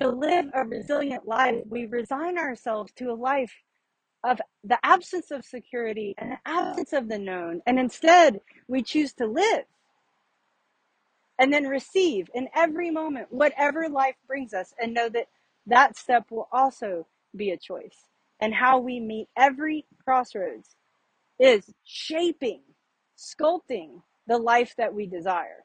to 0.00 0.08
live 0.08 0.46
a 0.54 0.64
resilient 0.64 1.26
life, 1.26 1.62
we 1.68 1.86
resign 1.86 2.38
ourselves 2.38 2.92
to 2.96 3.10
a 3.10 3.14
life 3.14 3.52
of 4.24 4.40
the 4.64 4.78
absence 4.84 5.30
of 5.30 5.44
security 5.44 6.14
and 6.18 6.32
the 6.32 6.38
absence 6.44 6.92
of 6.92 7.08
the 7.08 7.18
known. 7.18 7.62
And 7.66 7.78
instead, 7.78 8.40
we 8.68 8.82
choose 8.82 9.12
to 9.14 9.26
live 9.26 9.64
and 11.38 11.52
then 11.52 11.66
receive 11.68 12.28
in 12.34 12.48
every 12.54 12.90
moment 12.90 13.28
whatever 13.30 13.88
life 13.88 14.16
brings 14.26 14.54
us 14.54 14.74
and 14.80 14.94
know 14.94 15.08
that 15.08 15.28
that 15.66 15.96
step 15.96 16.26
will 16.30 16.48
also 16.52 17.06
be 17.34 17.50
a 17.50 17.56
choice. 17.56 18.06
And 18.40 18.54
how 18.54 18.78
we 18.78 19.00
meet 19.00 19.28
every 19.36 19.86
crossroads 20.04 20.76
is 21.38 21.72
shaping, 21.84 22.62
sculpting 23.16 24.02
the 24.26 24.38
life 24.38 24.74
that 24.76 24.94
we 24.94 25.06
desire, 25.06 25.64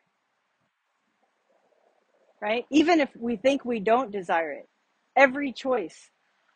right? 2.41 2.65
Even 2.69 2.99
if 2.99 3.09
we 3.17 3.35
think 3.35 3.63
we 3.63 3.79
don't 3.79 4.11
desire 4.11 4.51
it, 4.51 4.67
every 5.15 5.51
choice 5.53 6.09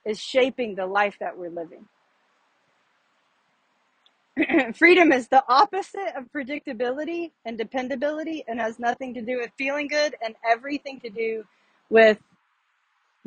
is 0.05 0.19
shaping 0.19 0.75
the 0.75 0.87
life 0.87 1.17
that 1.19 1.37
we're 1.37 1.49
living. 1.49 1.85
freedom 4.75 5.11
is 5.11 5.27
the 5.29 5.43
opposite 5.47 6.13
of 6.17 6.25
predictability 6.31 7.31
and 7.45 7.57
dependability 7.57 8.43
and 8.47 8.59
has 8.59 8.79
nothing 8.79 9.13
to 9.13 9.21
do 9.21 9.37
with 9.37 9.51
feeling 9.57 9.87
good 9.87 10.15
and 10.23 10.35
everything 10.49 10.99
to 10.99 11.09
do 11.09 11.43
with 11.89 12.17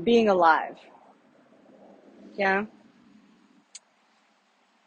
being 0.02 0.28
alive. 0.28 0.76
Yeah. 2.36 2.66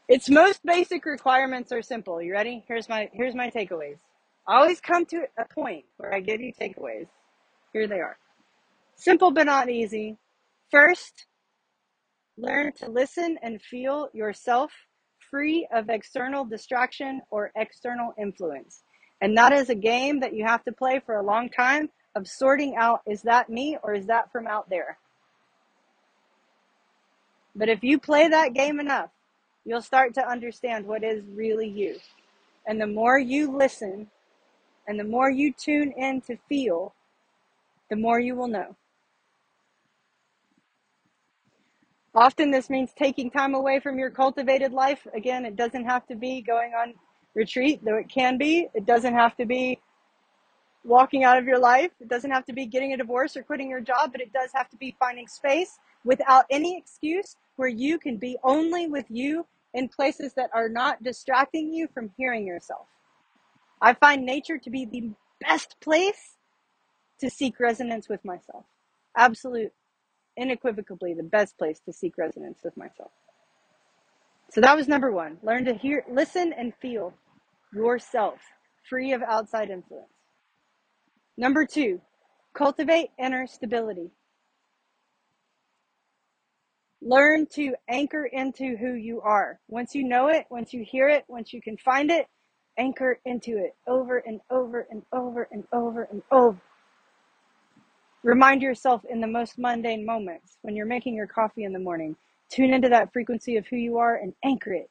Its 0.07 0.29
most 0.29 0.63
basic 0.65 1.05
requirements 1.05 1.71
are 1.71 1.81
simple. 1.81 2.21
You 2.21 2.33
ready? 2.33 2.63
Here's 2.67 2.89
my 2.89 3.09
here's 3.13 3.35
my 3.35 3.49
takeaways. 3.49 3.97
I 4.47 4.57
always 4.57 4.81
come 4.81 5.05
to 5.07 5.23
a 5.37 5.45
point 5.53 5.85
where 5.97 6.13
I 6.13 6.19
give 6.19 6.41
you 6.41 6.53
takeaways. 6.53 7.07
Here 7.73 7.87
they 7.87 7.99
are. 7.99 8.17
Simple 8.95 9.31
but 9.31 9.45
not 9.45 9.69
easy. 9.69 10.17
First, 10.69 11.25
learn 12.37 12.73
to 12.73 12.89
listen 12.89 13.37
and 13.41 13.61
feel 13.61 14.09
yourself 14.13 14.71
free 15.29 15.67
of 15.73 15.89
external 15.89 16.45
distraction 16.45 17.21
or 17.31 17.51
external 17.55 18.13
influence. 18.19 18.83
And 19.21 19.37
that 19.37 19.53
is 19.53 19.69
a 19.69 19.75
game 19.75 20.19
that 20.19 20.33
you 20.33 20.45
have 20.45 20.63
to 20.65 20.71
play 20.71 21.01
for 21.05 21.15
a 21.15 21.23
long 21.23 21.49
time 21.49 21.89
of 22.15 22.27
sorting 22.27 22.75
out 22.75 23.01
is 23.07 23.21
that 23.21 23.49
me 23.49 23.77
or 23.83 23.93
is 23.93 24.07
that 24.07 24.31
from 24.31 24.47
out 24.47 24.69
there? 24.69 24.97
But 27.55 27.69
if 27.69 27.83
you 27.83 27.99
play 27.99 28.27
that 28.27 28.53
game 28.53 28.79
enough, 28.79 29.09
you'll 29.65 29.81
start 29.81 30.13
to 30.15 30.27
understand 30.27 30.85
what 30.85 31.03
is 31.03 31.23
really 31.33 31.67
you. 31.67 31.97
And 32.65 32.79
the 32.79 32.87
more 32.87 33.19
you 33.19 33.55
listen 33.55 34.07
and 34.87 34.99
the 34.99 35.03
more 35.03 35.29
you 35.29 35.53
tune 35.53 35.93
in 35.95 36.21
to 36.21 36.37
feel, 36.49 36.93
the 37.91 37.97
more 37.97 38.19
you 38.19 38.35
will 38.35 38.47
know. 38.47 38.75
Often 42.15 42.51
this 42.51 42.69
means 42.69 42.91
taking 42.97 43.29
time 43.29 43.53
away 43.53 43.81
from 43.81 43.99
your 43.99 44.09
cultivated 44.09 44.71
life. 44.71 45.05
Again, 45.13 45.45
it 45.45 45.57
doesn't 45.57 45.83
have 45.85 46.07
to 46.07 46.15
be 46.15 46.41
going 46.41 46.71
on 46.73 46.93
retreat, 47.35 47.81
though 47.83 47.97
it 47.97 48.09
can 48.09 48.37
be. 48.37 48.69
It 48.73 48.85
doesn't 48.85 49.13
have 49.13 49.35
to 49.37 49.45
be 49.45 49.77
walking 50.85 51.25
out 51.25 51.37
of 51.37 51.45
your 51.45 51.59
life. 51.59 51.91
It 51.99 52.07
doesn't 52.07 52.31
have 52.31 52.45
to 52.45 52.53
be 52.53 52.65
getting 52.65 52.93
a 52.93 52.97
divorce 52.97 53.35
or 53.35 53.43
quitting 53.43 53.69
your 53.69 53.81
job, 53.81 54.13
but 54.13 54.21
it 54.21 54.31
does 54.31 54.51
have 54.55 54.69
to 54.69 54.77
be 54.77 54.95
finding 54.97 55.27
space 55.27 55.77
without 56.05 56.45
any 56.49 56.77
excuse 56.77 57.35
where 57.57 57.69
you 57.69 57.99
can 57.99 58.15
be 58.17 58.37
only 58.41 58.87
with 58.87 59.05
you 59.09 59.45
in 59.73 59.89
places 59.89 60.33
that 60.35 60.49
are 60.53 60.69
not 60.69 61.03
distracting 61.03 61.73
you 61.73 61.89
from 61.93 62.11
hearing 62.17 62.47
yourself. 62.47 62.87
I 63.81 63.93
find 63.93 64.25
nature 64.25 64.57
to 64.57 64.69
be 64.69 64.85
the 64.85 65.11
best 65.41 65.75
place 65.81 66.37
to 67.21 67.29
seek 67.29 67.59
resonance 67.59 68.09
with 68.09 68.23
myself. 68.25 68.65
Absolute 69.17 69.71
unequivocally 70.39 71.13
the 71.13 71.23
best 71.23 71.57
place 71.57 71.79
to 71.85 71.93
seek 71.93 72.17
resonance 72.17 72.59
with 72.63 72.75
myself. 72.77 73.11
So 74.51 74.61
that 74.61 74.75
was 74.75 74.87
number 74.87 75.11
one. 75.11 75.37
Learn 75.43 75.65
to 75.65 75.73
hear, 75.73 76.03
listen, 76.11 76.53
and 76.57 76.73
feel 76.81 77.13
yourself, 77.73 78.39
free 78.89 79.13
of 79.13 79.21
outside 79.21 79.69
influence. 79.69 80.09
Number 81.37 81.65
two, 81.65 82.01
cultivate 82.53 83.11
inner 83.17 83.47
stability. 83.47 84.11
Learn 87.01 87.47
to 87.53 87.73
anchor 87.89 88.25
into 88.25 88.75
who 88.77 88.93
you 88.93 89.21
are. 89.21 89.59
Once 89.69 89.95
you 89.95 90.03
know 90.03 90.27
it, 90.27 90.45
once 90.49 90.73
you 90.73 90.83
hear 90.83 91.07
it, 91.07 91.23
once 91.27 91.53
you 91.53 91.61
can 91.61 91.77
find 91.77 92.11
it, 92.11 92.27
anchor 92.77 93.19
into 93.25 93.57
it 93.57 93.75
over 93.87 94.17
and 94.19 94.39
over 94.49 94.87
and 94.89 95.01
over 95.11 95.47
and 95.51 95.63
over 95.73 96.03
and 96.11 96.21
over. 96.31 96.61
Remind 98.23 98.61
yourself 98.61 99.01
in 99.09 99.19
the 99.19 99.27
most 99.27 99.57
mundane 99.57 100.05
moments 100.05 100.57
when 100.61 100.75
you're 100.75 100.85
making 100.85 101.15
your 101.15 101.27
coffee 101.27 101.63
in 101.63 101.73
the 101.73 101.79
morning. 101.79 102.15
Tune 102.49 102.73
into 102.73 102.89
that 102.89 103.11
frequency 103.13 103.57
of 103.57 103.65
who 103.67 103.77
you 103.77 103.97
are 103.97 104.15
and 104.17 104.33
anchor 104.43 104.73
it. 104.73 104.89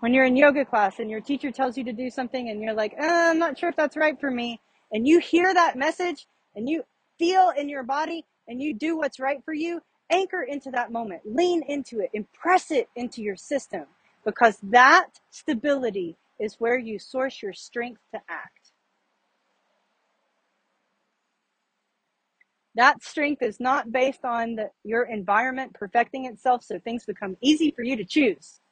When 0.00 0.14
you're 0.14 0.24
in 0.24 0.36
yoga 0.36 0.64
class 0.64 0.98
and 0.98 1.10
your 1.10 1.20
teacher 1.20 1.50
tells 1.50 1.76
you 1.76 1.84
to 1.84 1.92
do 1.92 2.08
something 2.08 2.48
and 2.48 2.62
you're 2.62 2.74
like, 2.74 2.94
uh, 2.98 3.04
I'm 3.04 3.38
not 3.38 3.58
sure 3.58 3.68
if 3.68 3.76
that's 3.76 3.96
right 3.96 4.18
for 4.18 4.30
me, 4.30 4.60
and 4.92 5.06
you 5.06 5.18
hear 5.18 5.52
that 5.52 5.76
message 5.76 6.26
and 6.56 6.68
you 6.68 6.84
feel 7.18 7.52
in 7.56 7.68
your 7.68 7.82
body 7.82 8.24
and 8.48 8.62
you 8.62 8.74
do 8.74 8.96
what's 8.96 9.20
right 9.20 9.42
for 9.44 9.52
you, 9.52 9.82
anchor 10.10 10.42
into 10.42 10.70
that 10.70 10.90
moment. 10.90 11.20
Lean 11.26 11.62
into 11.68 12.00
it. 12.00 12.10
Impress 12.14 12.70
it 12.70 12.88
into 12.96 13.22
your 13.22 13.36
system 13.36 13.84
because 14.24 14.58
that 14.62 15.08
stability 15.30 16.16
is 16.40 16.56
where 16.58 16.78
you 16.78 16.98
source 16.98 17.42
your 17.42 17.52
strength 17.52 18.00
to 18.14 18.20
act. 18.28 18.59
That 22.80 23.04
strength 23.04 23.42
is 23.42 23.60
not 23.60 23.92
based 23.92 24.24
on 24.24 24.54
the, 24.54 24.70
your 24.84 25.02
environment 25.02 25.74
perfecting 25.74 26.24
itself 26.24 26.64
so 26.64 26.78
things 26.78 27.04
become 27.04 27.36
easy 27.42 27.72
for 27.76 27.82
you 27.82 27.94
to 27.94 28.06
choose. 28.06 28.62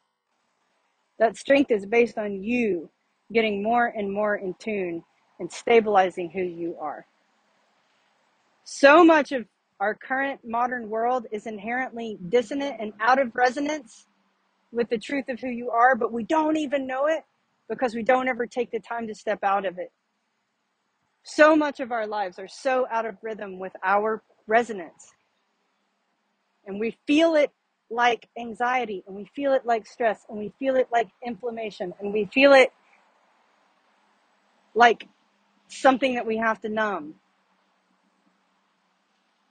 That 1.18 1.36
strength 1.36 1.70
is 1.70 1.84
based 1.84 2.16
on 2.16 2.42
you 2.42 2.88
getting 3.30 3.62
more 3.62 3.84
and 3.84 4.10
more 4.10 4.36
in 4.36 4.54
tune 4.58 5.04
and 5.38 5.52
stabilizing 5.52 6.30
who 6.30 6.40
you 6.40 6.74
are. 6.80 7.04
So 8.64 9.04
much 9.04 9.30
of 9.32 9.44
our 9.78 9.94
current 9.94 10.40
modern 10.42 10.88
world 10.88 11.26
is 11.30 11.46
inherently 11.46 12.16
dissonant 12.30 12.76
and 12.80 12.94
out 13.00 13.20
of 13.20 13.36
resonance 13.36 14.06
with 14.72 14.88
the 14.88 14.96
truth 14.96 15.28
of 15.28 15.38
who 15.38 15.50
you 15.50 15.68
are, 15.68 15.94
but 15.94 16.14
we 16.14 16.24
don't 16.24 16.56
even 16.56 16.86
know 16.86 17.08
it 17.08 17.24
because 17.68 17.94
we 17.94 18.02
don't 18.02 18.26
ever 18.26 18.46
take 18.46 18.70
the 18.70 18.80
time 18.80 19.06
to 19.06 19.14
step 19.14 19.40
out 19.42 19.66
of 19.66 19.78
it. 19.78 19.92
So 21.22 21.56
much 21.56 21.80
of 21.80 21.92
our 21.92 22.06
lives 22.06 22.38
are 22.38 22.48
so 22.48 22.86
out 22.90 23.06
of 23.06 23.16
rhythm 23.22 23.58
with 23.58 23.72
our 23.84 24.22
resonance. 24.46 25.12
And 26.66 26.80
we 26.80 26.96
feel 27.06 27.34
it 27.34 27.50
like 27.90 28.28
anxiety, 28.38 29.02
and 29.06 29.16
we 29.16 29.24
feel 29.34 29.52
it 29.54 29.64
like 29.64 29.86
stress, 29.86 30.24
and 30.28 30.38
we 30.38 30.52
feel 30.58 30.76
it 30.76 30.88
like 30.92 31.08
inflammation, 31.24 31.94
and 32.00 32.12
we 32.12 32.26
feel 32.26 32.52
it 32.52 32.70
like 34.74 35.08
something 35.68 36.14
that 36.14 36.26
we 36.26 36.36
have 36.36 36.60
to 36.60 36.68
numb. 36.68 37.14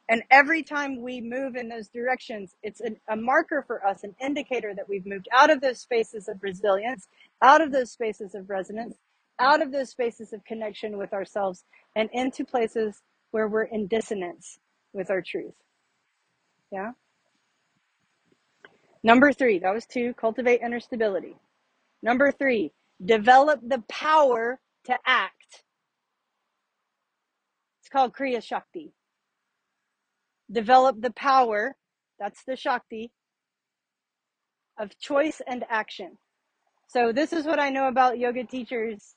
And 0.09 0.23
every 0.31 0.63
time 0.63 1.01
we 1.01 1.19
move 1.19 1.55
in 1.55 1.67
those 1.67 1.89
directions, 1.89 2.55
it's 2.63 2.79
an, 2.79 2.97
a 3.09 3.15
marker 3.15 3.63
for 3.67 3.85
us, 3.85 4.03
an 4.03 4.15
indicator 4.21 4.73
that 4.73 4.87
we've 4.87 5.05
moved 5.05 5.27
out 5.35 5.49
of 5.49 5.59
those 5.59 5.79
spaces 5.81 6.29
of 6.29 6.41
resilience, 6.41 7.07
out 7.41 7.61
of 7.61 7.71
those 7.73 7.91
spaces 7.91 8.33
of 8.33 8.49
resonance, 8.49 8.95
out 9.39 9.61
of 9.61 9.71
those 9.71 9.89
spaces 9.89 10.33
of 10.33 10.43
connection 10.45 10.97
with 10.97 11.13
ourselves, 11.13 11.63
and 11.95 12.09
into 12.13 12.45
places 12.45 13.01
where 13.31 13.47
we're 13.47 13.63
in 13.63 13.87
dissonance 13.87 14.59
with 14.93 15.09
our 15.09 15.21
truth. 15.21 15.53
Yeah? 16.71 16.91
Number 19.03 19.31
three, 19.31 19.59
that 19.59 19.73
was 19.73 19.85
two, 19.85 20.13
cultivate 20.13 20.61
inner 20.61 20.79
stability. 20.79 21.35
Number 22.01 22.31
three, 22.31 22.71
develop 23.03 23.59
the 23.65 23.83
power 23.89 24.59
to 24.85 24.97
act. 25.05 25.63
It's 27.79 27.89
called 27.89 28.13
Kriya 28.13 28.43
Shakti 28.43 28.93
develop 30.51 31.01
the 31.01 31.11
power, 31.11 31.75
that's 32.19 32.43
the 32.45 32.55
Shakti, 32.55 33.11
of 34.79 34.97
choice 34.99 35.41
and 35.47 35.65
action. 35.69 36.17
So 36.87 37.11
this 37.11 37.33
is 37.33 37.45
what 37.45 37.59
I 37.59 37.69
know 37.69 37.87
about 37.87 38.19
yoga 38.19 38.43
teachers 38.45 39.15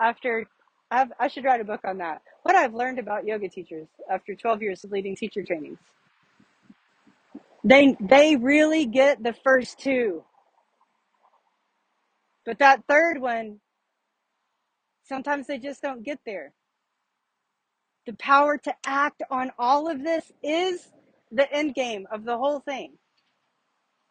after 0.00 0.46
I've, 0.90 1.08
i 1.20 1.28
should 1.28 1.44
write 1.44 1.60
a 1.60 1.64
book 1.64 1.80
on 1.84 1.98
that. 1.98 2.22
What 2.44 2.56
I've 2.56 2.74
learned 2.74 2.98
about 2.98 3.26
yoga 3.26 3.48
teachers 3.48 3.88
after 4.10 4.34
12 4.34 4.62
years 4.62 4.84
of 4.84 4.92
leading 4.92 5.16
teacher 5.16 5.42
trainings. 5.44 5.78
They 7.64 7.96
they 8.00 8.36
really 8.36 8.86
get 8.86 9.22
the 9.22 9.34
first 9.44 9.78
two. 9.80 10.24
But 12.46 12.58
that 12.60 12.84
third 12.88 13.20
one 13.20 13.60
sometimes 15.04 15.46
they 15.46 15.58
just 15.58 15.82
don't 15.82 16.04
get 16.04 16.20
there 16.26 16.52
the 18.06 18.14
power 18.14 18.56
to 18.58 18.74
act 18.86 19.22
on 19.30 19.52
all 19.58 19.88
of 19.90 20.02
this 20.02 20.32
is 20.42 20.88
the 21.30 21.50
end 21.52 21.74
game 21.74 22.06
of 22.10 22.24
the 22.24 22.36
whole 22.38 22.60
thing. 22.60 22.94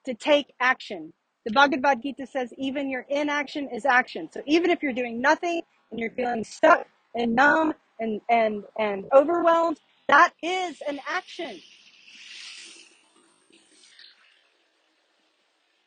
To 0.05 0.13
take 0.13 0.53
action. 0.59 1.13
The 1.45 1.51
Bhagavad 1.51 2.01
Gita 2.03 2.27
says 2.27 2.53
even 2.57 2.89
your 2.89 3.05
inaction 3.09 3.69
is 3.73 3.85
action. 3.85 4.29
So 4.31 4.41
even 4.45 4.69
if 4.69 4.83
you're 4.83 4.93
doing 4.93 5.19
nothing 5.19 5.63
and 5.91 5.99
you're 5.99 6.11
feeling 6.11 6.43
stuck 6.43 6.88
and 7.15 7.35
numb 7.35 7.73
and, 7.99 8.21
and, 8.29 8.63
and 8.77 9.05
overwhelmed, 9.13 9.79
that 10.07 10.33
is 10.41 10.81
an 10.88 10.99
action. 11.07 11.59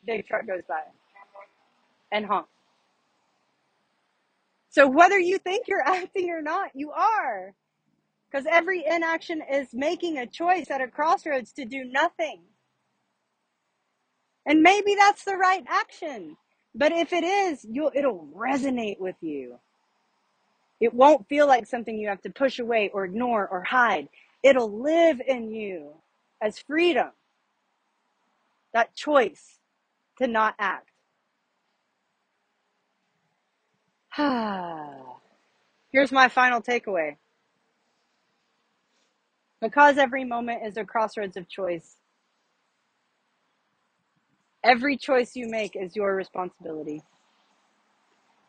Big 0.05 0.27
truck 0.27 0.47
goes 0.47 0.63
by 0.67 0.81
and 2.11 2.25
honk. 2.25 2.47
So 4.69 4.87
whether 4.87 5.19
you 5.19 5.37
think 5.37 5.67
you're 5.67 5.81
acting 5.85 6.29
or 6.29 6.41
not, 6.41 6.71
you 6.73 6.91
are. 6.91 7.53
Because 8.31 8.45
every 8.49 8.83
inaction 8.85 9.41
is 9.51 9.69
making 9.73 10.17
a 10.17 10.25
choice 10.25 10.71
at 10.71 10.81
a 10.81 10.87
crossroads 10.87 11.51
to 11.53 11.65
do 11.65 11.83
nothing. 11.83 12.43
And 14.45 14.61
maybe 14.61 14.95
that's 14.95 15.25
the 15.25 15.35
right 15.35 15.63
action. 15.67 16.37
But 16.73 16.93
if 16.93 17.11
it 17.11 17.23
is, 17.25 17.65
you'll, 17.69 17.91
it'll 17.93 18.27
resonate 18.33 18.99
with 18.99 19.17
you. 19.21 19.59
It 20.81 20.93
won't 20.95 21.29
feel 21.29 21.47
like 21.47 21.67
something 21.67 21.97
you 21.97 22.09
have 22.09 22.23
to 22.23 22.31
push 22.31 22.59
away 22.59 22.89
or 22.93 23.05
ignore 23.05 23.47
or 23.47 23.63
hide. 23.63 24.09
It'll 24.43 24.81
live 24.81 25.21
in 25.25 25.51
you 25.51 25.93
as 26.41 26.59
freedom. 26.59 27.11
That 28.73 28.95
choice 28.95 29.59
to 30.17 30.27
not 30.27 30.55
act. 30.59 30.89
Here's 35.91 36.11
my 36.11 36.29
final 36.29 36.61
takeaway. 36.61 37.17
Because 39.61 39.99
every 39.99 40.25
moment 40.25 40.63
is 40.65 40.77
a 40.77 40.83
crossroads 40.83 41.37
of 41.37 41.47
choice, 41.47 41.97
every 44.63 44.97
choice 44.97 45.35
you 45.35 45.47
make 45.47 45.75
is 45.75 45.95
your 45.95 46.15
responsibility. 46.15 47.03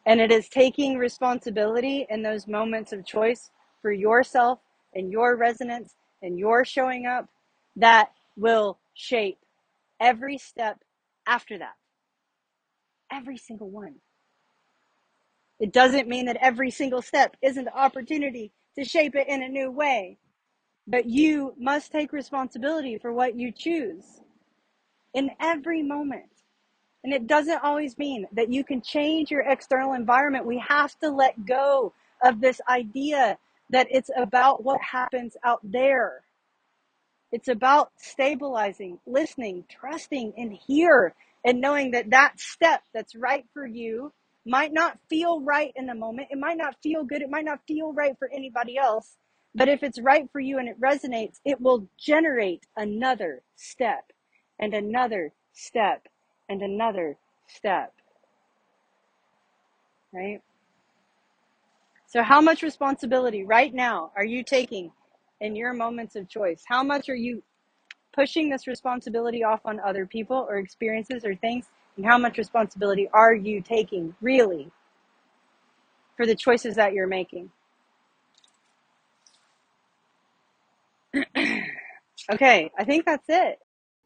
And 0.07 0.20
it 0.20 0.32
is 0.32 0.48
taking 0.48 0.98
responsibility 0.98 2.07
in 2.11 2.22
those 2.22 2.48
moments 2.48 2.92
of 2.92 3.07
choice 3.07 3.50
for 3.80 3.92
yourself 3.92 4.59
and 4.94 5.12
your 5.12 5.36
resonance 5.36 5.94
and 6.22 6.38
your 6.38 6.64
showing 6.64 7.07
up 7.07 7.28
that 7.76 8.11
will 8.36 8.78
shape 8.94 9.38
every 10.00 10.38
step 10.38 10.78
after 11.26 11.59
that. 11.59 11.74
Every 13.12 13.36
single 13.36 13.70
one. 13.70 13.96
It 15.61 15.72
doesn't 15.72 16.09
mean 16.09 16.26
that 16.26 16.38
every 16.40 16.70
single 16.70 17.03
step 17.03 17.36
isn't 17.42 17.68
an 17.68 17.72
opportunity 17.74 18.53
to 18.76 18.84
shape 18.84 19.14
it 19.14 19.28
in 19.28 19.42
a 19.42 19.48
new 19.48 19.70
way. 19.70 20.18
But 20.86 21.07
you 21.07 21.55
must 21.59 21.92
take 21.92 22.12
responsibility 22.12 22.98
for 22.98 23.12
what 23.12 23.36
you 23.38 23.53
choose 23.53 24.05
in 25.14 25.30
every 25.40 25.82
moment. 25.82 26.32
And 27.05 27.12
it 27.12 27.26
doesn't 27.26 27.64
always 27.64 27.98
mean 27.98 28.26
that 28.32 28.53
you 28.53 28.62
can 28.62 28.80
change 28.80 29.30
your 29.30 29.42
external 29.42 29.94
environment. 29.94 30.46
We 30.46 30.59
have 30.66 30.96
to 31.00 31.11
let 31.11 31.44
go 31.44 31.92
of 32.22 32.40
this 32.40 32.61
idea 32.68 33.38
that 33.70 33.88
it's 33.90 34.11
about 34.16 34.62
what 34.62 34.80
happens 34.80 35.36
out 35.44 35.61
there. 35.64 36.22
It's 37.32 37.48
about 37.48 37.90
stabilizing, 37.96 38.98
listening, 39.07 39.64
trusting, 39.68 40.34
and 40.36 40.53
here, 40.53 41.14
and 41.44 41.61
knowing 41.61 41.92
that 41.92 42.11
that 42.11 42.38
step 42.38 42.82
that's 42.92 43.16
right 43.16 43.46
for 43.53 43.66
you 43.66 44.12
might 44.44 44.72
not 44.72 44.98
feel 45.09 45.40
right 45.40 45.72
in 45.74 45.86
the 45.86 45.94
moment. 45.94 46.28
It 46.30 46.38
might 46.38 46.59
not 46.59 46.76
feel 46.82 47.05
good. 47.05 47.22
It 47.22 47.30
might 47.30 47.44
not 47.44 47.61
feel 47.66 47.92
right 47.92 48.16
for 48.18 48.28
anybody 48.32 48.76
else. 48.76 49.16
But 49.55 49.68
if 49.68 49.82
it's 49.82 50.00
right 50.00 50.28
for 50.30 50.40
you 50.40 50.59
and 50.59 50.68
it 50.68 50.80
resonates, 50.80 51.40
it 51.44 51.61
will 51.61 51.88
generate 51.98 52.66
another 52.76 53.42
step 53.57 54.12
and 54.59 54.74
another 54.74 55.32
step 55.53 56.07
and 56.53 56.62
another 56.62 57.16
step. 57.48 57.92
Right? 60.12 60.40
So, 62.07 62.22
how 62.22 62.42
much 62.42 62.62
responsibility 62.62 63.42
right 63.44 63.72
now 63.72 64.12
are 64.16 64.24
you 64.24 64.44
taking 64.44 64.92
in 65.40 65.57
your 65.57 65.72
moments 65.72 66.14
of 66.14 66.28
choice? 66.28 66.62
How 66.68 66.82
much 66.82 67.09
are 67.09 67.16
you 67.16 67.42
pushing 68.14 68.50
this 68.50 68.66
responsibility 68.66 69.42
off 69.42 69.61
on 69.64 69.80
other 69.80 70.07
people 70.07 70.46
or 70.48 70.59
experiences 70.59 71.24
or 71.24 71.34
things? 71.34 71.70
And 71.96 72.05
how 72.05 72.18
much 72.18 72.38
responsibility 72.38 73.09
are 73.12 73.34
you 73.34 73.62
taking 73.62 74.14
really 74.20 74.70
for 76.16 76.26
the 76.26 76.34
choices 76.34 76.76
that 76.76 76.92
you're 76.92 77.07
making? 77.07 77.50
okay, 82.30 82.70
I 82.78 82.84
think 82.84 83.07
that's 83.07 83.26
it. 83.28 83.59